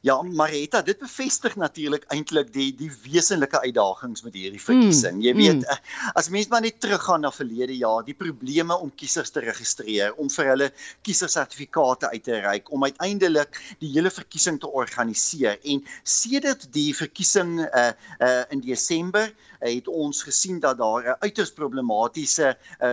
Ja, 0.00 0.16
Marita, 0.22 0.82
dit 0.82 0.98
bevestig 0.98 1.56
natuurlik 1.60 2.04
eintlik 2.14 2.52
die 2.54 2.70
die 2.76 2.90
wesenlike 3.04 3.60
uitdagings 3.62 4.24
met 4.26 4.36
hierdie 4.38 4.62
verkiesing. 4.62 5.18
Mm, 5.18 5.24
Jy 5.26 5.34
weet, 5.38 5.62
mm. 5.62 5.68
Eh, 5.72 6.10
as 6.18 6.30
mens 6.34 6.50
maar 6.52 6.64
net 6.64 6.80
teruggaan 6.80 7.24
na 7.24 7.32
verlede 7.34 7.76
jaar, 7.76 8.02
die 8.06 8.16
probleme 8.18 8.76
om 8.78 8.92
kiesers 8.94 9.30
te 9.34 9.44
registreer, 9.44 10.14
om 10.20 10.30
vir 10.32 10.50
hulle 10.52 10.70
kiesersertifikate 11.06 12.10
uit 12.12 12.24
te 12.24 12.40
reik, 12.44 12.72
om 12.72 12.84
uiteindelik 12.84 13.60
die 13.82 13.92
hele 13.94 14.10
verkiesing 14.10 14.60
te 14.60 14.70
organiseer. 14.70 15.58
En 15.62 15.84
sedert 16.02 16.68
die 16.74 16.90
verkiesing 16.96 17.58
uh 17.66 17.90
uh 18.20 18.42
in 18.52 18.60
Desember 18.60 19.30
het 19.62 19.88
ons 19.88 20.22
gesien 20.22 20.60
dat 20.60 20.78
daar 20.78 21.02
'n 21.02 21.16
uiters 21.20 21.52
problematiese 21.52 22.56
uh, 22.80 22.90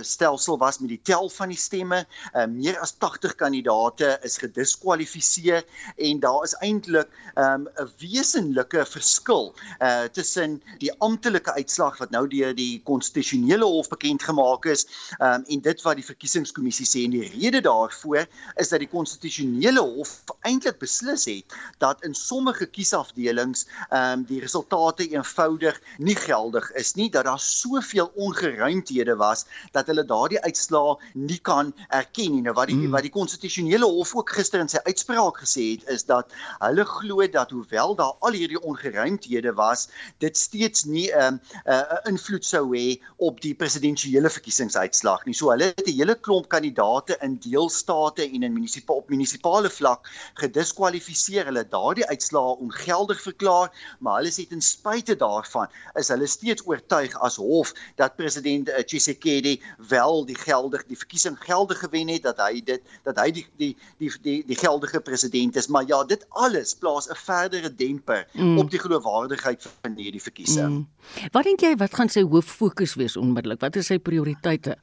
stelsel 0.00 0.58
was 0.58 0.78
met 0.78 0.88
die 0.88 1.00
tel 1.02 1.28
van 1.28 1.48
die 1.48 1.58
stemme. 1.58 2.06
Uh, 2.34 2.46
meer 2.46 2.78
as 2.78 2.94
80 2.98 3.34
kandidate 3.34 4.18
is 4.22 4.38
gediskwalifiseer 4.38 5.64
en 5.96 6.20
daar 6.20 6.42
is 6.42 6.54
eintlik 6.54 7.08
um, 7.34 7.62
'n 7.62 7.82
um, 7.82 7.90
wesenlike 7.98 8.86
verskil 8.86 9.54
uh 9.80 10.02
tussen 10.12 10.62
die 10.78 10.92
amptelike 10.98 11.52
uitslag 11.52 11.98
wat 11.98 12.10
nou 12.10 12.26
deur 12.28 12.54
die 12.54 12.82
konstitusionele 12.82 13.64
hof 13.64 13.88
bekend 13.88 14.22
gemaak 14.22 14.64
is 14.64 14.86
um, 15.18 15.44
en 15.46 15.60
dit 15.60 15.82
wat 15.82 15.96
die 15.96 16.04
verkiesingskommissie 16.04 16.86
sê 16.86 17.04
en 17.04 17.14
die 17.16 17.28
rede 17.34 17.60
daarvoor 17.60 18.26
is 18.56 18.68
dat 18.68 18.82
die 18.82 18.90
konstitusionele 18.90 19.80
hof 19.80 20.22
eintlik 20.42 20.78
beslis 20.78 21.26
het 21.30 21.56
dat 21.78 22.04
in 22.04 22.14
sommige 22.14 22.66
kiesafdelings 22.66 23.66
um, 23.90 24.24
die 24.28 24.40
resultate 24.40 25.08
eenvoudig 25.08 25.80
nie 26.04 26.16
geldig 26.16 26.70
is 26.80 26.94
nie 26.98 27.08
dat 27.10 27.24
daar 27.24 27.40
soveel 27.40 28.10
ongeruimthede 28.14 29.16
was 29.16 29.44
dat 29.72 29.88
hulle 29.90 30.04
daardie 30.04 30.40
uitslaa 30.44 30.96
nie 31.12 31.38
kan 31.38 31.72
erken 31.88 32.34
nie. 32.34 32.42
Nou 32.44 32.54
wat 32.56 32.68
die 32.70 32.76
hmm. 32.76 32.92
wat 32.94 33.06
die 33.06 33.12
konstitusionele 33.14 33.88
hof 33.88 34.14
ook 34.14 34.34
gister 34.36 34.60
in 34.60 34.70
sy 34.70 34.82
uitspraak 34.84 35.40
gesê 35.42 35.66
het 35.74 35.88
is 35.96 36.06
dat 36.08 36.32
hulle 36.58 36.84
glo 36.88 37.26
dat 37.28 37.50
hoewel 37.54 37.96
daar 37.98 38.14
al 38.20 38.36
hierdie 38.36 38.60
ongeruimthede 38.60 39.54
was 39.58 39.88
dit 40.24 40.36
steeds 40.36 40.84
nie 40.84 41.08
'n 41.10 41.34
um, 41.34 41.40
'n 41.64 41.72
uh, 41.72 41.98
invloed 42.10 42.44
sou 42.44 42.64
hê 42.76 43.00
op 43.16 43.40
die 43.40 43.54
presidentsiële 43.54 44.30
verkiesingsuitslag 44.30 45.24
nie. 45.24 45.34
So 45.34 45.50
hulle 45.50 45.72
het 45.72 45.86
'n 45.86 45.98
hele 45.98 46.14
klomp 46.14 46.48
kandidate 46.48 47.18
in 47.20 47.38
deelstate 47.38 48.28
en 48.28 48.42
in 48.42 48.52
munisipale 48.52 48.98
op 48.98 49.08
munisipale 49.10 49.70
vlak 49.70 50.08
gediskwalifiseer. 50.34 51.44
Hulle 51.44 51.64
daardie 51.68 52.06
uitslaa 52.06 52.58
ongeldig 52.60 53.20
verklaar 53.22 53.70
maar 54.00 54.20
hulle 54.20 54.32
sê 54.32 54.46
ten 54.48 54.62
spyte 54.62 55.16
daarvan 55.16 55.70
is 56.00 56.10
hulle 56.12 56.26
steeds 56.26 56.64
oortuig 56.66 57.14
as 57.26 57.36
hof 57.36 57.72
dat 58.00 58.16
president 58.16 58.68
eh, 58.68 58.82
Tshisekedi 58.84 59.60
wel 59.88 60.24
die 60.26 60.38
geldig 60.38 60.86
die 60.90 60.98
verkiesing 60.98 61.36
geldig 61.40 61.78
gewen 61.78 62.08
het 62.08 62.22
dat 62.22 62.40
hy 62.42 62.62
dit 62.64 62.82
dat 63.04 63.18
hy 63.20 63.30
die 63.30 63.46
die 63.56 63.72
die 63.98 64.10
die, 64.22 64.38
die 64.46 64.58
geldige 64.58 65.00
president 65.00 65.56
is 65.56 65.68
maar 65.68 65.86
ja 65.86 66.02
dit 66.04 66.26
alles 66.28 66.74
plaas 66.74 67.08
'n 67.10 67.18
verdere 67.18 67.74
demper 67.74 68.26
mm. 68.32 68.58
op 68.58 68.70
die 68.70 68.78
geloofwaardigheid 68.78 69.66
van 69.82 69.96
hierdie 69.96 70.22
verkiesing. 70.22 70.70
Mm. 70.70 70.88
Wat 71.32 71.44
dink 71.44 71.60
jy 71.60 71.74
wat 71.76 71.94
gaan 71.94 72.08
sy 72.08 72.22
hoof 72.22 72.46
fokus 72.46 72.94
wees 72.94 73.16
onmiddellik? 73.16 73.60
Wat 73.60 73.76
is 73.76 73.86
sy 73.86 73.98
prioriteite? 73.98 74.76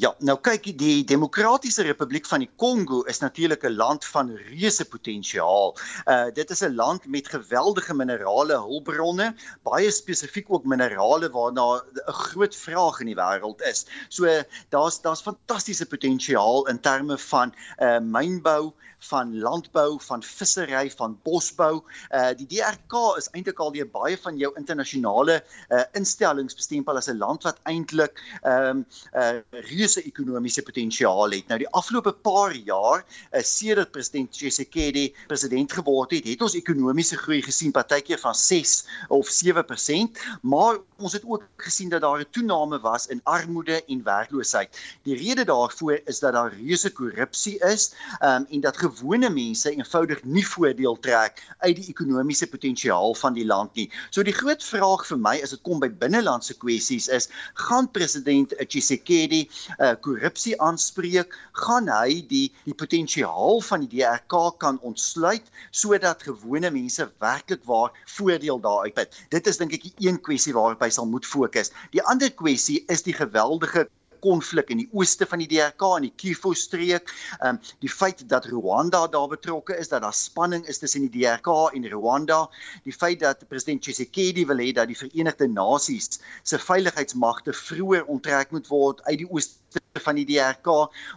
Ja, 0.00 0.12
nou 0.24 0.36
kyk 0.40 0.66
die 0.78 1.02
Demokratiese 1.08 1.84
Republiek 1.86 2.26
van 2.28 2.44
die 2.44 2.50
Kongo 2.60 3.02
is 3.10 3.20
natuurlik 3.22 3.64
'n 3.64 3.76
land 3.76 4.04
van 4.04 4.30
reuse 4.34 4.84
potensiaal. 4.84 5.76
Uh 6.06 6.30
dit 6.34 6.50
is 6.50 6.62
'n 6.62 6.74
land 6.74 7.06
met 7.06 7.28
geweldige 7.28 7.94
minerale 7.94 8.56
hulpbronne, 8.56 9.34
baie 9.62 9.90
spesifiek 9.90 10.46
ook 10.48 10.64
minerale 10.64 11.30
waarna 11.30 11.82
'n 11.82 12.12
groot 12.12 12.56
vraag 12.56 13.00
in 13.00 13.06
die 13.06 13.16
wêreld 13.16 13.62
is. 13.62 13.86
So 14.08 14.26
daar's 14.68 15.00
daar's 15.00 15.22
fantastiese 15.22 15.86
potensiaal 15.86 16.68
in 16.68 16.80
terme 16.80 17.18
van 17.18 17.54
uh 17.78 17.98
mynbou, 18.00 18.72
van 18.98 19.38
landbou, 19.38 20.00
van 20.00 20.22
vissery, 20.22 20.90
van 20.90 21.18
bosbou. 21.22 21.82
Uh 22.10 22.30
die 22.36 22.46
DRK 22.46 23.16
is 23.16 23.28
eintlik 23.32 23.58
al 23.58 23.72
deur 23.72 23.88
baie 23.90 24.18
van 24.18 24.36
jou 24.36 24.52
internasionale 24.56 25.42
uh 25.70 25.84
instellings 25.92 26.54
bestempel 26.54 26.96
as 26.96 27.08
'n 27.08 27.18
land 27.18 27.42
wat 27.42 27.58
eintlik 27.64 28.22
ehm 28.42 28.68
um, 28.68 28.86
uh 29.14 29.61
reuse 29.68 30.02
ekonomiese 30.02 30.62
potensiaal 30.62 31.30
het. 31.30 31.48
Nou 31.48 31.58
die 31.62 31.70
afgelope 31.70 32.12
paar 32.12 32.54
jaar, 32.54 33.04
uh, 33.32 33.42
sedert 33.42 33.92
president 33.92 34.32
Tshisekedi 34.32 35.14
president 35.26 35.72
geword 35.72 36.10
het, 36.16 36.28
het 36.28 36.42
ons 36.42 36.56
ekonomiese 36.58 37.16
groei 37.16 37.42
gesien 37.42 37.72
partykeer 37.72 38.20
van 38.22 38.34
6 38.34 38.74
of 39.08 39.30
7%, 39.32 40.22
maar 40.42 40.80
ons 41.02 41.12
het 41.12 41.24
ook 41.26 41.46
gesien 41.56 41.88
dat 41.88 42.00
daar 42.00 42.20
'n 42.20 42.30
toename 42.30 42.80
was 42.80 43.06
in 43.06 43.20
armoede 43.24 43.84
en 43.84 44.02
werkloosheid. 44.04 44.70
Die 45.02 45.16
rede 45.16 45.44
daarvoor 45.44 46.00
is 46.04 46.18
dat 46.18 46.32
daar 46.32 46.54
reuse 46.54 46.92
korrupsie 46.92 47.58
is 47.58 47.94
um, 48.20 48.46
en 48.50 48.60
dat 48.60 48.76
gewone 48.76 49.30
mense 49.30 49.70
eenvoudig 49.70 50.24
nie 50.24 50.46
voordeel 50.46 50.98
trek 51.00 51.42
uit 51.58 51.76
die 51.76 51.88
ekonomiese 51.88 52.46
potensiaal 52.46 53.14
van 53.14 53.32
die 53.32 53.46
land 53.46 53.74
nie. 53.74 53.90
So 54.10 54.22
die 54.22 54.32
groot 54.32 54.64
vraag 54.64 55.06
vir 55.06 55.18
my 55.18 55.40
as 55.42 55.50
dit 55.50 55.62
kom 55.62 55.80
by 55.80 55.90
binnelandse 55.90 56.54
kwessies 56.54 57.08
is, 57.08 57.28
gaan 57.54 57.90
president 57.90 58.54
Tshisekedi 58.68 59.48
uh, 59.78 59.94
korrupsie 60.04 60.54
aanspreek? 60.60 61.34
Gaan 61.64 61.90
hy 61.92 62.20
die 62.28 62.44
die 62.64 62.76
potensiaal 62.76 63.60
van 63.68 63.86
die 63.86 63.90
DRK 63.98 64.58
kan 64.62 64.80
ontsluit 64.82 65.48
sodat 65.70 66.24
gewone 66.26 66.70
mense 66.74 67.08
werklik 67.22 67.64
waar 67.68 67.92
voordeel 68.16 68.60
daaruit 68.60 68.98
het? 68.98 69.18
Dit 69.30 69.46
is 69.46 69.60
dink 69.60 69.74
ek 69.78 69.88
die 69.88 70.08
een 70.08 70.20
kwessie 70.20 70.54
waarop 70.56 70.82
hy 70.84 70.90
sal 70.90 71.08
moet 71.10 71.26
fokus. 71.28 71.72
Die 71.92 72.02
ander 72.02 72.30
kwessie 72.30 72.82
is 72.92 73.04
die 73.06 73.16
geweldige 73.16 73.88
konflik 74.22 74.70
in 74.70 74.82
die 74.82 74.88
ooste 74.92 75.26
van 75.28 75.42
die 75.42 75.48
DRK 75.50 75.88
in 75.98 76.08
die 76.08 76.14
Kivu 76.22 76.54
streek. 76.58 77.10
Ehm 77.40 77.56
um, 77.56 77.60
die 77.84 77.90
feit 77.90 78.24
dat 78.28 78.46
Rwanda 78.50 79.06
daar 79.10 79.28
betrokke 79.28 79.76
is, 79.78 79.90
dat 79.92 80.02
daar 80.02 80.14
spanning 80.14 80.66
is 80.66 80.78
tussen 80.78 81.08
die 81.08 81.22
DRK 81.22 81.74
en 81.74 81.88
Rwanda, 81.94 82.42
die 82.84 82.94
feit 82.94 83.20
dat 83.20 83.48
president 83.48 83.82
Tshisekedi 83.82 84.46
wil 84.46 84.62
hê 84.62 84.72
dat 84.72 84.90
die 84.90 84.98
Verenigde 84.98 85.48
Nasies 85.48 86.20
se 86.42 86.58
veiligheidsmagte 86.58 87.52
vroeër 87.52 88.06
onttrek 88.06 88.50
moet 88.50 88.70
word 88.70 89.02
uit 89.08 89.18
die 89.24 89.30
ooste 89.30 89.61
van 90.00 90.16
die 90.16 90.24
DRK. 90.26 90.68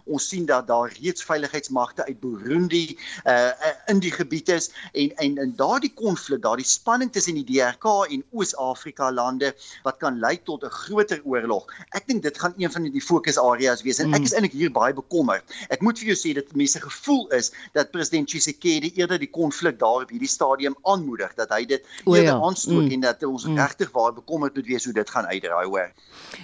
Ons 0.04 0.28
sien 0.28 0.46
dat 0.46 0.66
daar 0.66 0.92
reeds 1.00 1.24
veiligheidsmagte 1.24 2.04
uit 2.04 2.20
Burundi 2.20 2.98
uh 3.24 3.50
in 3.86 4.00
die 4.02 4.10
gebied 4.10 4.48
is 4.48 4.70
en 4.92 5.14
en 5.16 5.36
in 5.42 5.52
daardie 5.56 5.92
konflik, 5.94 6.42
daardie 6.42 6.66
spanning 6.66 7.12
tussen 7.12 7.38
die 7.38 7.44
DRK 7.44 7.86
en 8.10 8.24
Oos-Afrika 8.30 9.12
lande 9.12 9.52
wat 9.82 9.96
kan 10.02 10.18
lei 10.18 10.36
tot 10.42 10.64
'n 10.64 10.70
groter 10.70 11.20
oorlog. 11.24 11.66
Ek 11.90 12.06
dink 12.06 12.22
dit 12.22 12.38
gaan 12.38 12.54
een 12.56 12.72
van 12.72 12.82
die 12.82 13.02
fokusareas 13.02 13.82
wees 13.82 13.98
en 13.98 14.14
ek 14.14 14.22
is 14.22 14.32
eintlik 14.32 14.52
hier 14.52 14.72
baie 14.72 14.94
bekommerd. 14.94 15.44
Ek 15.68 15.80
moet 15.80 15.98
vir 15.98 16.14
jou 16.14 16.18
sê 16.18 16.34
dat 16.34 16.54
mense 16.54 16.80
gevoel 16.80 17.28
is 17.28 17.52
dat 17.72 17.90
president 17.90 18.28
Tshisekedi 18.28 18.92
eerder 18.94 19.18
die 19.18 19.30
konflik 19.30 19.78
daar 19.78 20.02
op 20.02 20.10
hierdie 20.10 20.28
stadium 20.28 20.76
aanmoedig 20.82 21.34
dat 21.34 21.50
hy 21.50 21.64
dit 21.64 21.82
eerder 22.04 22.24
ja. 22.24 22.40
aanstoot 22.40 22.84
mm. 22.84 22.90
en 22.90 23.00
dat 23.00 23.22
ons 23.22 23.44
mm. 23.44 23.56
regtig 23.56 23.90
baie 23.90 24.12
bekommerd 24.12 24.54
moet 24.54 24.66
wees 24.66 24.84
hoe 24.84 24.94
dit 24.94 25.10
gaan 25.10 25.26
uitdraai 25.26 25.66
hoor. 25.66 25.92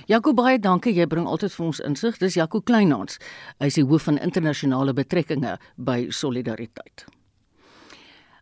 Jaco 0.07 0.33
baie 0.33 0.59
dankie, 0.59 0.95
jy 0.95 1.07
bring 1.07 1.27
altyd 1.27 1.53
vir 1.53 1.67
ons 1.67 1.81
insig 2.03 2.19
dis 2.19 2.35
Jaco 2.35 2.61
Kleinhans. 2.61 3.19
Hy 3.61 3.69
is 3.71 3.77
die 3.79 3.85
hoof 3.87 4.09
van 4.09 4.19
internasionale 4.19 4.93
betrekkinge 4.93 5.59
by 5.77 6.09
Solidariteit. 6.11 7.07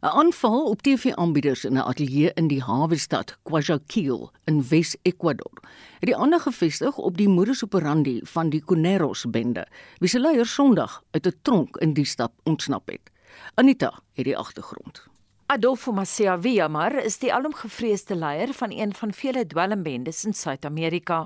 'n 0.01 0.09
Aanval 0.09 0.65
op 0.71 0.81
TV-aanbieders 0.81 1.65
in 1.65 1.77
'n 1.77 1.85
ateljee 1.85 2.33
in 2.35 2.49
die 2.49 2.63
hawestad 2.63 3.37
Guayaquil 3.45 4.33
in 4.47 4.63
Wes-Ecuador 4.69 5.61
het 6.01 6.09
die 6.09 6.17
aandag 6.17 6.43
gefestig 6.43 6.97
op 6.97 7.17
die 7.17 7.29
modus 7.29 7.63
operandi 7.65 8.21
van 8.25 8.51
die 8.51 8.65
Coneros-bende, 8.65 9.67
wie 9.99 10.09
se 10.09 10.21
leier 10.21 10.47
Sondag 10.47 11.03
uit 11.11 11.27
'n 11.27 11.39
tronk 11.43 11.77
in 11.77 11.93
die 11.93 12.07
stad 12.07 12.33
ontsnap 12.45 12.89
het. 12.89 13.11
Anita 13.55 14.01
het 14.13 14.25
die 14.25 14.37
agtergrond. 14.37 15.10
Adolfo 15.51 15.91
Macia 15.91 16.37
Villamar 16.39 16.93
is 17.03 17.17
die 17.19 17.33
alomgevreesde 17.35 18.15
leier 18.15 18.53
van 18.55 18.71
een 18.71 18.93
van 18.95 19.11
vele 19.11 19.41
dwelmbendes 19.51 20.21
in 20.25 20.33
Suid-Amerika. 20.33 21.25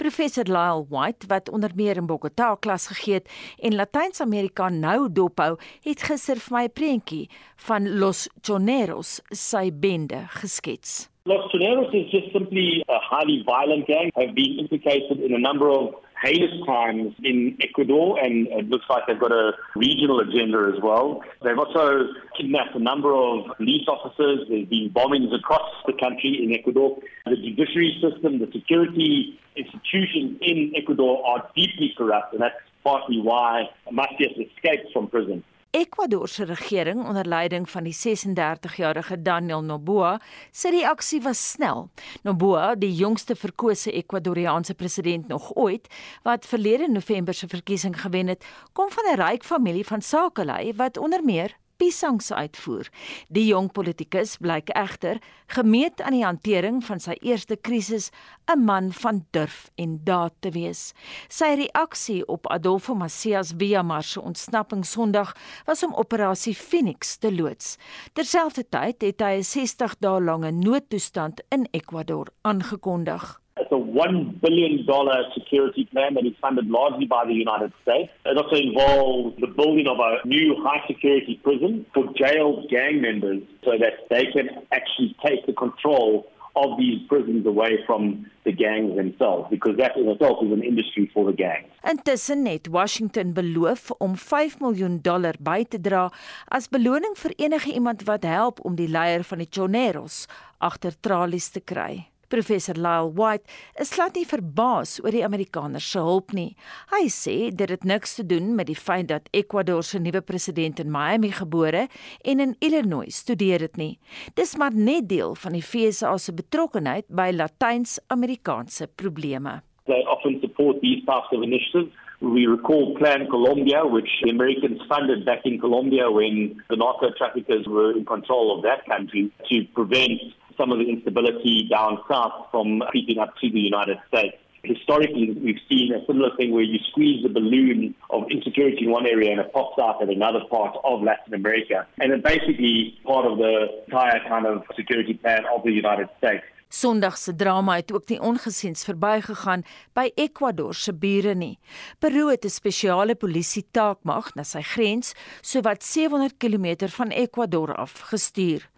Professor 0.00 0.48
Lyle 0.48 0.86
White, 0.88 1.26
wat 1.28 1.50
onder 1.52 1.74
meer 1.76 2.00
in 2.00 2.06
Bogotá 2.08 2.54
klas 2.58 2.86
gegee 2.88 3.18
het 3.18 3.28
en 3.60 3.76
Latyns-Amerika 3.76 4.70
nou 4.72 5.12
dophou, 5.12 5.58
het 5.84 6.06
gister 6.08 6.40
vir 6.40 6.56
my 6.56 6.64
'n 6.64 6.72
prentjie 6.72 7.28
van 7.68 7.98
Los 7.98 8.28
Choneros, 8.40 9.20
sy 9.28 9.68
bende, 9.70 10.24
geskets. 10.40 11.10
Los 11.26 11.50
Choneros 11.50 11.92
is 11.92 12.10
just 12.10 12.32
simply 12.32 12.82
a 12.88 12.98
highly 13.10 13.42
violent 13.44 13.86
gang, 13.86 14.10
have 14.14 14.32
been 14.32 14.58
implicated 14.58 15.20
in 15.20 15.34
a 15.34 15.38
number 15.38 15.68
of 15.68 15.94
heinous 16.22 16.52
crimes 16.64 17.14
in 17.22 17.56
Ecuador, 17.60 18.18
and 18.18 18.46
it 18.48 18.68
looks 18.68 18.84
like 18.88 19.04
they've 19.06 19.18
got 19.18 19.32
a 19.32 19.52
regional 19.74 20.20
agenda 20.20 20.72
as 20.74 20.82
well. 20.82 21.22
They've 21.42 21.58
also 21.58 22.08
kidnapped 22.36 22.74
a 22.74 22.78
number 22.78 23.14
of 23.14 23.56
police 23.56 23.86
officers. 23.88 24.46
There's 24.48 24.68
been 24.68 24.90
bombings 24.94 25.34
across 25.34 25.70
the 25.86 25.92
country 25.92 26.40
in 26.42 26.54
Ecuador. 26.54 26.98
The 27.26 27.36
judiciary 27.36 28.00
system, 28.00 28.38
the 28.38 28.50
security 28.52 29.38
institutions 29.56 30.38
in 30.40 30.72
Ecuador 30.76 31.24
are 31.26 31.48
deeply 31.54 31.92
corrupt, 31.96 32.32
and 32.32 32.42
that's 32.42 32.54
partly 32.84 33.20
why 33.20 33.64
Macias 33.90 34.32
escaped 34.38 34.92
from 34.92 35.08
prison. 35.08 35.42
Ecuador 35.76 36.28
se 36.28 36.44
regering 36.44 37.04
onder 37.06 37.26
leiding 37.28 37.70
van 37.70 37.84
die 37.84 37.94
36-jarige 37.94 39.22
Daniel 39.22 39.60
Noboa 39.60 40.14
sê 40.48 40.70
die 40.72 40.86
aksie 40.88 41.20
was 41.20 41.42
snel. 41.50 41.90
Noboa, 42.24 42.70
die 42.80 42.94
jongste 42.96 43.36
verkose 43.36 43.92
Ekwadoriaanse 43.92 44.74
president 44.74 45.28
nog 45.28 45.50
ooit, 45.52 45.90
wat 46.24 46.48
verlede 46.48 46.88
November 46.88 47.34
se 47.34 47.48
verkiesing 47.52 48.00
gewen 48.00 48.32
het, 48.32 48.44
kom 48.72 48.88
van 48.90 49.04
'n 49.12 49.20
ryk 49.20 49.44
familie 49.44 49.84
van 49.84 50.00
sakelei 50.00 50.72
wat 50.72 50.96
onder 50.96 51.24
meer 51.24 51.56
piesangs 51.76 52.32
uitvoer. 52.32 52.88
Die 53.28 53.46
jong 53.46 53.72
politikus 53.72 54.36
blyk 54.42 54.70
egter 54.74 55.20
gemeet 55.46 56.00
aan 56.02 56.16
die 56.16 56.24
hantering 56.24 56.82
van 56.84 57.00
sy 57.00 57.16
eerste 57.20 57.56
krisis 57.56 58.10
'n 58.50 58.64
man 58.64 58.92
van 58.92 59.24
durf 59.30 59.70
en 59.76 60.00
daad 60.04 60.34
te 60.40 60.50
wees. 60.50 60.92
Sy 61.28 61.54
reaksie 61.54 62.26
op 62.26 62.46
Adolfo 62.46 62.94
Macias 62.94 63.52
Villamar 63.58 64.02
se 64.02 64.20
ontsnapping 64.20 64.84
Sondag 64.86 65.36
was 65.66 65.82
om 65.82 65.94
operasie 65.94 66.54
Phoenix 66.54 67.16
te 67.16 67.32
loods. 67.32 67.76
Terselfdertyd 68.12 69.02
het 69.02 69.20
hy 69.20 69.38
'n 69.38 69.44
60 69.44 69.96
dae 69.98 70.20
lange 70.20 70.50
noodtoestand 70.50 71.40
in 71.48 71.68
Ecuador 71.72 72.26
aangekondig. 72.42 73.45
It's 73.58 73.72
a 73.72 73.74
$1 73.74 74.40
billion 74.42 74.86
security 75.32 75.88
plan 75.90 76.12
that 76.14 76.26
is 76.26 76.34
funded 76.42 76.68
largely 76.68 77.06
by 77.06 77.24
the 77.24 77.32
United 77.32 77.72
States. 77.82 78.12
It 78.26 78.36
also 78.36 78.56
involves 78.56 79.40
the 79.40 79.46
building 79.46 79.86
of 79.88 79.98
a 79.98 80.26
new 80.28 80.56
high 80.62 80.86
security 80.86 81.40
prison 81.42 81.86
for 81.94 82.04
jailed 82.14 82.68
gang 82.68 83.00
members 83.00 83.42
so 83.64 83.72
that 83.80 83.94
they 84.10 84.26
can 84.26 84.50
actually 84.72 85.16
take 85.24 85.46
the 85.46 85.54
control 85.54 86.26
of 86.56 86.78
these 86.78 87.00
prisons 87.08 87.46
away 87.46 87.78
from 87.86 88.26
the 88.44 88.52
gangs 88.52 88.96
themselves 88.96 89.48
because 89.50 89.76
that 89.76 89.96
in 89.96 90.08
itself 90.08 90.38
is 90.44 90.52
an 90.52 90.62
industry 90.62 91.10
for 91.14 91.24
the 91.24 91.36
gangs. 91.36 91.68
Intussen 91.84 92.46
het 92.46 92.68
Washington 92.70 93.32
beloof 93.32 93.90
om 93.90 94.16
5 94.16 94.60
miljoen 94.60 94.98
dollar 95.02 95.36
by 95.40 95.64
te 95.68 95.80
dra 95.80 96.10
as 96.48 96.68
beloning 96.68 97.16
vir 97.16 97.32
enige 97.36 97.72
iemand 97.72 98.04
wat 98.04 98.24
help 98.24 98.64
om 98.64 98.76
die 98.76 98.88
leier 98.88 99.24
van 99.24 99.44
die 99.44 99.50
Choneros 99.50 100.26
agter 100.58 100.96
tralies 101.00 101.50
te 101.52 101.60
kry. 101.60 102.06
Professor 102.28 102.74
Lyle 102.74 103.10
White 103.14 103.44
is 103.80 103.92
glad 103.94 104.16
nie 104.16 104.26
verbaas 104.26 104.96
oor 105.02 105.14
die 105.14 105.24
Amerikaners 105.26 105.86
se 105.92 106.02
hulp 106.02 106.32
nie. 106.36 106.54
Hy 106.92 107.06
sê 107.12 107.36
dit 107.50 107.70
het 107.70 107.84
niks 107.86 108.16
te 108.18 108.26
doen 108.26 108.54
met 108.58 108.70
die 108.70 108.78
feit 108.78 109.08
dat 109.12 109.30
Ecuador 109.36 109.84
se 109.86 110.00
nuwe 110.02 110.22
president 110.26 110.80
in 110.82 110.90
Miami 110.92 111.30
gebore 111.36 111.86
en 112.24 112.42
in 112.42 112.56
Illinois 112.58 113.14
studeer 113.14 113.66
het 113.68 113.76
nie. 113.76 113.98
Dis 114.34 114.56
maar 114.56 114.74
net 114.74 115.08
deel 115.08 115.36
van 115.38 115.54
die 115.56 115.64
FSA 115.64 116.16
se 116.18 116.34
betrokkeheid 116.34 117.06
by 117.08 117.30
Latyns-Amerikaanse 117.36 118.88
probleme. 118.96 119.60
They 119.86 120.02
often 120.10 120.40
support 120.40 120.80
these 120.80 121.04
types 121.06 121.30
of 121.30 121.42
initiatives. 121.42 121.94
We 122.20 122.46
recall 122.46 122.96
Plan 122.96 123.28
Colombia, 123.28 123.86
which 123.86 124.08
the 124.24 124.30
Americans 124.30 124.80
funded 124.88 125.24
back 125.24 125.44
in 125.44 125.60
Colombia 125.60 126.10
when 126.10 126.62
the 126.70 126.76
narco 126.76 127.12
traffickers 127.16 127.66
were 127.66 127.92
in 127.92 128.04
control 128.04 128.56
of 128.56 128.62
that 128.64 128.86
country 128.86 129.30
to 129.50 129.64
prevent 129.74 130.20
some 130.56 130.72
of 130.72 130.78
the 130.78 130.88
instability 130.88 131.68
down 131.70 131.98
south 132.08 132.46
from 132.50 132.82
creeping 132.88 133.18
up 133.18 133.34
to 133.40 133.50
the 133.50 133.60
United 133.60 133.98
States. 134.08 134.36
Historically, 134.62 135.30
we've 135.30 135.60
seen 135.68 135.92
a 135.94 136.04
similar 136.06 136.34
thing 136.36 136.50
where 136.50 136.62
you 136.62 136.78
squeeze 136.90 137.22
the 137.22 137.28
balloon 137.28 137.94
of 138.10 138.24
insecurity 138.30 138.84
in 138.84 138.90
one 138.90 139.06
area 139.06 139.30
and 139.30 139.40
it 139.40 139.52
pops 139.52 139.78
out 139.78 140.02
at 140.02 140.08
another 140.08 140.40
part 140.50 140.76
of 140.82 141.02
Latin 141.02 141.34
America. 141.34 141.86
And 141.98 142.12
it's 142.12 142.22
basically 142.22 142.98
part 143.04 143.26
of 143.26 143.38
the 143.38 143.84
entire 143.86 144.20
kind 144.28 144.44
of 144.46 144.64
security 144.74 145.14
plan 145.14 145.44
of 145.54 145.62
the 145.62 145.70
United 145.70 146.08
States. 146.18 146.44
Sondag 146.68 147.16
se 147.16 147.34
drama 147.34 147.74
het 147.74 147.92
ook 147.92 148.08
nie 148.08 148.20
ongesiens 148.20 148.84
verbygegaan 148.84 149.62
by 149.94 150.10
Ecuador 150.14 150.74
se 150.74 150.94
bure 150.94 151.34
nie. 151.34 151.58
Peru 151.98 152.30
het 152.30 152.44
'n 152.44 152.48
spesiale 152.48 153.14
polisie 153.14 153.64
taakmag 153.70 154.34
na 154.34 154.42
sy 154.42 154.62
grens 154.62 155.14
sowat 155.40 155.82
700 155.82 156.36
km 156.36 156.88
van 156.88 157.08
Ecuador 157.08 157.74
af 157.74 158.00
gestuur. 158.10 158.68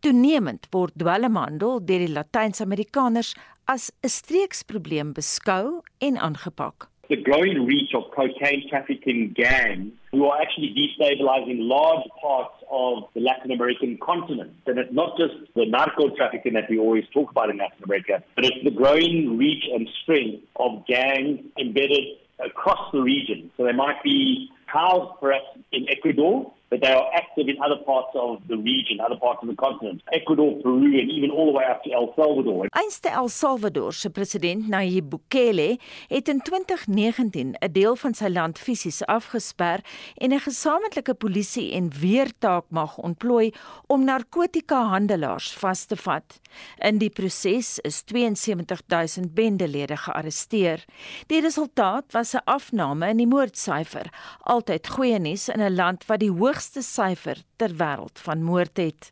Toenemend 0.00 0.68
word 0.72 0.92
dwelmhandel 1.00 1.80
deur 1.84 2.06
die 2.06 2.14
Latyns-Amerikaners 2.14 3.34
as 3.66 3.90
'n 4.02 4.08
streeksprobleem 4.08 5.12
beskou 5.12 5.80
en 5.98 6.16
aangepak. 6.16 6.88
The 7.08 7.20
growing 7.20 7.66
reach 7.66 7.92
of 7.94 8.10
cocaine 8.16 8.64
trafficking 8.70 9.34
gangs 9.36 9.92
who 10.10 10.24
are 10.24 10.40
actually 10.40 10.72
destabilizing 10.72 11.68
large 11.68 12.08
parts 12.20 12.56
of 12.70 13.04
the 13.12 13.20
Latin 13.20 13.50
American 13.50 13.98
continent. 13.98 14.52
And 14.66 14.78
it's 14.78 14.92
not 14.92 15.18
just 15.18 15.34
the 15.54 15.66
narco 15.66 16.08
trafficking 16.16 16.54
that 16.54 16.70
we 16.70 16.78
always 16.78 17.04
talk 17.12 17.30
about 17.30 17.50
in 17.50 17.58
Latin 17.58 17.84
America, 17.84 18.22
but 18.34 18.46
it's 18.46 18.64
the 18.64 18.70
growing 18.70 19.36
reach 19.36 19.64
and 19.74 19.86
strength 20.02 20.44
of 20.56 20.86
gangs 20.86 21.40
embedded 21.58 22.16
across 22.38 22.90
the 22.92 23.02
region. 23.02 23.50
So 23.56 23.64
they 23.64 23.72
might 23.72 24.02
be 24.02 24.48
housed 24.64 25.20
perhaps 25.20 25.44
in 25.72 25.86
Ecuador, 25.90 26.53
but 26.70 26.80
they 26.80 26.92
are 26.92 27.08
active 27.14 27.48
in 27.48 27.56
other 27.62 27.80
parts 27.84 28.10
of 28.14 28.40
the 28.48 28.56
region, 28.56 29.00
other 29.00 29.18
parts 29.18 29.40
of 29.42 29.48
the 29.48 29.54
continent. 29.54 30.02
Ecuador, 30.12 30.50
Peru, 30.62 30.98
and 31.00 31.10
even 31.10 31.30
all 31.30 31.46
the 31.46 31.56
way 31.58 31.64
up 31.64 31.82
to 31.84 31.92
El 31.92 32.12
Salvador. 32.16 32.68
Einste 32.72 33.08
El 33.10 33.28
Salvador 33.28 33.92
se 33.92 34.10
president 34.10 34.68
Nayib 34.68 35.10
Bukele 35.10 35.78
het 36.08 36.28
in 36.28 36.40
2019 36.40 37.56
'n 37.60 37.72
deel 37.72 37.96
van 37.96 38.14
sy 38.14 38.28
land 38.28 38.58
fisies 38.58 39.04
afgesper 39.06 39.80
en 40.16 40.32
'n 40.32 40.40
gesamentlike 40.40 41.14
polisie 41.14 41.72
en 41.72 41.90
weertaak 42.00 42.64
mag 42.68 42.96
ontplooi 42.98 43.52
om 43.86 44.04
narkotikahandelaars 44.04 45.52
vas 45.52 45.84
te 45.84 45.96
vat. 45.96 46.40
In 46.78 46.98
die 46.98 47.10
proses 47.10 47.78
is 47.78 48.02
72000 48.06 49.34
bendelede 49.34 49.96
gearresteer. 49.96 50.84
Die 51.26 51.40
resultaat 51.40 52.12
was 52.12 52.34
'n 52.34 52.44
afname 52.44 53.08
in 53.08 53.16
die 53.16 53.26
moordsyfer, 53.26 54.06
altyd 54.40 54.88
goeie 54.88 55.18
nuus 55.18 55.48
in 55.48 55.60
'n 55.60 55.74
land 55.74 56.06
wat 56.06 56.20
die 56.20 56.32
hoogste 56.54 56.82
syfer 56.86 57.40
ter 57.58 57.72
wêreld 57.74 58.20
van 58.22 58.42
moord 58.46 58.78
het. 58.78 59.10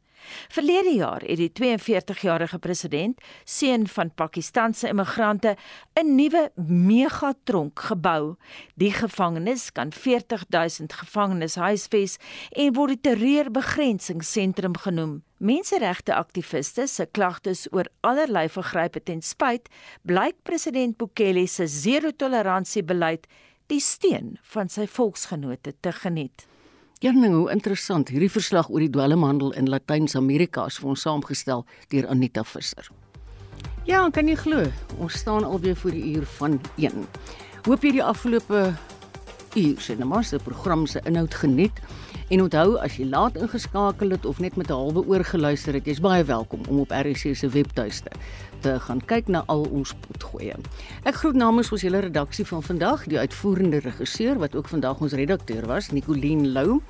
Verlede 0.55 0.93
jaar 0.95 1.22
het 1.26 1.40
die 1.40 1.51
42-jarige 1.51 2.59
president, 2.62 3.18
seun 3.45 3.88
van 3.90 4.12
Pakistanse 4.14 4.86
immigrante, 4.88 5.57
'n 5.99 6.14
nuwe 6.14 6.53
megatronk 6.55 7.80
gebou. 7.80 8.36
Die 8.74 8.93
gevangenis 8.93 9.72
kan 9.72 9.93
40000 9.93 10.93
gevangenes 10.93 11.55
huisves 11.55 12.16
en 12.51 12.72
word 12.72 12.88
die 12.88 13.11
terreurbegrensingssentrum 13.11 14.76
genoem. 14.76 15.24
Menseregte 15.38 16.14
aktiviste 16.14 16.86
se 16.86 17.07
klagtes 17.07 17.66
oor 17.72 17.86
allerlei 18.01 18.49
vergrype 18.49 19.03
ten 19.03 19.22
spyt, 19.22 19.68
blyk 20.03 20.36
president 20.43 20.97
Bukele 20.97 21.47
se 21.47 21.66
zero-toleransie-beleid 21.66 23.26
die 23.66 23.80
steun 23.80 24.38
van 24.43 24.68
sy 24.68 24.86
volksgenote 24.86 25.74
te 25.80 25.93
geniet. 25.93 26.47
Jerning, 27.03 27.32
hoe 27.34 27.48
interessant 27.50 28.12
hierdie 28.14 28.30
verslag 28.30 28.68
oor 28.70 28.78
die 28.78 28.92
dwelmhandel 28.94 29.48
in 29.59 29.66
Latyns-Amerika 29.66 30.68
is 30.70 30.76
vir 30.78 30.92
ons 30.92 31.03
saamgestel 31.03 31.64
deur 31.90 32.07
Anita 32.12 32.44
Visser. 32.46 32.86
Ja, 33.88 34.05
kan 34.14 34.30
jy 34.30 34.36
glo? 34.38 34.68
Ons 35.03 35.16
staan 35.18 35.42
alweer 35.42 35.74
voor 35.80 35.96
die 35.96 36.12
uur 36.12 36.28
van 36.36 36.61
1. 36.78 37.03
Hoop 37.66 37.82
jy 37.82 37.96
die 37.96 38.05
afgelope 38.07 38.61
uur 39.59 39.82
se 39.82 39.96
namas 39.98 40.30
se 40.30 40.38
program 40.46 40.86
se 40.86 41.03
inhoud 41.11 41.34
geniet. 41.42 41.82
En 42.30 42.44
onthou 42.46 42.78
as 42.78 43.00
jy 43.00 43.09
laat 43.11 43.34
ingeskakel 43.34 44.14
het 44.14 44.22
of 44.22 44.38
net 44.38 44.55
met 44.55 44.70
'n 44.70 44.78
halwe 44.78 45.03
oor 45.03 45.24
geluister 45.26 45.74
het, 45.74 45.90
jy's 45.90 46.00
baie 46.00 46.22
welkom 46.22 46.62
om 46.70 46.86
op 46.86 46.94
RC 46.94 47.34
se 47.34 47.48
webtuiste 47.48 48.14
te 48.62 48.76
gaan 48.80 49.00
kyk 49.10 49.28
na 49.32 49.42
al 49.52 49.64
ons 49.74 49.92
potgoeie. 50.06 50.56
Ek 51.08 51.18
groet 51.20 51.36
namens 51.38 51.72
ons 51.74 51.82
hele 51.82 52.02
redaksie 52.04 52.46
van 52.48 52.62
vandag, 52.62 53.06
die 53.10 53.18
uitvoerende 53.18 53.82
regisseur 53.82 54.38
wat 54.42 54.56
ook 54.58 54.70
vandag 54.70 55.02
ons 55.02 55.16
redakteur 55.18 55.66
was, 55.70 55.90
Nicoline 55.92 56.48
Lou. 56.54 56.80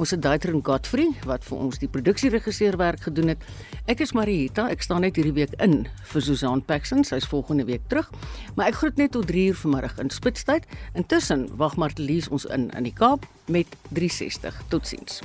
Ons 0.00 0.14
het 0.14 0.22
Daitrin 0.24 0.62
Godfrey 0.64 1.10
wat 1.28 1.44
vir 1.44 1.58
ons 1.58 1.80
die 1.82 1.90
produksieregisseur 1.90 2.78
werk 2.80 3.04
gedoen 3.08 3.34
het. 3.34 3.44
Ek 3.90 4.00
is 4.04 4.14
Marieta, 4.16 4.68
ek 4.72 4.84
staan 4.86 5.04
net 5.04 5.18
hierdie 5.20 5.36
week 5.36 5.56
in 5.60 5.82
vir 6.12 6.24
Susan 6.24 6.64
Paxson, 6.64 7.04
sy's 7.04 7.28
volgende 7.28 7.66
week 7.68 7.84
terug. 7.92 8.08
Maar 8.56 8.70
ek 8.72 8.80
groet 8.80 9.02
net 9.02 9.12
tot 9.16 9.28
3 9.28 9.50
uur 9.50 9.60
vanmiddag 9.64 9.98
in 10.00 10.14
Spitstyd. 10.14 10.68
Intussen 10.94 11.48
wag 11.60 11.76
Martelies 11.76 12.30
ons 12.30 12.48
in 12.48 12.70
in 12.70 12.88
die 12.88 12.96
Kaap 12.96 13.28
met 13.50 13.68
360. 13.92 14.64
Totsiens. 14.72 15.20